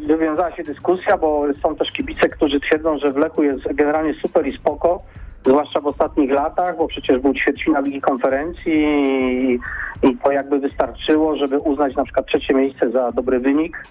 wywiązała 0.07 0.51
się 0.51 0.63
dyskusja, 0.63 1.18
bo 1.18 1.43
są 1.63 1.76
też 1.76 1.91
kibice, 1.91 2.30
którzy 2.30 2.59
twierdzą, 2.59 2.97
że 2.97 3.11
w 3.11 3.18
Lechu 3.18 3.43
jest 3.43 3.74
generalnie 3.74 4.13
super 4.13 4.47
i 4.47 4.57
spoko, 4.57 5.01
zwłaszcza 5.47 5.81
w 5.81 5.87
ostatnich 5.87 6.31
latach, 6.31 6.77
bo 6.77 6.87
przecież 6.87 7.19
był 7.21 7.33
ćwierćfinał 7.33 7.83
Ligi 7.83 8.01
Konferencji 8.01 8.73
i, 8.73 9.59
i 10.03 10.17
to 10.23 10.31
jakby 10.31 10.59
wystarczyło, 10.59 11.35
żeby 11.35 11.59
uznać 11.59 11.95
na 11.95 12.03
przykład 12.03 12.25
trzecie 12.25 12.53
miejsce 12.53 12.91
za 12.91 13.11
dobry 13.11 13.39
wynik, 13.39 13.83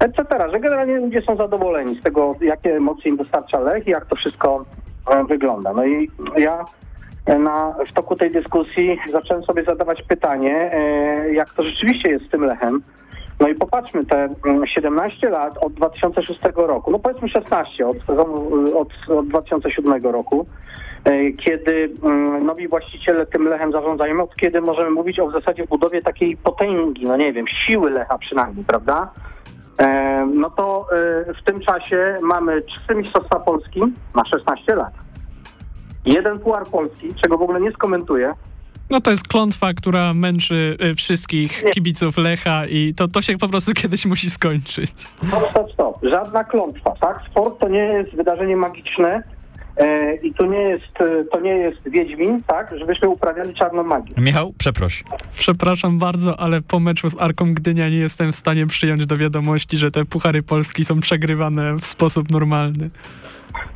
etc. 0.00 0.24
Że 0.52 0.60
generalnie 0.60 0.96
ludzie 0.96 1.22
są 1.22 1.36
zadowoleni 1.36 2.00
z 2.00 2.02
tego, 2.02 2.34
jakie 2.40 2.76
emocje 2.76 3.10
im 3.10 3.16
dostarcza 3.16 3.60
Lech 3.60 3.86
i 3.86 3.90
jak 3.90 4.06
to 4.06 4.16
wszystko 4.16 4.64
e, 5.10 5.24
wygląda. 5.24 5.72
No 5.72 5.84
i 5.84 6.10
ja 6.36 6.64
e, 7.26 7.38
na, 7.38 7.74
w 7.86 7.92
toku 7.92 8.16
tej 8.16 8.30
dyskusji 8.30 8.98
zacząłem 9.12 9.44
sobie 9.44 9.64
zadawać 9.64 10.02
pytanie, 10.02 10.70
e, 10.72 11.32
jak 11.32 11.50
to 11.50 11.62
rzeczywiście 11.62 12.10
jest 12.10 12.26
z 12.26 12.30
tym 12.30 12.44
Lechem. 12.44 12.82
No 13.40 13.48
i 13.48 13.54
popatrzmy, 13.54 14.04
te 14.04 14.28
mm, 14.46 14.66
17 14.66 15.30
lat 15.30 15.58
od 15.58 15.72
2006 15.72 16.40
roku, 16.56 16.90
no 16.90 16.98
powiedzmy 16.98 17.28
16 17.28 17.86
od, 17.86 17.96
sezonu, 18.06 18.78
od, 18.78 18.88
od 19.18 19.28
2007 19.28 20.02
roku, 20.02 20.46
kiedy 21.44 21.90
mm, 22.02 22.46
nowi 22.46 22.68
właściciele 22.68 23.26
tym 23.26 23.44
Lechem 23.44 23.72
zarządzają, 23.72 24.22
od 24.22 24.36
kiedy 24.36 24.60
możemy 24.60 24.90
mówić 24.90 25.18
o 25.18 25.28
w 25.28 25.32
zasadzie 25.32 25.66
budowie 25.66 26.02
takiej 26.02 26.36
potęgi, 26.36 27.04
no 27.04 27.16
nie 27.16 27.32
wiem, 27.32 27.44
siły 27.66 27.90
Lecha 27.90 28.18
przynajmniej, 28.18 28.64
prawda? 28.64 29.10
E, 29.78 30.26
No 30.34 30.50
to 30.50 30.86
e, 30.92 31.34
w 31.34 31.44
tym 31.44 31.60
czasie 31.60 32.18
mamy 32.22 32.62
trzy 32.62 32.94
mistrzostwa 32.94 33.40
Polski 33.40 33.80
na 34.14 34.24
16 34.24 34.74
lat. 34.74 34.92
Jeden 36.06 36.38
puar 36.38 36.66
Polski, 36.66 37.14
czego 37.22 37.38
w 37.38 37.42
ogóle 37.42 37.60
nie 37.60 37.72
skomentuję, 37.72 38.34
No 38.90 39.00
to 39.00 39.10
jest 39.10 39.28
klątwa, 39.28 39.74
która 39.74 40.14
męczy 40.14 40.76
y, 40.84 40.94
wszystkich 40.94 41.64
kibiców 41.74 42.16
Lecha 42.18 42.66
i 42.66 42.94
to, 42.94 43.08
to 43.08 43.22
się 43.22 43.38
po 43.38 43.48
prostu 43.48 43.72
kiedyś 43.72 44.06
musi 44.06 44.30
skończyć. 44.30 44.90
Stop, 45.28 45.50
stop, 45.50 45.72
stop. 45.72 45.98
Żadna 46.02 46.44
klątwa, 46.44 46.94
tak? 47.00 47.20
Sport 47.30 47.60
to 47.60 47.68
nie 47.68 47.78
jest 47.78 48.16
wydarzenie 48.16 48.56
magiczne 48.56 49.08
e, 49.08 49.22
i 50.22 50.34
to 50.34 50.46
nie 50.46 50.62
jest, 50.62 51.00
e, 51.00 51.24
to 51.24 51.40
nie 51.40 51.50
jest 51.50 51.88
Wiedźmin, 51.88 52.42
tak? 52.46 52.78
Żebyśmy 52.78 53.08
uprawiali 53.08 53.54
czarną 53.54 53.82
magię. 53.82 54.14
Michał, 54.16 54.52
przeproś. 54.58 55.04
Przepraszam 55.32 55.98
bardzo, 55.98 56.40
ale 56.40 56.60
po 56.60 56.80
meczu 56.80 57.10
z 57.10 57.20
Arką 57.20 57.54
Gdynia 57.54 57.88
nie 57.88 57.96
jestem 57.96 58.32
w 58.32 58.36
stanie 58.36 58.66
przyjąć 58.66 59.06
do 59.06 59.16
wiadomości, 59.16 59.76
że 59.76 59.90
te 59.90 60.04
Puchary 60.04 60.42
Polski 60.42 60.84
są 60.84 61.00
przegrywane 61.00 61.76
w 61.76 61.84
sposób 61.84 62.30
normalny. 62.30 62.90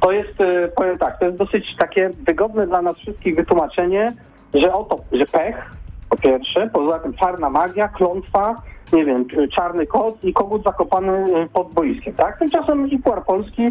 To 0.00 0.12
jest, 0.12 0.40
e, 0.40 0.68
powiem 0.68 0.96
tak, 0.96 1.18
to 1.18 1.24
jest 1.24 1.38
dosyć 1.38 1.76
takie 1.76 2.10
wygodne 2.26 2.66
dla 2.66 2.82
nas 2.82 2.96
wszystkich 2.96 3.36
wytłumaczenie, 3.36 4.12
że 4.54 4.72
oto, 4.72 5.04
że 5.12 5.26
pech, 5.26 5.70
po 6.08 6.16
pierwsze, 6.16 6.70
poza 6.72 6.98
tym 6.98 7.14
czarna 7.14 7.50
magia, 7.50 7.88
klątwa, 7.88 8.62
nie 8.92 9.04
wiem, 9.04 9.24
e, 9.38 9.48
czarny 9.48 9.86
kot 9.86 10.24
i 10.24 10.32
kogut 10.32 10.64
zakopany 10.64 11.12
e, 11.12 11.48
pod 11.52 11.74
boiskiem, 11.74 12.14
tak? 12.14 12.38
Tymczasem 12.38 12.90
i 12.90 12.98
Puar 12.98 13.24
Polski 13.24 13.66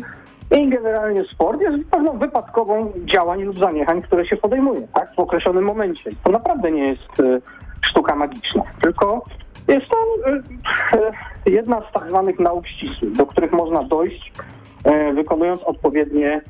i 0.54 0.70
generalnie 0.70 1.24
sport 1.24 1.62
jest 1.62 1.90
pewną 1.92 2.18
wypadkową 2.18 2.94
działań 3.16 3.44
lub 3.44 3.60
zaniechań, 3.60 4.02
które 4.02 4.26
się 4.26 4.38
podejmuje, 4.38 4.88
tak? 4.94 5.16
W 5.16 5.20
określonym 5.20 5.64
momencie. 5.64 6.12
To 6.24 6.32
naprawdę 6.32 6.72
nie 6.72 6.88
jest 6.88 7.20
e, 7.20 7.40
sztuka 7.82 8.16
magiczna, 8.16 8.64
tylko 8.82 9.26
jest 9.68 9.88
to 9.90 9.98
e, 10.28 10.42
e, 10.98 11.52
jedna 11.52 11.82
z 11.90 11.94
tak 11.94 12.10
zwanych 12.10 12.40
nauk 12.40 12.68
ścisłych, 12.68 13.12
do 13.12 13.26
których 13.26 13.52
można 13.52 13.84
dojść 13.84 14.34
e, 14.84 15.14
wykonując 15.14 15.64
odpowiednie 15.64 16.42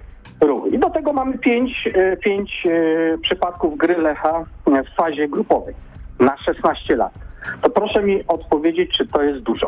ruchy. 0.41 0.69
I 0.69 0.79
do 0.79 0.89
tego 0.89 1.13
mamy 1.13 1.37
pięć, 1.37 1.89
e, 1.93 2.17
pięć 2.17 2.63
e, 2.65 3.17
przypadków 3.17 3.77
gry 3.77 3.97
Lecha 3.97 4.45
w 4.65 4.95
fazie 4.95 5.27
grupowej 5.27 5.75
na 6.19 6.37
16 6.37 6.95
lat. 6.95 7.13
To 7.61 7.69
proszę 7.69 8.03
mi 8.03 8.27
odpowiedzieć, 8.27 8.91
czy 8.97 9.07
to 9.07 9.23
jest 9.23 9.39
dużo. 9.39 9.67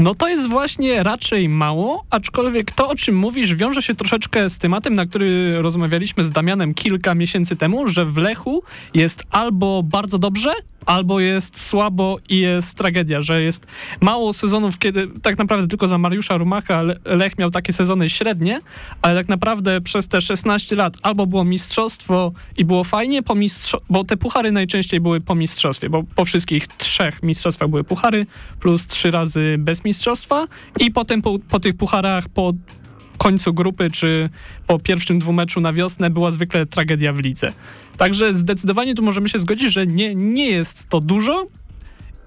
No 0.00 0.14
to 0.14 0.28
jest 0.28 0.48
właśnie 0.48 1.02
raczej 1.02 1.48
mało, 1.48 2.04
aczkolwiek 2.10 2.72
to, 2.72 2.88
o 2.88 2.94
czym 2.94 3.16
mówisz, 3.16 3.54
wiąże 3.54 3.82
się 3.82 3.94
troszeczkę 3.94 4.50
z 4.50 4.58
tematem, 4.58 4.94
na 4.94 5.06
który 5.06 5.62
rozmawialiśmy 5.62 6.24
z 6.24 6.30
Damianem 6.30 6.74
kilka 6.74 7.14
miesięcy 7.14 7.56
temu, 7.56 7.88
że 7.88 8.06
w 8.06 8.16
Lechu 8.16 8.62
jest 8.94 9.22
albo 9.30 9.82
bardzo 9.82 10.18
dobrze, 10.18 10.50
albo 10.90 11.20
jest 11.20 11.60
słabo 11.66 12.18
i 12.28 12.38
jest 12.38 12.74
tragedia, 12.74 13.22
że 13.22 13.42
jest 13.42 13.66
mało 14.00 14.32
sezonów, 14.32 14.78
kiedy 14.78 15.08
tak 15.22 15.38
naprawdę 15.38 15.68
tylko 15.68 15.88
za 15.88 15.98
Mariusza 15.98 16.36
Rumacha 16.36 16.82
Le- 16.82 16.96
Lech 17.04 17.38
miał 17.38 17.50
takie 17.50 17.72
sezony 17.72 18.10
średnie, 18.10 18.60
ale 19.02 19.14
tak 19.14 19.28
naprawdę 19.28 19.80
przez 19.80 20.08
te 20.08 20.20
16 20.20 20.76
lat 20.76 20.94
albo 21.02 21.26
było 21.26 21.44
mistrzostwo 21.44 22.32
i 22.56 22.64
było 22.64 22.84
fajnie, 22.84 23.22
po 23.22 23.34
mistrzo- 23.34 23.80
bo 23.90 24.04
te 24.04 24.16
puchary 24.16 24.52
najczęściej 24.52 25.00
były 25.00 25.20
po 25.20 25.34
mistrzostwie, 25.34 25.90
bo 25.90 26.02
po 26.02 26.24
wszystkich 26.24 26.66
trzech 26.68 27.22
mistrzostwach 27.22 27.68
były 27.68 27.84
puchary, 27.84 28.26
plus 28.60 28.86
trzy 28.86 29.10
razy 29.10 29.56
bez 29.58 29.84
mistrzostwa 29.84 30.46
i 30.80 30.90
potem 30.90 31.22
po, 31.22 31.38
po 31.38 31.60
tych 31.60 31.76
pucharach, 31.76 32.28
po 32.28 32.52
końcu 33.22 33.54
grupy, 33.54 33.90
czy 33.90 34.28
po 34.66 34.78
pierwszym 34.78 35.18
dwumeczu 35.18 35.60
na 35.60 35.72
wiosnę 35.72 36.10
była 36.10 36.30
zwykle 36.30 36.66
tragedia 36.66 37.12
w 37.12 37.18
lidze. 37.18 37.52
Także 37.96 38.34
zdecydowanie 38.34 38.94
tu 38.94 39.02
możemy 39.02 39.28
się 39.28 39.38
zgodzić, 39.38 39.72
że 39.72 39.86
nie, 39.86 40.14
nie 40.14 40.50
jest 40.50 40.88
to 40.88 41.00
dużo 41.00 41.46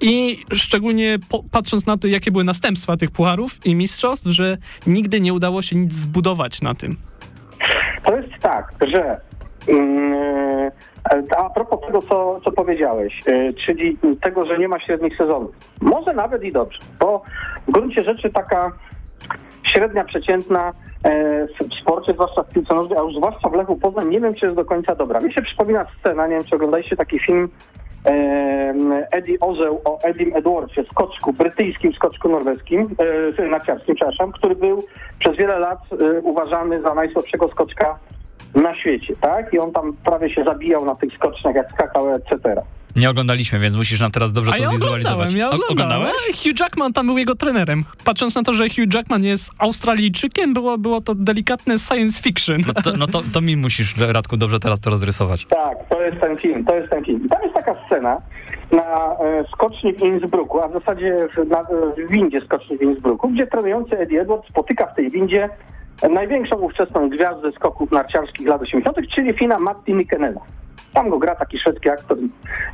i 0.01 0.43
szczególnie 0.51 1.17
po, 1.29 1.43
patrząc 1.51 1.85
na 1.85 1.97
to, 1.97 2.07
jakie 2.07 2.31
były 2.31 2.43
następstwa 2.43 2.97
tych 2.97 3.11
pucharów 3.11 3.65
i 3.65 3.75
mistrzostw, 3.75 4.27
że 4.27 4.57
nigdy 4.87 5.21
nie 5.21 5.33
udało 5.33 5.61
się 5.61 5.75
nic 5.75 5.93
zbudować 5.93 6.61
na 6.61 6.73
tym. 6.73 6.97
To 8.03 8.15
jest 8.17 8.33
tak, 8.41 8.73
że 8.93 9.21
mm, 9.67 10.71
a 11.37 11.49
propos 11.49 11.79
tego, 11.87 12.01
co, 12.01 12.39
co 12.45 12.51
powiedziałeś, 12.51 13.13
y, 13.27 13.53
czyli 13.65 13.97
tego, 14.21 14.45
że 14.45 14.57
nie 14.57 14.67
ma 14.67 14.79
średnich 14.79 15.17
sezonów. 15.17 15.55
Może 15.81 16.13
nawet 16.13 16.43
i 16.43 16.51
dobrze, 16.51 16.79
bo 16.99 17.23
w 17.67 17.71
gruncie 17.71 18.03
rzeczy 18.03 18.29
taka 18.29 18.71
średnia, 19.63 20.03
przeciętna 20.03 20.73
e, 21.03 21.47
w 21.47 21.81
sporcie, 21.81 22.13
zwłaszcza 22.13 22.43
w 22.43 22.49
piłce 22.49 22.75
nożnej, 22.75 22.99
a 22.99 23.01
już 23.01 23.15
zwłaszcza 23.15 23.49
w 23.49 23.53
Lechu 23.53 23.75
Poznań, 23.75 24.09
nie 24.09 24.19
wiem, 24.19 24.33
czy 24.33 24.45
jest 24.45 24.57
do 24.57 24.65
końca 24.65 24.95
dobra. 24.95 25.19
Mi 25.19 25.33
się 25.33 25.41
przypomina 25.41 25.85
scena, 25.99 26.27
nie 26.27 26.35
wiem, 26.35 26.43
czy 26.43 26.55
oglądaliście 26.55 26.95
taki 26.95 27.19
film 27.19 27.49
Eddie 29.11 29.39
Orzeł 29.39 29.81
o 29.85 29.99
Edim 30.03 30.35
Edwardsie, 30.35 30.83
skoczku, 30.91 31.33
brytyjskim 31.33 31.93
skoczku 31.93 32.29
norweskim, 32.29 32.95
e, 33.37 33.47
narciarskim, 33.47 33.95
przepraszam, 33.95 34.31
który 34.31 34.55
był 34.55 34.83
przez 35.19 35.37
wiele 35.37 35.59
lat 35.59 35.79
e, 35.91 36.21
uważany 36.21 36.81
za 36.81 36.93
najsłabszego 36.93 37.47
skoczka 37.47 37.99
na 38.55 38.75
świecie, 38.75 39.15
tak? 39.21 39.53
I 39.53 39.59
on 39.59 39.71
tam 39.71 39.93
prawie 40.05 40.33
się 40.33 40.43
zabijał 40.43 40.85
na 40.85 40.95
tych 40.95 41.13
skoczniach, 41.13 41.55
jak 41.55 41.71
skakał, 41.71 42.13
etc. 42.13 42.61
Nie 42.95 43.09
oglądaliśmy, 43.09 43.59
więc 43.59 43.75
musisz 43.75 43.99
nam 43.99 44.11
teraz 44.11 44.33
dobrze 44.33 44.51
A 44.51 44.55
to 44.55 44.61
ja 44.61 44.69
zwizualizować. 44.69 45.29
oglądałem, 45.29 45.37
ja 45.37 45.49
oglądałem. 45.49 46.01
Oglądałeś? 46.01 46.43
Hugh 46.43 46.59
Jackman 46.59 46.93
tam 46.93 47.05
był 47.05 47.17
jego 47.17 47.35
trenerem. 47.35 47.83
Patrząc 48.05 48.35
na 48.35 48.43
to, 48.43 48.53
że 48.53 48.69
Hugh 48.69 48.93
Jackman 48.93 49.23
jest 49.23 49.49
Australijczykiem, 49.57 50.53
było, 50.53 50.77
było 50.77 51.01
to 51.01 51.15
delikatne 51.15 51.79
science 51.79 52.21
fiction. 52.21 52.61
No 52.67 52.73
to, 52.81 52.97
no 52.97 53.07
to, 53.07 53.21
to 53.33 53.41
mi 53.41 53.57
musisz, 53.57 53.95
Radku, 53.97 54.37
dobrze 54.37 54.59
teraz 54.59 54.79
to 54.79 54.89
rozrysować. 54.89 55.45
Tak, 55.45 55.77
to 55.89 56.01
jest 56.01 56.19
ten 56.21 56.37
film, 56.37 56.65
to 56.65 56.75
jest 56.75 56.89
ten 56.89 57.05
film. 57.05 57.25
I 57.25 57.29
tam 57.29 57.41
jest 57.43 57.55
taka 57.55 57.75
scena 57.85 58.21
na 58.71 58.81
e, 58.81 59.43
skoczni 59.53 59.93
w 59.93 60.01
Innsbrucku, 60.01 60.61
a 60.61 60.67
w 60.67 60.73
zasadzie 60.73 61.27
w, 61.37 61.47
na, 61.49 61.63
w 61.63 62.11
windzie 62.11 62.41
skoczni 62.41 62.77
w 62.77 62.81
Innsbrucku, 62.81 63.29
gdzie 63.29 63.47
trenujący 63.47 63.97
Eddie 63.97 64.21
Edwards 64.21 64.49
spotyka 64.49 64.85
w 64.87 64.95
tej 64.95 65.11
windzie 65.11 65.49
największą 66.13 66.55
ówczesną 66.55 67.09
gwiazdę 67.09 67.51
skoków 67.51 67.91
narciarskich 67.91 68.47
lat 68.47 68.61
80., 68.61 68.97
czyli 69.15 69.33
Fina 69.33 69.59
Matti 69.59 69.93
Mikkenena. 69.93 70.41
Tam 70.93 71.09
go 71.09 71.19
gra 71.19 71.35
taki 71.35 71.59
szwedzki 71.59 71.89
aktor 71.89 72.17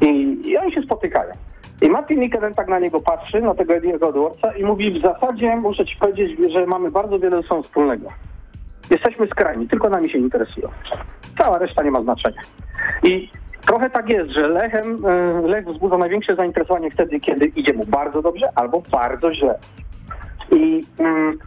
i, 0.01 0.41
i 0.45 0.57
oni 0.57 0.73
się 0.73 0.81
spotykają. 0.81 1.33
I 1.81 1.89
Matti 1.89 2.17
Mikkenen 2.17 2.53
tak 2.53 2.67
na 2.67 2.79
niego 2.79 2.99
patrzy, 2.99 3.41
na 3.41 3.55
tego 3.55 3.73
Eddie'ego 3.73 4.09
Edwardsa 4.09 4.51
i 4.57 4.63
mówi, 4.63 4.99
w 4.99 5.01
zasadzie 5.01 5.55
muszę 5.55 5.85
ci 5.85 5.95
powiedzieć, 5.95 6.53
że 6.53 6.65
mamy 6.65 6.91
bardzo 6.91 7.19
wiele 7.19 7.43
sobą 7.43 7.63
wspólnego. 7.63 8.09
Jesteśmy 8.89 9.27
skrajni, 9.27 9.67
tylko 9.67 9.89
nami 9.89 10.09
się 10.09 10.17
interesują. 10.17 10.69
Cała 11.37 11.57
reszta 11.57 11.83
nie 11.83 11.91
ma 11.91 12.01
znaczenia. 12.01 12.41
I 13.03 13.29
trochę 13.65 13.89
tak 13.89 14.09
jest, 14.09 14.29
że 14.29 14.47
Lechem, 14.47 15.05
e, 15.05 15.41
Lech 15.47 15.67
wzbudza 15.67 15.97
największe 15.97 16.35
zainteresowanie 16.35 16.91
wtedy, 16.91 17.19
kiedy 17.19 17.45
idzie 17.45 17.73
mu 17.73 17.85
bardzo 17.85 18.21
dobrze 18.21 18.49
albo 18.55 18.81
bardzo 18.91 19.33
źle. 19.33 19.59
I 20.51 20.85
mm, 20.97 21.39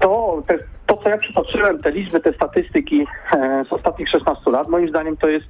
to, 0.00 0.42
te, 0.46 0.58
to, 0.86 0.96
co 0.96 1.08
ja 1.08 1.18
przytoczyłem, 1.18 1.82
te 1.82 1.90
liczby, 1.90 2.20
te 2.20 2.32
statystyki 2.32 3.06
e, 3.32 3.64
z 3.68 3.72
ostatnich 3.72 4.10
16 4.10 4.50
lat, 4.50 4.68
moim 4.68 4.88
zdaniem 4.88 5.16
to 5.16 5.28
jest 5.28 5.46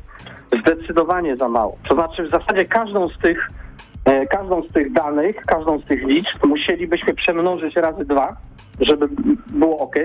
zdecydowanie 0.61 1.37
za 1.37 1.49
mało. 1.49 1.77
To 1.89 1.95
znaczy 1.95 2.23
w 2.23 2.31
zasadzie 2.31 2.65
każdą 2.65 3.09
z 3.09 3.19
tych 3.19 3.51
e, 4.05 4.27
każdą 4.27 4.63
z 4.63 4.73
tych 4.73 4.93
danych, 4.93 5.37
każdą 5.47 5.79
z 5.79 5.85
tych 5.85 6.03
liczb 6.03 6.47
musielibyśmy 6.47 7.15
przemnożyć 7.15 7.77
razy 7.77 8.05
dwa, 8.05 8.37
żeby 8.81 9.09
było 9.47 9.79
ok. 9.79 9.97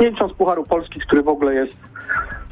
Nie 0.00 0.10
licząc 0.10 0.32
Pucharu 0.32 0.64
Polski, 0.64 1.00
który 1.00 1.22
w 1.22 1.28
ogóle 1.28 1.54
jest 1.54 1.76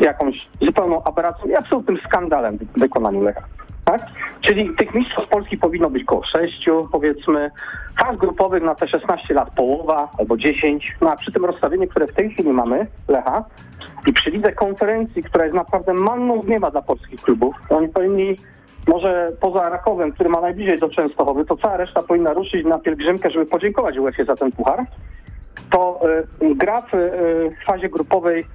jakąś 0.01 0.49
zupełną 0.61 1.05
aberracją 1.05 1.49
i 1.49 1.55
absolutnym 1.55 1.99
skandalem 2.05 2.59
w 2.59 2.81
wykonaniu 2.81 3.23
Lecha. 3.23 3.43
Tak? 3.87 4.01
Czyli 4.41 4.71
tych 4.79 4.95
mistrzostw 4.95 5.31
Polski 5.31 5.57
powinno 5.57 5.91
być 5.91 6.05
koło 6.05 6.23
sześciu, 6.25 6.89
powiedzmy. 6.93 7.51
Faz 7.99 8.17
grupowych 8.17 8.63
na 8.63 8.75
te 8.75 8.89
16 8.89 9.35
lat 9.35 9.51
połowa 9.51 10.09
albo 10.19 10.37
10. 10.37 10.97
No 11.01 11.11
a 11.11 11.17
przy 11.17 11.33
tym 11.33 11.45
rozstawieniu, 11.45 11.89
które 11.89 12.07
w 12.07 12.15
tej 12.15 12.31
chwili 12.31 12.53
mamy, 12.53 12.87
Lecha, 13.09 13.45
i 14.07 14.13
przy 14.13 14.31
lidze 14.31 14.53
konferencji, 14.53 15.23
która 15.23 15.45
jest 15.45 15.57
naprawdę 15.57 15.95
manną 15.95 16.43
z 16.43 16.47
nieba 16.47 16.71
dla 16.71 16.83
polskich 16.83 17.21
klubów, 17.21 17.55
oni 17.71 17.89
powinni 17.89 18.37
może 18.87 19.33
poza 19.41 19.69
Rakowem, 19.69 20.13
który 20.13 20.31
ma 20.31 20.41
najbliżej 20.41 20.79
do 20.79 20.89
Częstochowy, 20.89 21.45
to 21.45 21.57
cała 21.57 21.77
reszta 21.77 22.03
powinna 22.03 22.33
ruszyć 22.33 22.67
na 22.67 22.79
pielgrzymkę, 22.79 23.31
żeby 23.31 23.47
podziękować 23.47 23.99
UEFA 23.99 24.25
za 24.25 24.37
ten 24.37 24.53
puchar. 24.53 24.85
To 25.71 26.01
y, 26.43 26.55
gra 26.55 26.81
w 26.81 26.95
y, 26.95 27.57
fazie 27.67 27.89
grupowej 27.89 28.47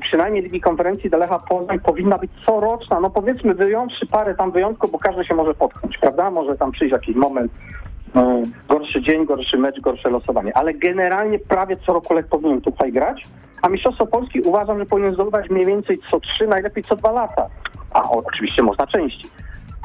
przynajmniej 0.00 0.42
Ligi 0.42 0.60
Konferencji 0.60 1.10
do 1.10 1.18
Lecha 1.18 1.38
Poznań 1.38 1.80
powinna 1.80 2.18
być 2.18 2.30
coroczna. 2.46 3.00
No 3.00 3.10
powiedzmy 3.10 3.54
wyjąwszy 3.54 4.06
parę 4.06 4.34
tam 4.34 4.52
wyjątków, 4.52 4.90
bo 4.90 4.98
każdy 4.98 5.24
się 5.24 5.34
może 5.34 5.54
potknąć, 5.54 5.98
prawda? 5.98 6.30
Może 6.30 6.56
tam 6.56 6.72
przyjść 6.72 6.92
jakiś 6.92 7.16
moment, 7.16 7.52
y, 7.52 8.20
gorszy 8.68 9.02
dzień, 9.02 9.26
gorszy 9.26 9.58
mecz, 9.58 9.80
gorsze 9.80 10.10
losowanie. 10.10 10.56
Ale 10.56 10.74
generalnie 10.74 11.38
prawie 11.38 11.76
co 11.86 11.92
roku 11.92 12.14
Lech 12.14 12.26
powinien 12.26 12.60
tutaj 12.60 12.92
grać. 12.92 13.24
A 13.62 13.68
Mistrzostwo 13.68 14.06
Polski 14.06 14.40
uważam, 14.40 14.78
że 14.78 14.86
powinien 14.86 15.14
zdobywać 15.14 15.50
mniej 15.50 15.66
więcej 15.66 15.98
co 16.10 16.20
trzy, 16.20 16.46
najlepiej 16.46 16.84
co 16.84 16.96
dwa 16.96 17.12
lata. 17.12 17.46
A 17.90 18.10
oczywiście 18.10 18.62
można 18.62 18.86
częściej. 18.86 19.30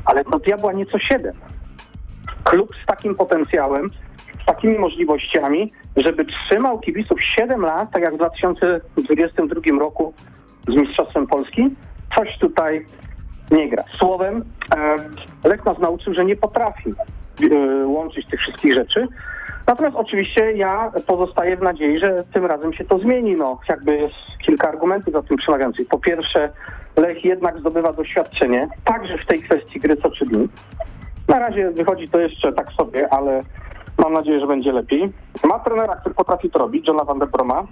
Ale 0.05 0.23
no 0.31 0.39
diabła 0.39 0.73
nieco 0.73 0.99
siedem. 0.99 1.35
Klub 2.43 2.69
z 2.83 2.85
takim 2.85 3.15
potencjałem, 3.15 3.89
z 4.43 4.45
takimi 4.45 4.77
możliwościami, 4.77 5.71
żeby 6.05 6.25
trzymał 6.25 6.79
kibiców 6.79 7.19
7 7.39 7.61
lat, 7.61 7.91
tak 7.91 8.03
jak 8.03 8.13
w 8.13 8.17
2022 8.17 9.79
roku 9.79 10.13
z 10.67 10.75
Mistrzostwem 10.75 11.27
Polski, 11.27 11.69
coś 12.17 12.37
tutaj 12.39 12.85
nie 13.51 13.69
gra. 13.69 13.83
Słowem, 13.99 14.43
e, 14.75 14.95
Lech 15.49 15.65
nas 15.65 15.79
nauczył, 15.79 16.13
że 16.13 16.25
nie 16.25 16.35
potrafi 16.35 16.93
e, 17.51 17.87
łączyć 17.87 18.27
tych 18.27 18.39
wszystkich 18.39 18.73
rzeczy. 18.73 19.07
Natomiast 19.67 19.95
oczywiście 19.95 20.51
ja 20.51 20.91
pozostaję 21.07 21.57
w 21.57 21.61
nadziei, 21.61 21.99
że 21.99 22.23
tym 22.33 22.45
razem 22.45 22.73
się 22.73 22.85
to 22.85 22.99
zmieni. 22.99 23.35
No, 23.35 23.59
jakby 23.69 23.97
jest 23.97 24.15
kilka 24.45 24.69
argumentów 24.69 25.13
za 25.13 25.21
tym 25.21 25.37
przemawiających. 25.37 25.87
Po 25.87 25.97
pierwsze, 25.99 26.49
Lech 26.97 27.25
jednak 27.25 27.59
zdobywa 27.59 27.93
doświadczenie, 27.93 28.67
także 28.85 29.17
w 29.17 29.25
tej 29.25 29.39
kwestii 29.39 29.79
gry 29.79 29.97
co 29.97 30.09
trzy 30.09 30.25
dni. 30.25 30.47
Na 31.27 31.39
razie 31.39 31.71
wychodzi 31.71 32.07
to 32.07 32.19
jeszcze 32.19 32.53
tak 32.53 32.71
sobie, 32.71 33.13
ale 33.13 33.41
mam 33.99 34.13
nadzieję, 34.13 34.39
że 34.39 34.47
będzie 34.47 34.71
lepiej. 34.71 35.13
Ma 35.43 35.59
trenera, 35.59 35.95
który 35.95 36.15
potrafi 36.15 36.49
to 36.49 36.59
robić, 36.59 36.87
Johna 36.87 37.03
van 37.03 37.19
der 37.19 37.29
Broma 37.29 37.63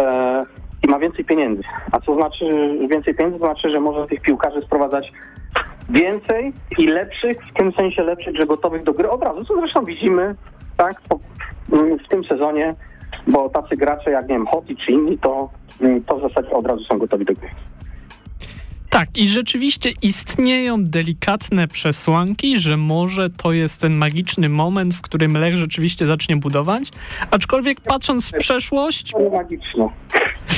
e, 0.00 0.42
i 0.86 0.90
ma 0.90 0.98
więcej 0.98 1.24
pieniędzy. 1.24 1.62
A 1.92 2.00
co 2.00 2.14
znaczy 2.14 2.44
więcej 2.90 3.14
pieniędzy? 3.14 3.38
Znaczy, 3.38 3.70
że 3.70 3.80
może 3.80 4.06
tych 4.06 4.20
piłkarzy 4.20 4.62
sprowadzać 4.62 5.12
więcej 5.88 6.52
i 6.78 6.86
lepszych, 6.86 7.38
w 7.50 7.52
tym 7.58 7.72
sensie 7.72 8.02
lepszych, 8.02 8.36
że 8.36 8.46
gotowych 8.46 8.82
do 8.82 8.92
gry 8.92 9.10
od 9.10 9.22
razu, 9.22 9.44
co 9.44 9.56
zresztą 9.56 9.84
widzimy 9.84 10.34
tak, 10.76 11.00
po, 11.08 11.18
w 12.04 12.08
tym 12.08 12.24
sezonie, 12.24 12.74
bo 13.26 13.48
tacy 13.48 13.76
gracze 13.76 14.10
jak, 14.10 14.28
nie 14.28 14.34
wiem, 14.34 14.46
Hotti 14.46 14.76
czy 14.76 14.92
inni, 14.92 15.18
to, 15.18 15.48
to 16.06 16.16
w 16.16 16.22
zasadzie 16.22 16.50
od 16.50 16.66
razu 16.66 16.84
są 16.84 16.98
gotowi 16.98 17.24
do 17.24 17.34
gry. 17.34 17.48
Tak, 18.94 19.08
i 19.18 19.28
rzeczywiście 19.28 19.92
istnieją 20.02 20.84
delikatne 20.84 21.68
przesłanki, 21.68 22.58
że 22.58 22.76
może 22.76 23.30
to 23.30 23.52
jest 23.52 23.80
ten 23.80 23.94
magiczny 23.94 24.48
moment, 24.48 24.94
w 24.94 25.00
którym 25.00 25.36
Lech 25.38 25.56
rzeczywiście 25.56 26.06
zacznie 26.06 26.36
budować. 26.36 26.88
Aczkolwiek 27.30 27.80
patrząc 27.80 28.26
w 28.28 28.32
przeszłość, 28.38 29.10
To 29.12 29.30
magiczne. 29.30 29.88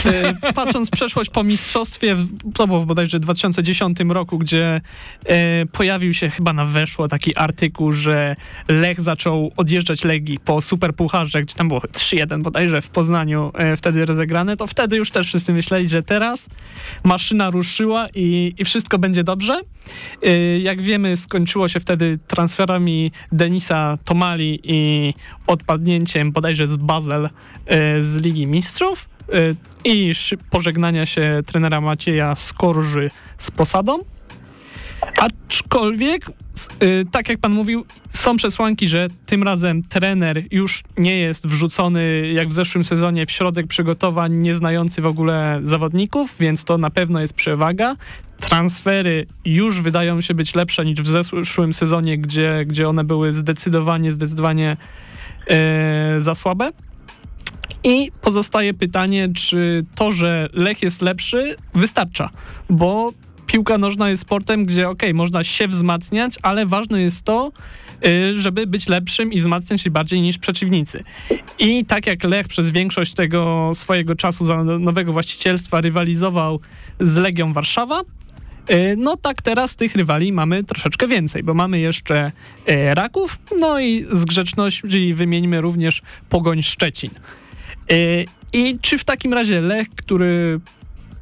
e, 0.06 0.52
patrząc 0.52 0.88
w 0.88 0.90
przeszłość 0.90 1.30
po 1.30 1.44
mistrzostwie, 1.44 2.14
w- 2.14 2.52
to 2.54 2.66
było 2.66 2.80
w 2.80 2.86
bodajże 2.86 3.20
2010 3.20 3.98
roku, 4.08 4.38
gdzie 4.38 4.80
e, 5.26 5.66
pojawił 5.66 6.14
się 6.14 6.30
chyba 6.30 6.52
na 6.52 6.64
weszło 6.64 7.08
taki 7.08 7.36
artykuł, 7.36 7.92
że 7.92 8.36
Lech 8.68 9.00
zaczął 9.00 9.52
odjeżdżać 9.56 10.04
Legii 10.04 10.38
po 10.44 10.60
Superpucharze, 10.60 11.42
gdzie 11.42 11.54
tam 11.54 11.68
było 11.68 11.80
3-1 11.80 12.42
bodajże 12.42 12.80
w 12.80 12.88
Poznaniu 12.88 13.50
e, 13.54 13.76
wtedy 13.76 14.06
rozegrane, 14.06 14.56
to 14.56 14.66
wtedy 14.66 14.96
już 14.96 15.10
też 15.10 15.26
wszyscy 15.26 15.52
myśleli, 15.52 15.88
że 15.88 16.02
teraz 16.02 16.48
maszyna 17.04 17.50
ruszyła 17.50 18.06
i, 18.14 18.25
i 18.26 18.64
wszystko 18.64 18.98
będzie 18.98 19.24
dobrze. 19.24 19.60
E, 20.22 20.58
jak 20.58 20.82
wiemy, 20.82 21.16
skończyło 21.16 21.68
się 21.68 21.80
wtedy 21.80 22.18
transferami 22.26 23.12
Denisa 23.32 23.98
Tomali 24.04 24.60
i 24.64 25.14
odpadnięciem 25.46 26.32
bodajże 26.32 26.66
z 26.66 26.76
Basel 26.76 27.28
e, 27.66 28.02
z 28.02 28.16
Ligi 28.16 28.46
Mistrzów 28.46 29.08
e, 29.32 29.32
i 29.84 30.12
pożegnania 30.50 31.06
się 31.06 31.42
trenera 31.46 31.80
Macieja 31.80 32.34
Skorży 32.34 33.10
z 33.38 33.50
posadą. 33.50 33.98
Aczkolwiek, 35.18 36.30
y, 36.82 37.04
tak 37.10 37.28
jak 37.28 37.38
pan 37.38 37.52
mówił, 37.52 37.84
są 38.10 38.36
przesłanki, 38.36 38.88
że 38.88 39.08
tym 39.26 39.42
razem 39.42 39.82
trener 39.82 40.42
już 40.50 40.82
nie 40.98 41.18
jest 41.18 41.46
wrzucony 41.46 42.32
jak 42.32 42.48
w 42.48 42.52
zeszłym 42.52 42.84
sezonie 42.84 43.26
w 43.26 43.30
środek 43.30 43.66
przygotowań, 43.66 44.34
nie 44.34 44.54
znający 44.54 45.02
w 45.02 45.06
ogóle 45.06 45.60
zawodników, 45.62 46.34
więc 46.40 46.64
to 46.64 46.78
na 46.78 46.90
pewno 46.90 47.20
jest 47.20 47.32
przewaga. 47.32 47.96
Transfery 48.40 49.26
już 49.44 49.80
wydają 49.80 50.20
się 50.20 50.34
być 50.34 50.54
lepsze 50.54 50.84
niż 50.84 51.02
w 51.02 51.06
zeszłym 51.06 51.72
sezonie, 51.72 52.18
gdzie, 52.18 52.64
gdzie 52.66 52.88
one 52.88 53.04
były 53.04 53.32
zdecydowanie, 53.32 54.12
zdecydowanie 54.12 54.76
e, 55.46 56.20
za 56.20 56.34
słabe. 56.34 56.70
I 57.84 58.12
pozostaje 58.20 58.74
pytanie, 58.74 59.28
czy 59.34 59.84
to, 59.94 60.10
że 60.10 60.48
Lech 60.52 60.82
jest 60.82 61.02
lepszy, 61.02 61.56
wystarcza, 61.74 62.30
bo 62.70 63.12
piłka 63.46 63.78
nożna 63.78 64.10
jest 64.10 64.22
sportem, 64.22 64.64
gdzie 64.64 64.88
okej, 64.88 65.14
można 65.14 65.44
się 65.44 65.68
wzmacniać, 65.68 66.34
ale 66.42 66.66
ważne 66.66 67.02
jest 67.02 67.22
to, 67.22 67.52
y, 68.06 68.40
żeby 68.40 68.66
być 68.66 68.88
lepszym 68.88 69.32
i 69.32 69.38
wzmacniać 69.38 69.80
się 69.80 69.90
bardziej 69.90 70.20
niż 70.20 70.38
przeciwnicy. 70.38 71.04
I 71.58 71.84
tak 71.84 72.06
jak 72.06 72.24
Lech 72.24 72.48
przez 72.48 72.70
większość 72.70 73.14
tego 73.14 73.70
swojego 73.74 74.14
czasu 74.14 74.44
za 74.44 74.64
nowego 74.64 75.12
właścicielstwa 75.12 75.80
rywalizował 75.80 76.60
z 77.00 77.16
Legią 77.16 77.52
Warszawa, 77.52 78.00
y, 78.70 78.94
no 78.98 79.16
tak 79.16 79.42
teraz 79.42 79.76
tych 79.76 79.94
rywali 79.94 80.32
mamy 80.32 80.64
troszeczkę 80.64 81.08
więcej, 81.08 81.42
bo 81.42 81.54
mamy 81.54 81.78
jeszcze 81.78 82.32
y, 82.70 82.94
Raków, 82.94 83.38
no 83.60 83.80
i 83.80 84.06
z 84.12 84.24
grzeczności 84.24 85.14
wymieńmy 85.14 85.60
również 85.60 86.02
Pogoń 86.28 86.62
Szczecin. 86.62 87.10
I 88.52 88.78
czy 88.82 88.98
w 88.98 89.04
takim 89.04 89.32
razie 89.32 89.60
Lech, 89.60 89.88
który 89.88 90.60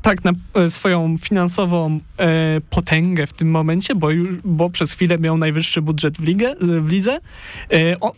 tak 0.04 0.24
na 0.24 0.32
e, 0.54 0.70
swoją 0.70 1.18
finansową 1.18 2.00
e, 2.18 2.60
potęgę 2.70 3.26
w 3.26 3.32
tym 3.32 3.50
momencie, 3.50 3.94
bo, 3.94 4.10
już, 4.10 4.36
bo 4.44 4.70
przez 4.70 4.92
chwilę 4.92 5.18
miał 5.18 5.36
najwyższy 5.36 5.82
budżet 5.82 6.16
w, 6.16 6.22
ligę, 6.22 6.54
w 6.60 6.88
lidze. 6.88 7.18
E, 7.72 8.00
o, 8.00 8.12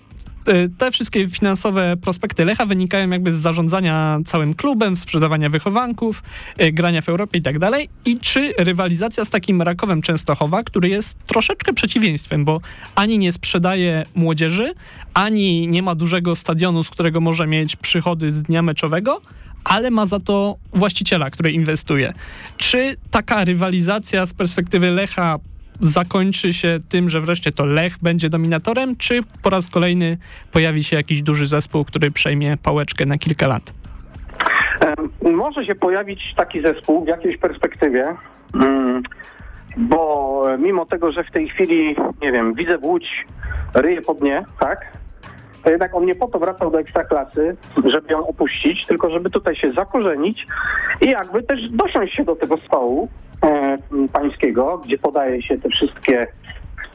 e, 0.46 0.68
te 0.78 0.90
wszystkie 0.90 1.28
finansowe 1.28 1.96
prospekty 2.02 2.44
Lecha 2.44 2.66
wynikają 2.66 3.10
jakby 3.10 3.32
z 3.32 3.36
zarządzania 3.36 4.18
całym 4.24 4.54
klubem, 4.54 4.96
sprzedawania 4.96 5.50
wychowanków, 5.50 6.22
e, 6.58 6.72
grania 6.72 7.02
w 7.02 7.08
Europie 7.08 7.38
i 7.38 7.42
tak 7.42 7.58
dalej. 7.58 7.88
I 8.04 8.18
czy 8.18 8.54
rywalizacja 8.58 9.24
z 9.24 9.30
takim 9.30 9.62
Rakowem 9.62 10.02
Częstochowa, 10.02 10.62
który 10.62 10.88
jest 10.88 11.18
troszeczkę 11.26 11.72
przeciwieństwem, 11.72 12.44
bo 12.44 12.60
ani 12.94 13.18
nie 13.18 13.32
sprzedaje 13.32 14.04
młodzieży, 14.14 14.74
ani 15.14 15.68
nie 15.68 15.82
ma 15.82 15.94
dużego 15.94 16.36
stadionu, 16.36 16.84
z 16.84 16.90
którego 16.90 17.20
może 17.20 17.46
mieć 17.46 17.76
przychody 17.76 18.30
z 18.30 18.42
dnia 18.42 18.62
meczowego, 18.62 19.20
ale 19.68 19.90
ma 19.90 20.06
za 20.06 20.20
to 20.20 20.56
właściciela, 20.72 21.30
który 21.30 21.50
inwestuje. 21.50 22.12
Czy 22.56 22.96
taka 23.10 23.44
rywalizacja 23.44 24.26
z 24.26 24.34
perspektywy 24.34 24.90
Lecha 24.90 25.38
zakończy 25.80 26.52
się 26.52 26.78
tym, 26.88 27.08
że 27.08 27.20
wreszcie 27.20 27.52
to 27.52 27.66
Lech 27.66 27.98
będzie 28.02 28.28
dominatorem, 28.28 28.96
czy 28.96 29.20
po 29.42 29.50
raz 29.50 29.70
kolejny 29.70 30.18
pojawi 30.52 30.84
się 30.84 30.96
jakiś 30.96 31.22
duży 31.22 31.46
zespół, 31.46 31.84
który 31.84 32.10
przejmie 32.10 32.56
pałeczkę 32.56 33.06
na 33.06 33.18
kilka 33.18 33.46
lat? 33.46 33.74
Może 35.22 35.64
się 35.64 35.74
pojawić 35.74 36.34
taki 36.36 36.62
zespół 36.62 37.04
w 37.04 37.08
jakiejś 37.08 37.36
perspektywie, 37.36 38.14
mm, 38.54 39.02
bo 39.76 40.42
mimo 40.58 40.86
tego, 40.86 41.12
że 41.12 41.24
w 41.24 41.30
tej 41.30 41.48
chwili, 41.48 41.96
nie 42.22 42.32
wiem, 42.32 42.54
widzę 42.54 42.78
Łódź 42.78 43.26
ryje 43.74 44.02
po 44.02 44.14
dnie, 44.14 44.44
tak? 44.60 44.78
To 45.66 45.70
jednak 45.70 45.94
on 45.94 46.04
nie 46.04 46.14
po 46.14 46.28
to 46.28 46.38
wracał 46.38 46.70
do 46.70 46.80
ekstraklasy, 46.80 47.56
żeby 47.84 48.12
ją 48.12 48.26
opuścić, 48.26 48.86
tylko 48.86 49.10
żeby 49.10 49.30
tutaj 49.30 49.56
się 49.56 49.72
zakorzenić 49.72 50.46
i 51.00 51.10
jakby 51.10 51.42
też 51.42 51.70
dosiąść 51.70 52.14
się 52.14 52.24
do 52.24 52.36
tego 52.36 52.56
stołu 52.56 53.08
e, 53.42 53.78
pańskiego, 54.12 54.78
gdzie 54.84 54.98
podaje 54.98 55.42
się 55.42 55.58
te 55.58 55.68
wszystkie 55.68 56.26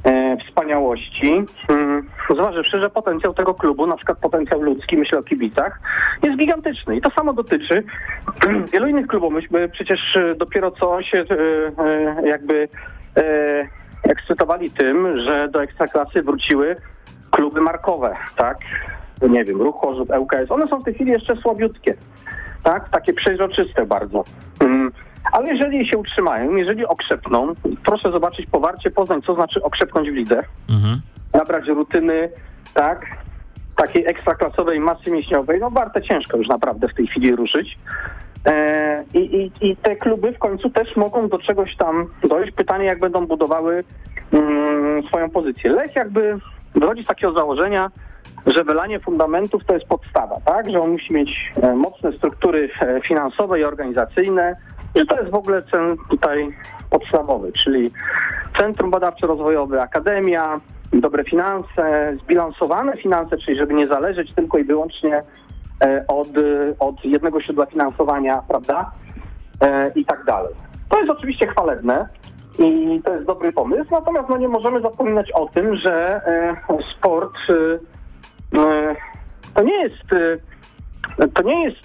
e, 0.03 0.37
wspaniałości. 0.37 1.33
Mm, 1.69 2.09
Zważywszy, 2.35 2.79
że 2.79 2.89
potencjał 2.89 3.33
tego 3.33 3.53
klubu, 3.53 3.87
na 3.87 3.95
przykład 3.95 4.17
potencjał 4.17 4.61
ludzki, 4.61 4.97
myślę 4.97 5.19
o 5.19 5.23
kibicach, 5.23 5.79
jest 6.23 6.37
gigantyczny. 6.37 6.95
I 6.95 7.01
to 7.01 7.09
samo 7.09 7.33
dotyczy 7.33 7.83
wielu 8.73 8.87
innych 8.87 9.07
klubów. 9.07 9.33
Myśmy 9.33 9.69
przecież 9.69 10.15
e, 10.15 10.35
dopiero 10.35 10.71
co 10.71 11.01
się 11.01 11.17
e, 11.17 11.25
e, 11.83 12.27
jakby 12.27 12.67
e, 13.17 13.67
ekscytowali 14.03 14.71
tym, 14.71 15.19
że 15.19 15.47
do 15.47 15.63
ekstraklasy 15.63 16.21
wróciły 16.21 16.75
kluby 17.31 17.61
markowe, 17.61 18.15
tak? 18.35 18.57
Nie 19.29 19.43
wiem, 19.45 19.61
Ruch 19.61 19.75
Chorzów, 19.81 20.07
ŁKS. 20.19 20.51
One 20.51 20.67
są 20.67 20.79
w 20.79 20.83
tej 20.83 20.93
chwili 20.93 21.11
jeszcze 21.11 21.35
słabiutkie, 21.35 21.93
tak? 22.63 22.89
Takie 22.89 23.13
przeźroczyste 23.13 23.85
bardzo. 23.85 24.23
Mm, 24.59 24.91
Ale 25.31 25.53
jeżeli 25.53 25.87
się 25.89 25.97
utrzymają, 25.97 26.55
jeżeli 26.55 26.85
okrzepną, 26.85 27.53
proszę 27.85 28.11
zobaczyć 28.11 28.45
powarcie 28.51 28.91
Poznań, 28.91 29.21
co 29.21 29.35
znaczy 29.35 29.63
okrzepnąć 29.63 30.09
w 30.09 30.13
lidze, 30.13 30.43
Mhm. 30.69 31.01
nabrać 31.33 31.67
rutyny, 31.67 32.29
tak, 32.73 33.05
takiej 33.75 34.07
ekstraklasowej 34.07 34.79
masy 34.79 35.11
mięśniowej, 35.11 35.59
no 35.59 35.69
warte 35.71 36.01
ciężko 36.01 36.37
już 36.37 36.47
naprawdę 36.47 36.87
w 36.87 36.93
tej 36.93 37.07
chwili 37.07 37.35
ruszyć. 37.35 37.77
E, 38.45 39.03
i, 39.13 39.19
i, 39.19 39.51
I 39.71 39.77
te 39.77 39.95
kluby 39.95 40.31
w 40.31 40.39
końcu 40.39 40.69
też 40.69 40.95
mogą 40.95 41.29
do 41.29 41.37
czegoś 41.39 41.75
tam 41.75 42.07
dojść. 42.29 42.51
Pytanie, 42.51 42.85
jak 42.85 42.99
będą 42.99 43.27
budowały 43.27 43.83
mm, 44.33 45.03
swoją 45.07 45.29
pozycję. 45.29 45.71
Lech 45.71 45.95
jakby 45.95 46.37
wychodzi 46.75 47.03
z 47.03 47.07
takiego 47.07 47.33
założenia, 47.33 47.91
że 48.45 48.63
wylanie 48.63 48.99
fundamentów 48.99 49.65
to 49.65 49.73
jest 49.73 49.85
podstawa, 49.85 50.35
tak? 50.45 50.71
Że 50.71 50.81
on 50.81 50.91
musi 50.91 51.13
mieć 51.13 51.51
e, 51.61 51.75
mocne 51.75 52.11
struktury 52.11 52.69
e, 52.81 53.01
finansowe 53.01 53.59
i 53.59 53.63
organizacyjne, 53.63 54.55
że 54.95 55.05
to 55.05 55.19
jest 55.19 55.31
w 55.31 55.35
ogóle 55.35 55.61
ten 55.61 55.97
tutaj 56.09 56.47
podstawowy, 56.89 57.51
czyli 57.51 57.91
Centrum 58.59 58.91
Badawczo-Rozwojowe, 58.91 59.79
Akademia, 59.79 60.61
dobre 60.93 61.23
finanse, 61.23 62.17
zbilansowane 62.23 62.97
finanse, 62.97 63.37
czyli 63.37 63.57
żeby 63.57 63.73
nie 63.73 63.87
zależeć 63.87 64.33
tylko 64.35 64.57
i 64.57 64.63
wyłącznie 64.63 65.23
e, 65.83 66.05
od, 66.07 66.27
od 66.79 67.05
jednego 67.05 67.41
źródła 67.41 67.65
finansowania, 67.65 68.41
prawda? 68.47 68.91
I 69.95 70.05
tak 70.05 70.25
dalej. 70.25 70.53
To 70.89 70.97
jest 70.97 71.09
oczywiście 71.09 71.47
chwalebne 71.47 72.07
i 72.59 73.01
to 73.05 73.13
jest 73.13 73.25
dobry 73.25 73.51
pomysł, 73.51 73.91
natomiast 73.91 74.29
no, 74.29 74.37
nie 74.37 74.47
możemy 74.47 74.81
zapominać 74.81 75.31
o 75.31 75.47
tym, 75.47 75.75
że 75.75 76.21
e, 76.25 76.55
sport 76.97 77.37
e, 77.49 78.59
e, 78.59 78.95
to 79.53 79.63
nie 79.63 79.83
jest 79.83 80.05
to 81.33 81.43
nie 81.43 81.63
jest 81.63 81.77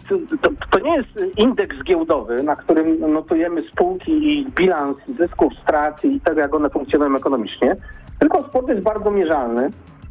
to, 0.42 0.48
to 0.70 0.78
nie 0.78 0.96
jest 0.96 1.38
indeks 1.38 1.76
giełdowy, 1.84 2.42
na 2.42 2.56
którym 2.56 3.12
notujemy 3.12 3.62
spółki 3.62 4.12
i 4.12 4.46
bilans 4.50 4.96
zysków, 5.18 5.52
strat 5.62 6.04
i 6.04 6.20
tego, 6.20 6.40
jak 6.40 6.54
one 6.54 6.70
funkcjonują 6.70 7.16
ekonomicznie, 7.16 7.76
tylko 8.18 8.42
sport 8.48 8.68
jest 8.68 8.82
bardzo 8.82 9.10
mierzalny, 9.10 9.70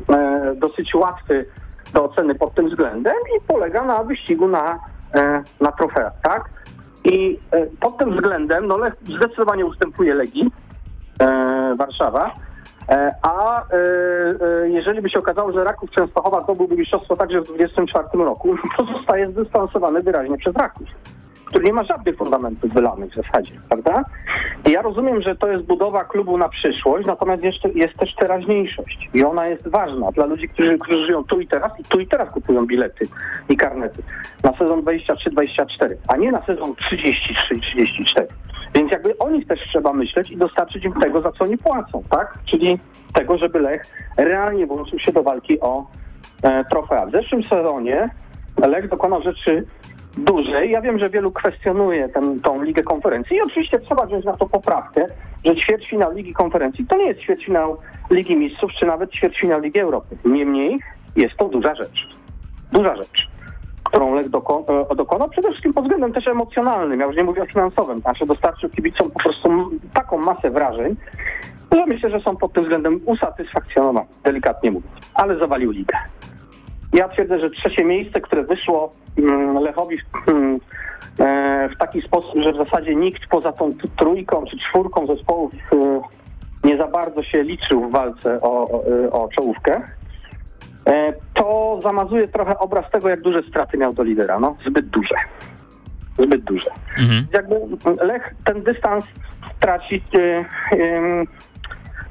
e, 0.09 0.55
dosyć 0.55 0.95
łatwy 0.95 1.45
do 1.93 2.03
oceny 2.03 2.35
pod 2.35 2.53
tym 2.53 2.69
względem 2.69 3.15
i 3.37 3.47
polega 3.47 3.85
na 3.85 4.03
wyścigu 4.03 4.47
na, 4.47 4.79
e, 5.15 5.43
na 5.61 5.71
trofea, 5.71 6.11
tak? 6.23 6.49
I 7.05 7.39
e, 7.51 7.65
pod 7.65 7.97
tym 7.97 8.15
względem 8.15 8.67
no, 8.67 8.77
Lech 8.77 8.93
zdecydowanie 9.03 9.65
ustępuje 9.65 10.13
Legii 10.13 10.51
e, 11.19 11.75
Warszawa, 11.75 12.31
e, 12.89 13.15
a 13.21 13.61
e, 13.61 13.75
e, 14.63 14.69
jeżeli 14.69 15.01
by 15.01 15.09
się 15.09 15.19
okazało, 15.19 15.51
że 15.51 15.63
Raków 15.63 15.91
Częstochowa 15.91 16.43
zdobyłby 16.43 16.75
mistrzostwo 16.75 17.15
także 17.15 17.41
w 17.41 17.45
2024 17.45 18.23
roku, 18.23 18.55
to 18.77 18.85
zostaje 18.85 19.31
zdystansowany 19.31 20.01
wyraźnie 20.01 20.37
przez 20.37 20.55
Raków, 20.55 20.87
który 21.45 21.65
nie 21.65 21.73
ma 21.73 21.83
żadnych 21.83 22.17
fundamentów 22.17 22.73
wylanych 22.73 23.11
w 23.11 23.15
zasadzie, 23.15 23.51
prawda? 23.69 24.03
I 24.67 24.71
ja 24.71 24.81
rozumiem, 24.81 25.21
że 25.21 25.35
to 25.35 25.47
jest 25.47 25.63
budowa 25.63 26.03
klubu 26.03 26.37
na 26.37 26.49
przyszłość, 26.49 27.07
natomiast 27.07 27.43
jeszcze 27.43 27.69
jest 27.69 27.97
też 27.97 28.15
teraźniejszość 28.15 29.09
i 29.13 29.23
ona 29.23 29.47
jest 29.47 29.67
ważna 29.67 30.11
dla 30.11 30.25
ludzi, 30.25 30.49
którzy, 30.49 30.79
którzy 30.79 31.05
żyją 31.05 31.23
tu 31.23 31.39
i 31.39 31.47
teraz 31.47 31.79
i 31.79 31.83
tu 31.83 31.99
i 31.99 32.07
teraz 32.07 32.29
kupują 32.29 32.65
bilety 32.65 33.07
i 33.49 33.57
karnety 33.57 34.03
na 34.43 34.51
sezon 34.51 34.81
23-24, 34.81 35.95
a 36.07 36.17
nie 36.17 36.31
na 36.31 36.45
sezon 36.45 36.73
33-34. 36.73 38.25
Więc 38.75 38.91
jakby 38.91 39.17
o 39.17 39.29
nich 39.29 39.47
też 39.47 39.59
trzeba 39.69 39.93
myśleć 39.93 40.31
i 40.31 40.37
dostarczyć 40.37 40.85
im 40.85 40.93
tego, 40.93 41.21
za 41.21 41.31
co 41.31 41.43
oni 41.43 41.57
płacą, 41.57 42.03
tak? 42.09 42.39
Czyli 42.45 42.79
tego, 43.13 43.37
żeby 43.37 43.59
Lech 43.59 43.85
realnie 44.17 44.67
włączył 44.67 44.99
się 44.99 45.11
do 45.11 45.23
walki 45.23 45.59
o 45.59 45.87
e, 46.43 46.65
trofea. 46.65 47.05
W 47.05 47.11
zeszłym 47.11 47.43
sezonie 47.43 48.09
Lech 48.57 48.89
dokonał 48.89 49.21
rzeczy 49.21 49.65
dużej. 50.17 50.71
Ja 50.71 50.81
wiem, 50.81 50.99
że 50.99 51.09
wielu 51.09 51.31
kwestionuje 51.31 52.09
ten, 52.09 52.41
tą 52.41 52.63
Ligę 52.63 52.83
Konferencji 52.83 53.37
i 53.37 53.41
oczywiście 53.41 53.79
trzeba 53.79 54.05
wziąć 54.05 54.25
na 54.25 54.33
to 54.33 54.45
poprawkę, 54.45 55.05
że 55.45 55.55
ćwierćfinał 55.55 56.13
Ligi 56.13 56.33
Konferencji 56.33 56.85
to 56.87 56.97
nie 56.97 57.07
jest 57.07 57.19
ćwierćfinał 57.19 57.77
Ligi 58.09 58.35
Mistrzów, 58.35 58.71
czy 58.79 58.85
nawet 58.85 59.11
ćwierćfinał 59.11 59.61
Ligi 59.61 59.79
Europy. 59.79 60.17
Niemniej 60.25 60.79
jest 61.15 61.35
to 61.37 61.49
duża 61.49 61.75
rzecz. 61.75 62.07
Duża 62.71 62.95
rzecz 62.95 63.35
którą 63.83 64.15
Lech 64.15 64.29
doko- 64.29 64.91
e, 64.91 64.95
dokonał, 64.95 65.29
przede 65.29 65.49
wszystkim 65.49 65.73
pod 65.73 65.83
względem 65.83 66.13
też 66.13 66.27
emocjonalnym, 66.27 66.99
ja 66.99 67.05
już 67.05 67.15
nie 67.15 67.23
mówię 67.23 67.41
o 67.41 67.45
finansowym, 67.45 67.99
znaczy 67.99 68.25
dostarczył 68.25 68.69
kibicom 68.69 69.11
po 69.11 69.19
prostu 69.19 69.71
taką 69.93 70.17
masę 70.17 70.49
wrażeń, 70.49 70.95
że 71.71 71.85
myślę, 71.85 72.09
że 72.09 72.19
są 72.19 72.35
pod 72.35 72.53
tym 72.53 72.63
względem 72.63 72.99
usatysfakcjonowani, 73.05 74.07
delikatnie 74.23 74.71
mówiąc, 74.71 74.95
ale 75.13 75.37
zawalił 75.37 75.71
ligę. 75.71 75.97
Ja 76.95 77.09
twierdzę, 77.09 77.39
że 77.39 77.49
trzecie 77.49 77.85
miejsce, 77.85 78.21
które 78.21 78.43
wyszło 78.43 78.91
mm, 79.17 79.57
Lechowi 79.57 79.97
mm, 80.27 80.59
e, 81.19 81.69
w 81.69 81.77
taki 81.77 82.01
sposób, 82.01 82.41
że 82.43 82.53
w 82.53 82.57
zasadzie 82.57 82.95
nikt 82.95 83.27
poza 83.29 83.51
tą 83.51 83.71
trójką 83.97 84.45
czy 84.51 84.57
czwórką 84.57 85.07
zespołów 85.07 85.53
e, 85.53 86.01
nie 86.63 86.77
za 86.77 86.87
bardzo 86.87 87.23
się 87.23 87.43
liczył 87.43 87.89
w 87.89 87.91
walce 87.91 88.41
o, 88.41 88.69
o, 88.69 88.83
o 89.11 89.29
czołówkę, 89.29 89.81
e, 90.87 91.13
to 91.33 91.79
zamazuje 91.83 92.27
trochę 92.27 92.59
obraz 92.59 92.91
tego, 92.91 93.09
jak 93.09 93.21
duże 93.21 93.43
straty 93.49 93.77
miał 93.77 93.93
do 93.93 94.03
lidera. 94.03 94.39
No, 94.39 94.55
zbyt 94.67 94.85
duże. 94.85 95.15
Zbyt 96.19 96.43
duże. 96.43 96.71
Mhm. 96.97 97.27
Jakby 97.33 97.55
Lech 98.05 98.35
ten 98.45 98.63
dystans 98.63 99.05
traci. 99.59 100.03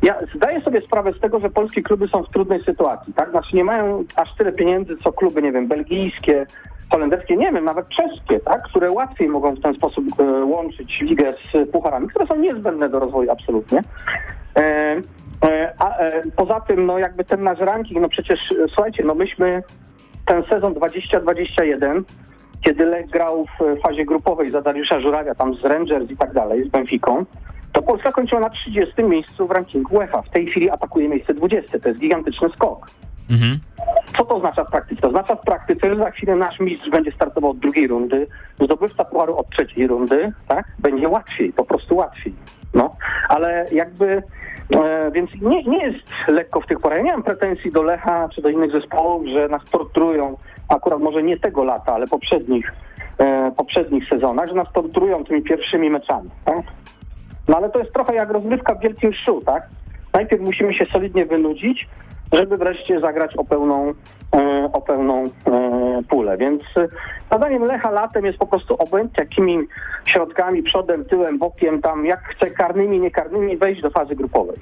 Ja 0.04 0.18
zdaję 0.34 0.60
sobie 0.60 0.80
sprawę 0.80 1.12
z 1.12 1.20
tego, 1.20 1.40
że 1.40 1.50
polskie 1.50 1.82
kluby 1.82 2.08
są 2.08 2.22
w 2.22 2.30
trudnej 2.30 2.64
sytuacji, 2.64 3.14
tak? 3.14 3.30
Znaczy 3.30 3.56
nie 3.56 3.64
mają 3.64 4.04
aż 4.16 4.34
tyle 4.38 4.52
pieniędzy, 4.52 4.96
co 5.04 5.12
kluby, 5.12 5.42
nie 5.42 5.52
wiem, 5.52 5.68
belgijskie, 5.68 6.46
holenderskie, 6.90 7.36
nie 7.36 7.52
wiem, 7.52 7.64
nawet 7.64 7.86
czeskie, 7.88 8.40
tak? 8.40 8.62
Które 8.62 8.90
łatwiej 8.90 9.28
mogą 9.28 9.54
w 9.54 9.62
ten 9.62 9.74
sposób 9.74 10.04
e, 10.18 10.44
łączyć 10.44 11.00
ligę 11.00 11.32
z 11.32 11.70
pucharami, 11.70 12.08
które 12.08 12.26
są 12.26 12.36
niezbędne 12.36 12.88
do 12.88 12.98
rozwoju 12.98 13.30
absolutnie. 13.30 13.82
E, 14.56 14.96
e, 15.44 15.72
a 15.78 15.98
e, 15.98 16.22
poza 16.36 16.60
tym, 16.60 16.86
no 16.86 16.98
jakby 16.98 17.24
ten 17.24 17.42
nasz 17.42 17.58
ranking, 17.58 18.00
no 18.00 18.08
przecież 18.08 18.40
e, 18.52 18.68
słuchajcie, 18.74 19.04
no 19.04 19.14
myśmy 19.14 19.62
ten 20.26 20.42
sezon 20.44 20.74
2021, 20.74 22.04
kiedy 22.64 22.86
Lech 22.86 23.10
grał 23.10 23.46
w 23.60 23.80
fazie 23.80 24.04
grupowej 24.04 24.50
za 24.50 24.62
Dariusza 24.62 25.00
Żurawia, 25.00 25.34
tam 25.34 25.54
z 25.54 25.64
Rangers 25.64 26.10
i 26.10 26.16
tak 26.16 26.32
dalej, 26.32 26.68
z 26.68 26.68
Benficą, 26.68 27.24
to 27.74 27.82
Polska 27.82 28.12
kończyła 28.12 28.40
na 28.40 28.50
30 28.50 29.02
miejscu 29.02 29.46
w 29.46 29.50
rankingu 29.50 29.96
UEFA. 29.96 30.22
W 30.22 30.30
tej 30.30 30.46
chwili 30.46 30.70
atakuje 30.70 31.08
miejsce 31.08 31.34
20. 31.34 31.78
To 31.78 31.88
jest 31.88 32.00
gigantyczny 32.00 32.48
skok. 32.48 32.86
Mhm. 33.30 33.58
Co 34.18 34.24
to 34.24 34.36
oznacza 34.36 34.64
w 34.64 34.70
praktyce? 34.70 35.00
To 35.00 35.08
oznacza 35.08 35.34
w 35.34 35.40
praktyce, 35.40 35.90
że 35.90 35.96
za 35.96 36.10
chwilę 36.10 36.36
nasz 36.36 36.60
mistrz 36.60 36.90
będzie 36.90 37.12
startował 37.12 37.50
od 37.50 37.58
drugiej 37.58 37.86
rundy, 37.86 38.26
zdobywca 38.60 39.04
pucharu 39.04 39.36
od 39.36 39.50
trzeciej 39.50 39.86
rundy, 39.86 40.32
tak? 40.48 40.66
Będzie 40.78 41.08
łatwiej, 41.08 41.52
po 41.52 41.64
prostu 41.64 41.96
łatwiej. 41.96 42.34
No, 42.74 42.96
ale 43.28 43.66
jakby, 43.72 44.22
e, 44.76 45.10
więc 45.10 45.30
nie, 45.42 45.64
nie 45.64 45.86
jest 45.86 46.08
lekko 46.28 46.60
w 46.60 46.66
tych 46.66 46.80
porach. 46.80 46.98
Ja 46.98 47.04
nie 47.04 47.12
mam 47.12 47.22
pretensji 47.22 47.72
do 47.72 47.82
Lecha 47.82 48.28
czy 48.28 48.42
do 48.42 48.48
innych 48.48 48.72
zespołów, 48.72 49.26
że 49.26 49.48
nas 49.48 49.64
torturują, 49.64 50.36
akurat 50.68 51.00
może 51.00 51.22
nie 51.22 51.38
tego 51.38 51.64
lata, 51.64 51.94
ale 51.94 52.06
poprzednich, 52.06 52.72
e, 53.18 53.52
poprzednich 53.56 54.08
sezonach, 54.08 54.48
że 54.48 54.54
nas 54.54 54.72
torturują 54.72 55.24
tymi 55.24 55.42
pierwszymi 55.42 55.90
meczami, 55.90 56.30
tak? 56.44 56.62
No 57.48 57.56
ale 57.56 57.70
to 57.70 57.78
jest 57.78 57.92
trochę 57.92 58.14
jak 58.14 58.30
rozgrywka 58.30 58.74
w 58.74 58.80
wielkim 58.80 59.12
szu, 59.12 59.42
tak? 59.46 59.68
Najpierw 60.14 60.42
musimy 60.42 60.74
się 60.74 60.86
solidnie 60.92 61.26
wynudzić, 61.26 61.88
żeby 62.32 62.56
wreszcie 62.56 63.00
zagrać 63.00 63.36
o 63.36 63.44
pełną, 63.44 63.94
e, 64.34 64.70
o 64.72 64.80
pełną 64.80 65.24
e, 65.24 65.30
pulę. 66.08 66.36
Więc 66.36 66.62
e, 66.76 66.88
zadaniem 67.30 67.62
Lecha 67.62 67.90
latem 67.90 68.24
jest 68.24 68.38
po 68.38 68.46
prostu 68.46 68.74
obojętnie 68.74 69.24
jakimi 69.24 69.58
środkami, 70.04 70.62
przodem, 70.62 71.04
tyłem, 71.04 71.38
bokiem, 71.38 71.82
tam 71.82 72.06
jak 72.06 72.24
chce 72.24 72.50
karnymi, 72.50 73.00
niekarnymi 73.00 73.56
wejść 73.56 73.82
do 73.82 73.90
fazy 73.90 74.16
grupowej. 74.16 74.56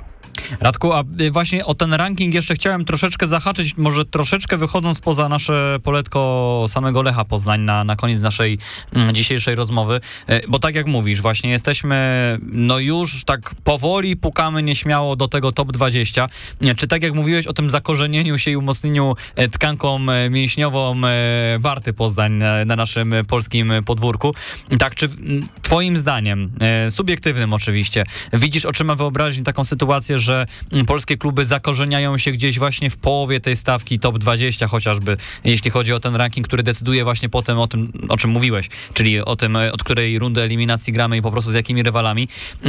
Radku, 0.60 0.92
a 0.92 1.04
y, 1.20 1.30
właśnie 1.30 1.66
o 1.66 1.74
ten 1.74 1.94
ranking 1.94 2.34
jeszcze 2.34 2.54
chciałem 2.54 2.84
troszeczkę 2.84 3.26
zahaczyć, 3.26 3.76
może 3.76 4.04
troszeczkę 4.04 4.56
wychodząc 4.56 5.00
poza 5.00 5.28
nasze 5.28 5.76
poletko 5.82 6.66
samego 6.68 7.02
Lecha 7.02 7.24
Poznań 7.24 7.60
na, 7.60 7.84
na 7.84 7.96
koniec 7.96 8.22
naszej 8.22 8.58
mm, 8.92 9.14
dzisiejszej 9.14 9.54
rozmowy, 9.54 10.00
Y, 10.30 10.42
bo 10.48 10.58
tak 10.58 10.74
jak 10.74 10.86
mówisz, 10.86 11.20
właśnie 11.20 11.50
jesteśmy 11.50 12.38
no 12.42 12.78
już 12.78 13.24
tak 13.24 13.54
powoli 13.64 14.16
pukamy 14.16 14.62
nieśmiało 14.62 15.16
do 15.16 15.28
tego 15.28 15.52
top 15.52 15.72
20. 15.72 16.26
Nie, 16.60 16.74
Czy 16.74 16.88
tak 16.88 17.02
jak 17.02 17.14
mówiłeś 17.14 17.46
o 17.46 17.52
tym 17.52 17.70
zakorzenieniu 17.70 18.38
się 18.38 18.50
i 18.50 18.56
umocnieniu 18.56 19.16
e, 19.36 19.48
tkanką 19.48 19.98
e, 20.10 20.30
mięśniową 20.30 21.00
e, 21.04 21.58
Warty 21.58 21.92
Poznań 21.92 22.32
na, 22.32 22.64
na 22.64 22.76
naszym 22.76 23.14
polskim 23.28 23.72
podwórku, 23.86 24.34
tak 24.78 24.94
czy 24.94 25.06
mm, 25.06 25.44
twoim 25.62 25.96
zdaniem, 25.96 26.50
subiektywnym 26.90 27.52
oczywiście, 27.52 28.04
widzisz 28.32 28.64
oczyma 28.64 28.94
wyobraźni 28.94 29.44
taką 29.44 29.64
sytuację, 29.64 30.18
że 30.18 30.41
mm, 30.72 30.86
polskie 30.86 31.16
kluby 31.16 31.44
zakorzeniają 31.44 32.18
się 32.18 32.32
gdzieś 32.32 32.58
właśnie 32.58 32.90
w 32.90 32.96
połowie 32.96 33.40
tej 33.40 33.56
stawki 33.56 33.98
top 33.98 34.18
20 34.18 34.68
chociażby, 34.68 35.16
jeśli 35.44 35.70
chodzi 35.70 35.92
o 35.92 36.00
ten 36.00 36.16
ranking, 36.16 36.46
który 36.46 36.62
decyduje 36.62 37.04
właśnie 37.04 37.28
potem 37.28 37.58
o 37.58 37.66
tym, 37.66 37.92
o 38.08 38.16
czym 38.16 38.30
mówiłeś, 38.30 38.68
czyli 38.94 39.20
o 39.20 39.36
tym, 39.36 39.56
e, 39.56 39.72
od 39.72 39.82
której 39.82 40.18
rundy 40.18 40.42
eliminacji 40.42 40.92
gramy 40.92 41.16
i 41.16 41.22
po 41.22 41.30
prostu 41.30 41.50
z 41.50 41.54
jakimi 41.54 41.82
rywalami. 41.82 42.28
E, 42.64 42.68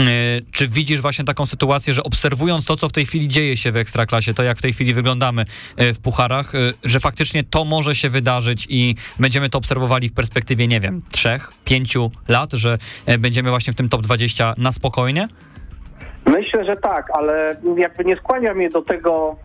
Czy 0.51 0.67
widzisz 0.67 1.01
właśnie 1.01 1.25
taką 1.25 1.45
sytuację, 1.45 1.93
że 1.93 2.03
obserwując 2.03 2.65
to, 2.65 2.77
co 2.77 2.89
w 2.89 2.91
tej 2.91 3.05
chwili 3.05 3.27
dzieje 3.27 3.57
się 3.57 3.71
w 3.71 3.77
Ekstraklasie, 3.77 4.33
to 4.33 4.43
jak 4.43 4.57
w 4.57 4.61
tej 4.61 4.73
chwili 4.73 4.93
wyglądamy 4.93 5.45
e, 5.75 5.93
w 5.93 5.99
pucharach, 5.99 6.53
że 6.83 6.99
faktycznie 6.99 7.43
to 7.43 7.65
może 7.65 7.95
się 7.95 8.09
wydarzyć 8.09 8.67
i 8.69 8.95
będziemy 9.19 9.49
to 9.49 9.57
obserwowali 9.57 10.09
w 10.09 10.13
perspektywie, 10.13 10.67
nie 10.67 10.79
wiem, 10.79 11.01
trzech, 11.11 11.51
pięciu 11.65 12.11
lat, 12.27 12.53
że 12.53 12.77
będziemy 13.19 13.49
właśnie 13.49 13.73
w 13.73 13.75
tym 13.75 13.89
top 13.89 14.01
20 14.01 14.53
na 14.57 14.71
spokojnie? 14.71 15.27
Myślę, 16.25 16.65
że 16.65 16.77
tak, 16.77 17.07
ale 17.17 17.55
jakby 17.77 18.05
nie 18.05 18.15
skłania 18.15 18.53
mnie 18.53 18.69
do 18.69 18.81
tego 18.81 19.35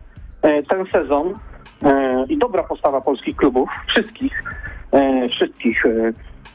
e, 0.42 0.62
ten 0.62 0.86
sezon 0.92 1.38
e, 1.82 2.24
i 2.28 2.38
dobra 2.38 2.62
postawa 2.62 3.00
polskich 3.00 3.36
klubów, 3.36 3.68
wszystkich, 3.88 4.44
e, 4.92 5.28
wszystkich. 5.28 5.82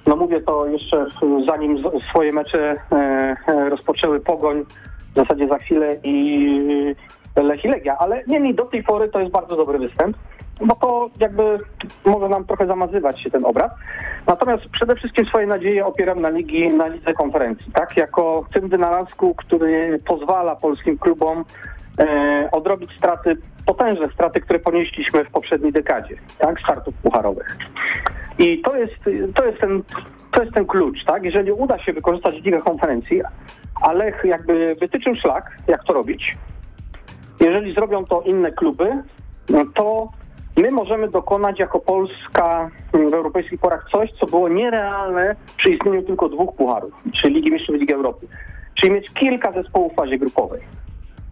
No 0.08 0.16
mówię 0.16 0.42
to 0.42 0.68
jeszcze 0.68 1.06
zanim 1.48 1.84
swoje 2.10 2.32
mecze 2.32 2.76
rozpoczęły 3.70 4.20
Pogoń, 4.20 4.66
w 5.12 5.16
zasadzie 5.16 5.48
za 5.48 5.58
chwilę 5.58 5.96
i 6.04 6.50
Lech 7.36 7.66
i 7.66 7.68
Legia, 7.68 7.98
ale 7.98 8.24
niemniej 8.28 8.56
do 8.56 8.66
tej 8.66 8.84
pory 8.84 9.10
to 9.10 9.20
jest 9.20 9.32
bardzo 9.32 9.56
dobry 9.56 9.80
występ, 9.80 10.18
bo 10.62 10.76
to 10.76 11.10
jakby 11.20 11.60
może 12.06 12.30
nam 12.30 12.46
trochę 12.46 12.68
zamazywać 12.68 13.22
się 13.22 13.32
ten 13.32 13.46
obraz. 13.46 13.72
Natomiast 14.28 14.64
przede 14.66 14.96
wszystkim 14.96 15.26
swoje 15.26 15.48
nadzieje 15.48 15.86
opieram 15.86 16.22
na 16.22 16.30
ligi, 16.30 16.68
na 16.68 16.88
lidze 16.88 17.14
konferencji, 17.14 17.72
tak? 17.72 17.98
Jako 17.98 18.46
tym 18.54 18.70
wynalazku, 18.70 19.36
który 19.36 20.00
pozwala 20.06 20.56
polskim 20.56 20.98
klubom 20.98 21.46
e, 22.00 22.50
odrobić 22.52 22.92
straty, 22.98 23.38
potężne 23.66 24.10
straty, 24.14 24.42
które 24.42 24.60
ponieśliśmy 24.60 25.26
w 25.26 25.32
poprzedniej 25.32 25.72
dekadzie, 25.72 26.16
tak? 26.38 26.60
Startów 26.60 26.96
pucharowych. 26.96 27.58
I 28.40 28.62
to 28.62 28.76
jest, 28.76 28.94
to 29.36 29.46
jest 29.46 29.60
ten, 29.60 29.84
to 30.32 30.42
jest 30.44 30.54
ten 30.54 30.66
klucz, 30.66 31.06
tak? 31.06 31.24
Jeżeli 31.24 31.52
uda 31.52 31.80
się 31.80 31.94
wykorzystać 31.94 32.36
ligę 32.36 32.62
konferencji, 32.62 33.22
a 33.82 33.94
Lech 33.94 34.22
jakby 34.26 34.76
wytyczył 34.80 35.16
szlak, 35.16 35.58
jak 35.68 35.84
to 35.84 35.94
robić, 35.94 36.36
jeżeli 37.40 37.74
zrobią 37.74 38.06
to 38.06 38.22
inne 38.22 38.52
kluby, 38.52 39.04
no 39.50 39.66
to 39.76 40.10
my 40.58 40.72
możemy 40.72 41.08
dokonać 41.08 41.60
jako 41.60 41.80
Polska 41.80 42.70
w 42.94 43.14
europejskich 43.14 43.60
porach 43.60 43.88
coś, 43.92 44.12
co 44.20 44.26
było 44.26 44.50
nierealne 44.50 45.36
przy 45.58 45.70
istnieniu 45.70 46.04
tylko 46.04 46.30
dwóch 46.30 46.56
pucharów, 46.56 46.94
czyli 47.22 47.36
Ligi 47.36 47.52
Mistrzów 47.52 47.76
i 47.76 47.80
Ligi 47.80 47.94
Europy. 47.94 48.28
Czyli 48.74 48.92
mieć 48.92 49.10
kilka 49.10 49.52
zespołów 49.52 49.94
w 49.94 49.96
fazie 49.96 50.18
grupowej. 50.18 50.62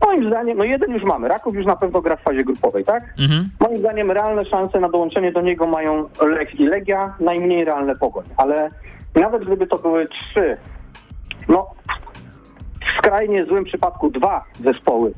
Moim 0.05 0.27
zdaniem, 0.27 0.57
no 0.57 0.63
jeden 0.63 0.91
już 0.91 1.03
mamy, 1.03 1.27
Raków 1.27 1.55
już 1.55 1.65
na 1.65 1.75
pewno 1.75 2.01
gra 2.01 2.15
w 2.15 2.21
fazie 2.21 2.43
grupowej, 2.43 2.83
tak? 2.83 3.03
Mhm. 3.19 3.49
Moim 3.59 3.77
zdaniem 3.77 4.11
realne 4.11 4.45
szanse 4.45 4.79
na 4.79 4.89
dołączenie 4.89 5.31
do 5.31 5.41
niego 5.41 5.67
mają 5.67 6.09
Lech 6.21 6.59
i 6.59 6.65
Legia, 6.65 7.15
najmniej 7.19 7.65
realne 7.65 7.95
Pogoń. 7.95 8.25
Ale 8.37 8.69
nawet 9.15 9.45
gdyby 9.45 9.67
to 9.67 9.77
były 9.77 10.07
trzy, 10.07 10.57
no 11.49 11.67
w 12.81 12.97
skrajnie 12.97 13.45
złym 13.45 13.63
przypadku 13.63 14.09
dwa 14.09 14.43
zespoły 14.63 15.13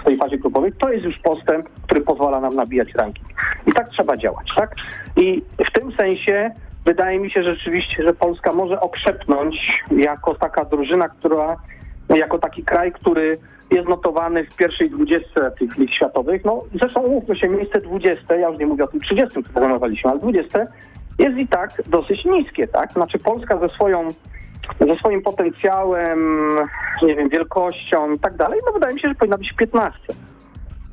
w 0.00 0.04
tej 0.04 0.16
fazie 0.16 0.38
grupowej, 0.38 0.72
to 0.80 0.92
jest 0.92 1.04
już 1.04 1.18
postęp, 1.18 1.68
który 1.82 2.00
pozwala 2.00 2.40
nam 2.40 2.54
nabijać 2.54 2.94
ranking. 2.94 3.28
I 3.66 3.72
tak 3.72 3.90
trzeba 3.90 4.16
działać, 4.16 4.46
tak? 4.56 4.74
I 5.16 5.42
w 5.68 5.72
tym 5.72 5.92
sensie 5.92 6.50
wydaje 6.84 7.18
mi 7.18 7.30
się 7.30 7.42
rzeczywiście, 7.42 8.02
że 8.02 8.14
Polska 8.14 8.52
może 8.52 8.80
okrzepnąć 8.80 9.84
jako 9.90 10.34
taka 10.34 10.64
drużyna, 10.64 11.08
która, 11.08 11.56
jako 12.08 12.38
taki 12.38 12.62
kraj, 12.62 12.92
który 12.92 13.38
jest 13.70 13.88
notowany 13.88 14.44
w 14.44 14.56
pierwszej 14.56 14.90
dwudziestce 14.90 15.50
tych 15.58 15.78
lig 15.78 15.94
światowych. 15.94 16.44
No 16.44 16.62
zresztą 16.80 17.00
umówmy 17.00 17.36
się, 17.36 17.48
miejsce 17.48 17.80
20, 17.80 18.34
ja 18.34 18.48
już 18.48 18.58
nie 18.58 18.66
mówię 18.66 18.84
o 18.84 18.88
tym 18.88 19.00
30, 19.00 19.42
co 19.42 19.52
planowaliśmy, 19.52 20.10
ale 20.10 20.20
20 20.20 20.66
jest 21.18 21.38
i 21.38 21.48
tak 21.48 21.82
dosyć 21.86 22.24
niskie, 22.24 22.68
tak? 22.68 22.92
Znaczy 22.92 23.18
Polska 23.18 23.58
ze 23.58 23.68
swoją 23.68 24.08
ze 24.80 24.96
swoim 24.96 25.22
potencjałem, 25.22 26.48
nie 27.02 27.16
wiem, 27.16 27.28
wielkością 27.28 28.12
i 28.12 28.18
tak 28.18 28.36
dalej, 28.36 28.60
no 28.66 28.72
wydaje 28.72 28.94
mi 28.94 29.00
się, 29.00 29.08
że 29.08 29.14
powinna 29.14 29.38
być 29.38 29.52
w 29.52 29.56
15 29.56 29.98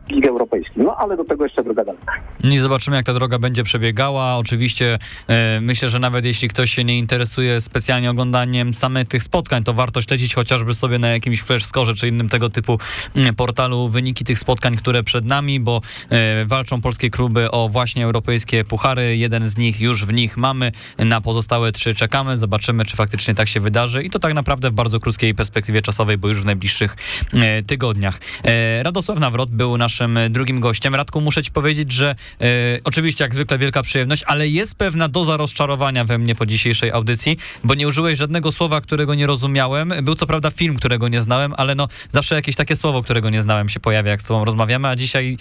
Lidze 0.10 0.30
Europejskiej. 0.30 0.84
No 0.84 0.96
ale 0.98 1.18
do 1.18 1.26
tego 1.26 1.44
jeszcze 1.44 1.64
droga 1.64 1.86
daleka. 1.86 2.14
Zobaczymy, 2.62 2.98
jak 2.98 3.06
ta 3.06 3.14
droga 3.14 3.40
będzie 3.40 3.64
przebiegała. 3.64 4.38
Oczywiście 4.38 4.98
e, 5.28 5.62
myślę, 5.62 5.90
że 5.90 6.00
nawet 6.00 6.26
jeśli 6.26 6.48
ktoś 6.48 6.72
się 6.72 6.84
nie 6.84 6.98
interesuje 6.98 7.62
specjalnie 7.62 8.12
oglądaniem 8.12 8.74
samych 8.74 9.08
tych 9.08 9.24
spotkań, 9.24 9.64
to 9.64 9.74
warto 9.74 10.02
śledzić 10.02 10.36
chociażby 10.36 10.74
sobie 10.74 11.00
na 11.00 11.08
jakimś 11.08 11.42
flash 11.42 11.66
score 11.66 11.96
czy 11.96 12.08
innym 12.08 12.30
tego 12.30 12.50
typu 12.50 12.80
mm, 13.16 13.36
portalu 13.36 13.90
wyniki 13.90 14.24
tych 14.24 14.40
spotkań, 14.40 14.76
które 14.76 15.04
przed 15.04 15.26
nami, 15.26 15.60
bo 15.60 15.82
e, 16.10 16.46
walczą 16.46 16.82
polskie 16.82 17.10
kluby 17.10 17.52
o 17.52 17.70
właśnie 17.70 18.06
europejskie 18.06 18.66
puchary. 18.66 19.18
Jeden 19.18 19.50
z 19.50 19.58
nich 19.58 19.82
już 19.82 20.06
w 20.06 20.14
nich 20.14 20.38
mamy, 20.38 20.72
na 20.98 21.22
pozostałe 21.22 21.72
trzy 21.72 21.96
czekamy. 21.96 22.38
Zobaczymy, 22.38 22.86
czy 22.86 22.96
faktycznie 22.96 23.36
tak 23.36 23.48
się 23.48 23.60
wydarzy 23.60 24.04
i 24.04 24.10
to 24.10 24.20
tak 24.20 24.34
naprawdę 24.34 24.70
w 24.72 24.74
bardzo 24.74 25.00
krótkiej 25.00 25.36
perspektywie 25.36 25.82
czasowej, 25.82 26.18
bo 26.18 26.28
już 26.28 26.42
w 26.42 26.46
najbliższych 26.46 26.96
e, 27.34 27.64
tygodniach. 27.64 28.20
E, 28.44 28.84
Radosław 28.84 29.20
Nawrot 29.20 29.52
był 29.52 29.78
naszym 29.96 30.18
e, 30.18 30.30
drugim 30.30 30.60
gościem. 30.60 30.96
Radku, 30.96 31.22
muszę 31.22 31.44
ci 31.44 31.52
powiedzieć, 31.52 31.92
że 31.92 32.16
e, 32.42 32.46
oczywiście 32.84 33.24
jak 33.24 33.34
zwykle 33.34 33.58
wielka 33.58 33.82
przyjemność, 33.82 34.24
ale 34.28 34.48
jest 34.48 34.76
pewna 34.76 35.10
doza 35.10 35.38
rozczarowania 35.38 36.06
we 36.06 36.18
mnie 36.18 36.36
po 36.36 36.46
dzisiejszej 36.46 36.92
audycji, 36.92 37.38
bo 37.64 37.74
nie 37.74 37.88
użyłeś 37.88 38.18
żadnego 38.18 38.52
słowa, 38.52 38.82
którego 38.82 39.16
nie 39.16 39.28
rozumiałem. 39.28 39.94
Był 40.02 40.16
co 40.16 40.28
prawda 40.28 40.52
film, 40.52 40.76
którego 40.76 41.08
nie 41.08 41.22
znałem, 41.22 41.54
ale 41.58 41.76
no 41.76 41.88
zawsze 42.12 42.36
jakieś 42.36 42.56
takie 42.56 42.76
słowo, 42.76 43.04
którego 43.04 43.30
nie 43.30 43.42
znałem 43.42 43.70
się 43.70 43.80
pojawia, 43.80 44.12
jak 44.12 44.22
z 44.22 44.26
tobą 44.26 44.46
rozmawiamy, 44.46 44.88
a 44.88 44.96
dzisiaj 44.96 45.38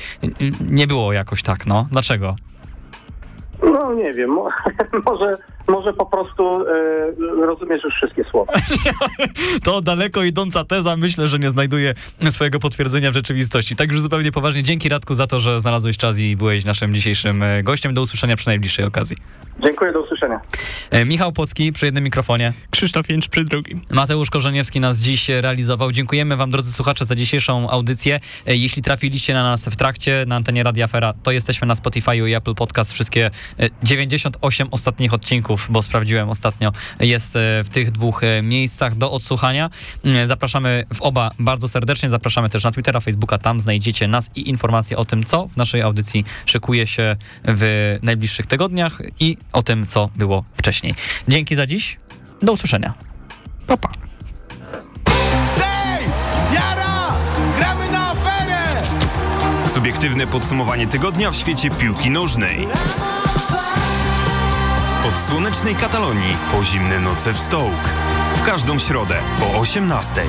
nie 0.61 0.87
było 0.87 1.13
jakoś 1.13 1.43
tak, 1.43 1.67
no. 1.67 1.89
Dlaczego? 1.91 2.37
No 3.73 3.95
nie 3.95 4.13
wiem, 4.13 4.31
mo- 4.31 4.49
może, 5.07 5.37
może 5.69 5.93
po 5.93 6.07
prostu 6.07 6.67
e, 6.69 7.47
rozumiesz 7.47 7.85
już 7.85 7.95
wszystkie 7.95 8.25
słowa. 8.31 8.53
To 9.65 9.81
daleko 9.81 10.23
idąca 10.23 10.65
teza, 10.65 10.97
myślę, 10.97 11.29
że 11.29 11.39
nie 11.39 11.51
znajduje 11.51 11.95
swojego 12.31 12.59
potwierdzenia 12.59 13.11
w 13.11 13.15
rzeczywistości. 13.15 13.77
Tak 13.77 13.93
już 13.93 14.01
zupełnie 14.01 14.33
poważnie, 14.33 14.63
dzięki 14.63 14.89
Radku 14.89 15.15
za 15.15 15.27
to, 15.27 15.41
że 15.41 15.61
znalazłeś 15.61 15.97
czas 15.97 16.19
i 16.19 16.37
byłeś 16.37 16.65
naszym 16.65 16.95
dzisiejszym 16.95 17.43
e, 17.43 17.63
gościem. 17.63 17.95
Do 17.95 18.03
usłyszenia 18.03 18.37
przy 18.37 18.47
najbliższej 18.49 18.85
okazji. 18.85 19.17
Dziękuję, 19.65 19.93
do 19.93 20.01
usłyszenia. 20.03 20.41
E, 20.91 21.05
Michał 21.05 21.33
Płocki 21.33 21.73
przy 21.73 21.87
jednym 21.87 22.05
mikrofonie. 22.05 22.53
Krzysztof 22.71 23.09
Jęcz 23.11 23.29
przy 23.29 23.45
drugim. 23.45 23.81
Mateusz 23.91 24.31
Korzeniewski 24.31 24.81
nas 24.81 24.99
dziś 24.99 25.29
realizował. 25.29 25.93
Dziękujemy 25.93 26.37
Wam, 26.37 26.51
drodzy 26.51 26.73
słuchacze, 26.73 27.05
za 27.05 27.15
dzisiejszą 27.15 27.71
audycję. 27.71 28.21
E, 28.47 28.57
Jeśli 28.57 28.83
trafiliście 28.83 29.35
na 29.35 29.43
nas 29.43 29.69
w 29.69 29.77
trakcie 29.77 30.25
na 30.27 30.37
antenie 30.37 30.63
Radia 30.63 30.87
Fera, 30.89 31.13
to 31.23 31.31
jesteśmy 31.31 31.67
na 31.67 31.75
Spotify 31.75 32.17
i 32.17 32.35
Apple 32.35 32.55
Podcast. 32.55 32.93
Wszystkie 32.93 33.31
98 33.83 34.69
ostatnich 34.71 35.15
odcinków, 35.15 35.67
bo 35.71 35.83
sprawdziłem 35.83 36.31
ostatnio, 36.31 36.73
jest 37.01 37.37
e, 37.37 37.65
w 37.65 37.69
tych 37.69 37.91
dwóch 37.91 38.25
e, 38.25 38.43
miejscach 38.43 38.97
do 38.97 39.11
odsłuchania. 39.13 39.71
Mm, 40.05 40.27
Zapraszamy 40.27 40.85
w 40.95 41.03
oba 41.03 41.31
bardzo 41.39 41.69
serdecznie, 41.69 42.09
zapraszamy 42.09 42.51
też 42.51 42.65
na 42.65 42.73
Twittera, 42.73 43.01
Facebooka, 43.01 43.39
tam 43.39 43.61
znajdziecie 43.61 44.09
nas 44.09 44.31
i 44.35 44.49
informacje 44.49 44.97
o 44.97 45.05
tym, 45.05 45.25
co 45.27 45.49
w 45.49 45.57
naszej 45.57 45.83
audycji 45.83 46.25
szykuje 46.47 46.87
się 46.87 47.17
w 47.45 47.99
najbliższych 48.03 48.47
tygodniach 48.47 49.03
i 49.21 49.37
o 49.53 49.63
tym, 49.63 49.87
co 49.87 50.11
było 50.17 50.45
wcześniej. 50.57 50.95
Dzięki 51.29 51.55
za 51.55 51.67
dziś, 51.67 51.99
do 52.43 52.53
usłyszenia. 52.53 52.95
Pa, 53.67 53.77
pa. 53.77 53.89
Hej! 55.61 56.05
Jara! 56.55 57.17
Gramy 57.59 57.91
na 57.91 58.11
aferę! 58.11 58.83
Subiektywne 59.67 60.27
podsumowanie 60.27 60.87
tygodnia 60.87 61.31
w 61.31 61.37
świecie 61.37 61.71
piłki 61.71 62.11
nożnej. 62.11 62.69
Od 65.15 65.21
słonecznej 65.21 65.77
Katalonii 65.77 66.37
po 66.53 66.65
zimne 66.65 67.01
noce 67.01 67.33
w 67.33 67.39
Stołk. 67.39 67.91
W 68.37 68.43
każdą 68.43 68.79
środę 68.79 69.15
po 69.39 69.59
18. 69.59 70.23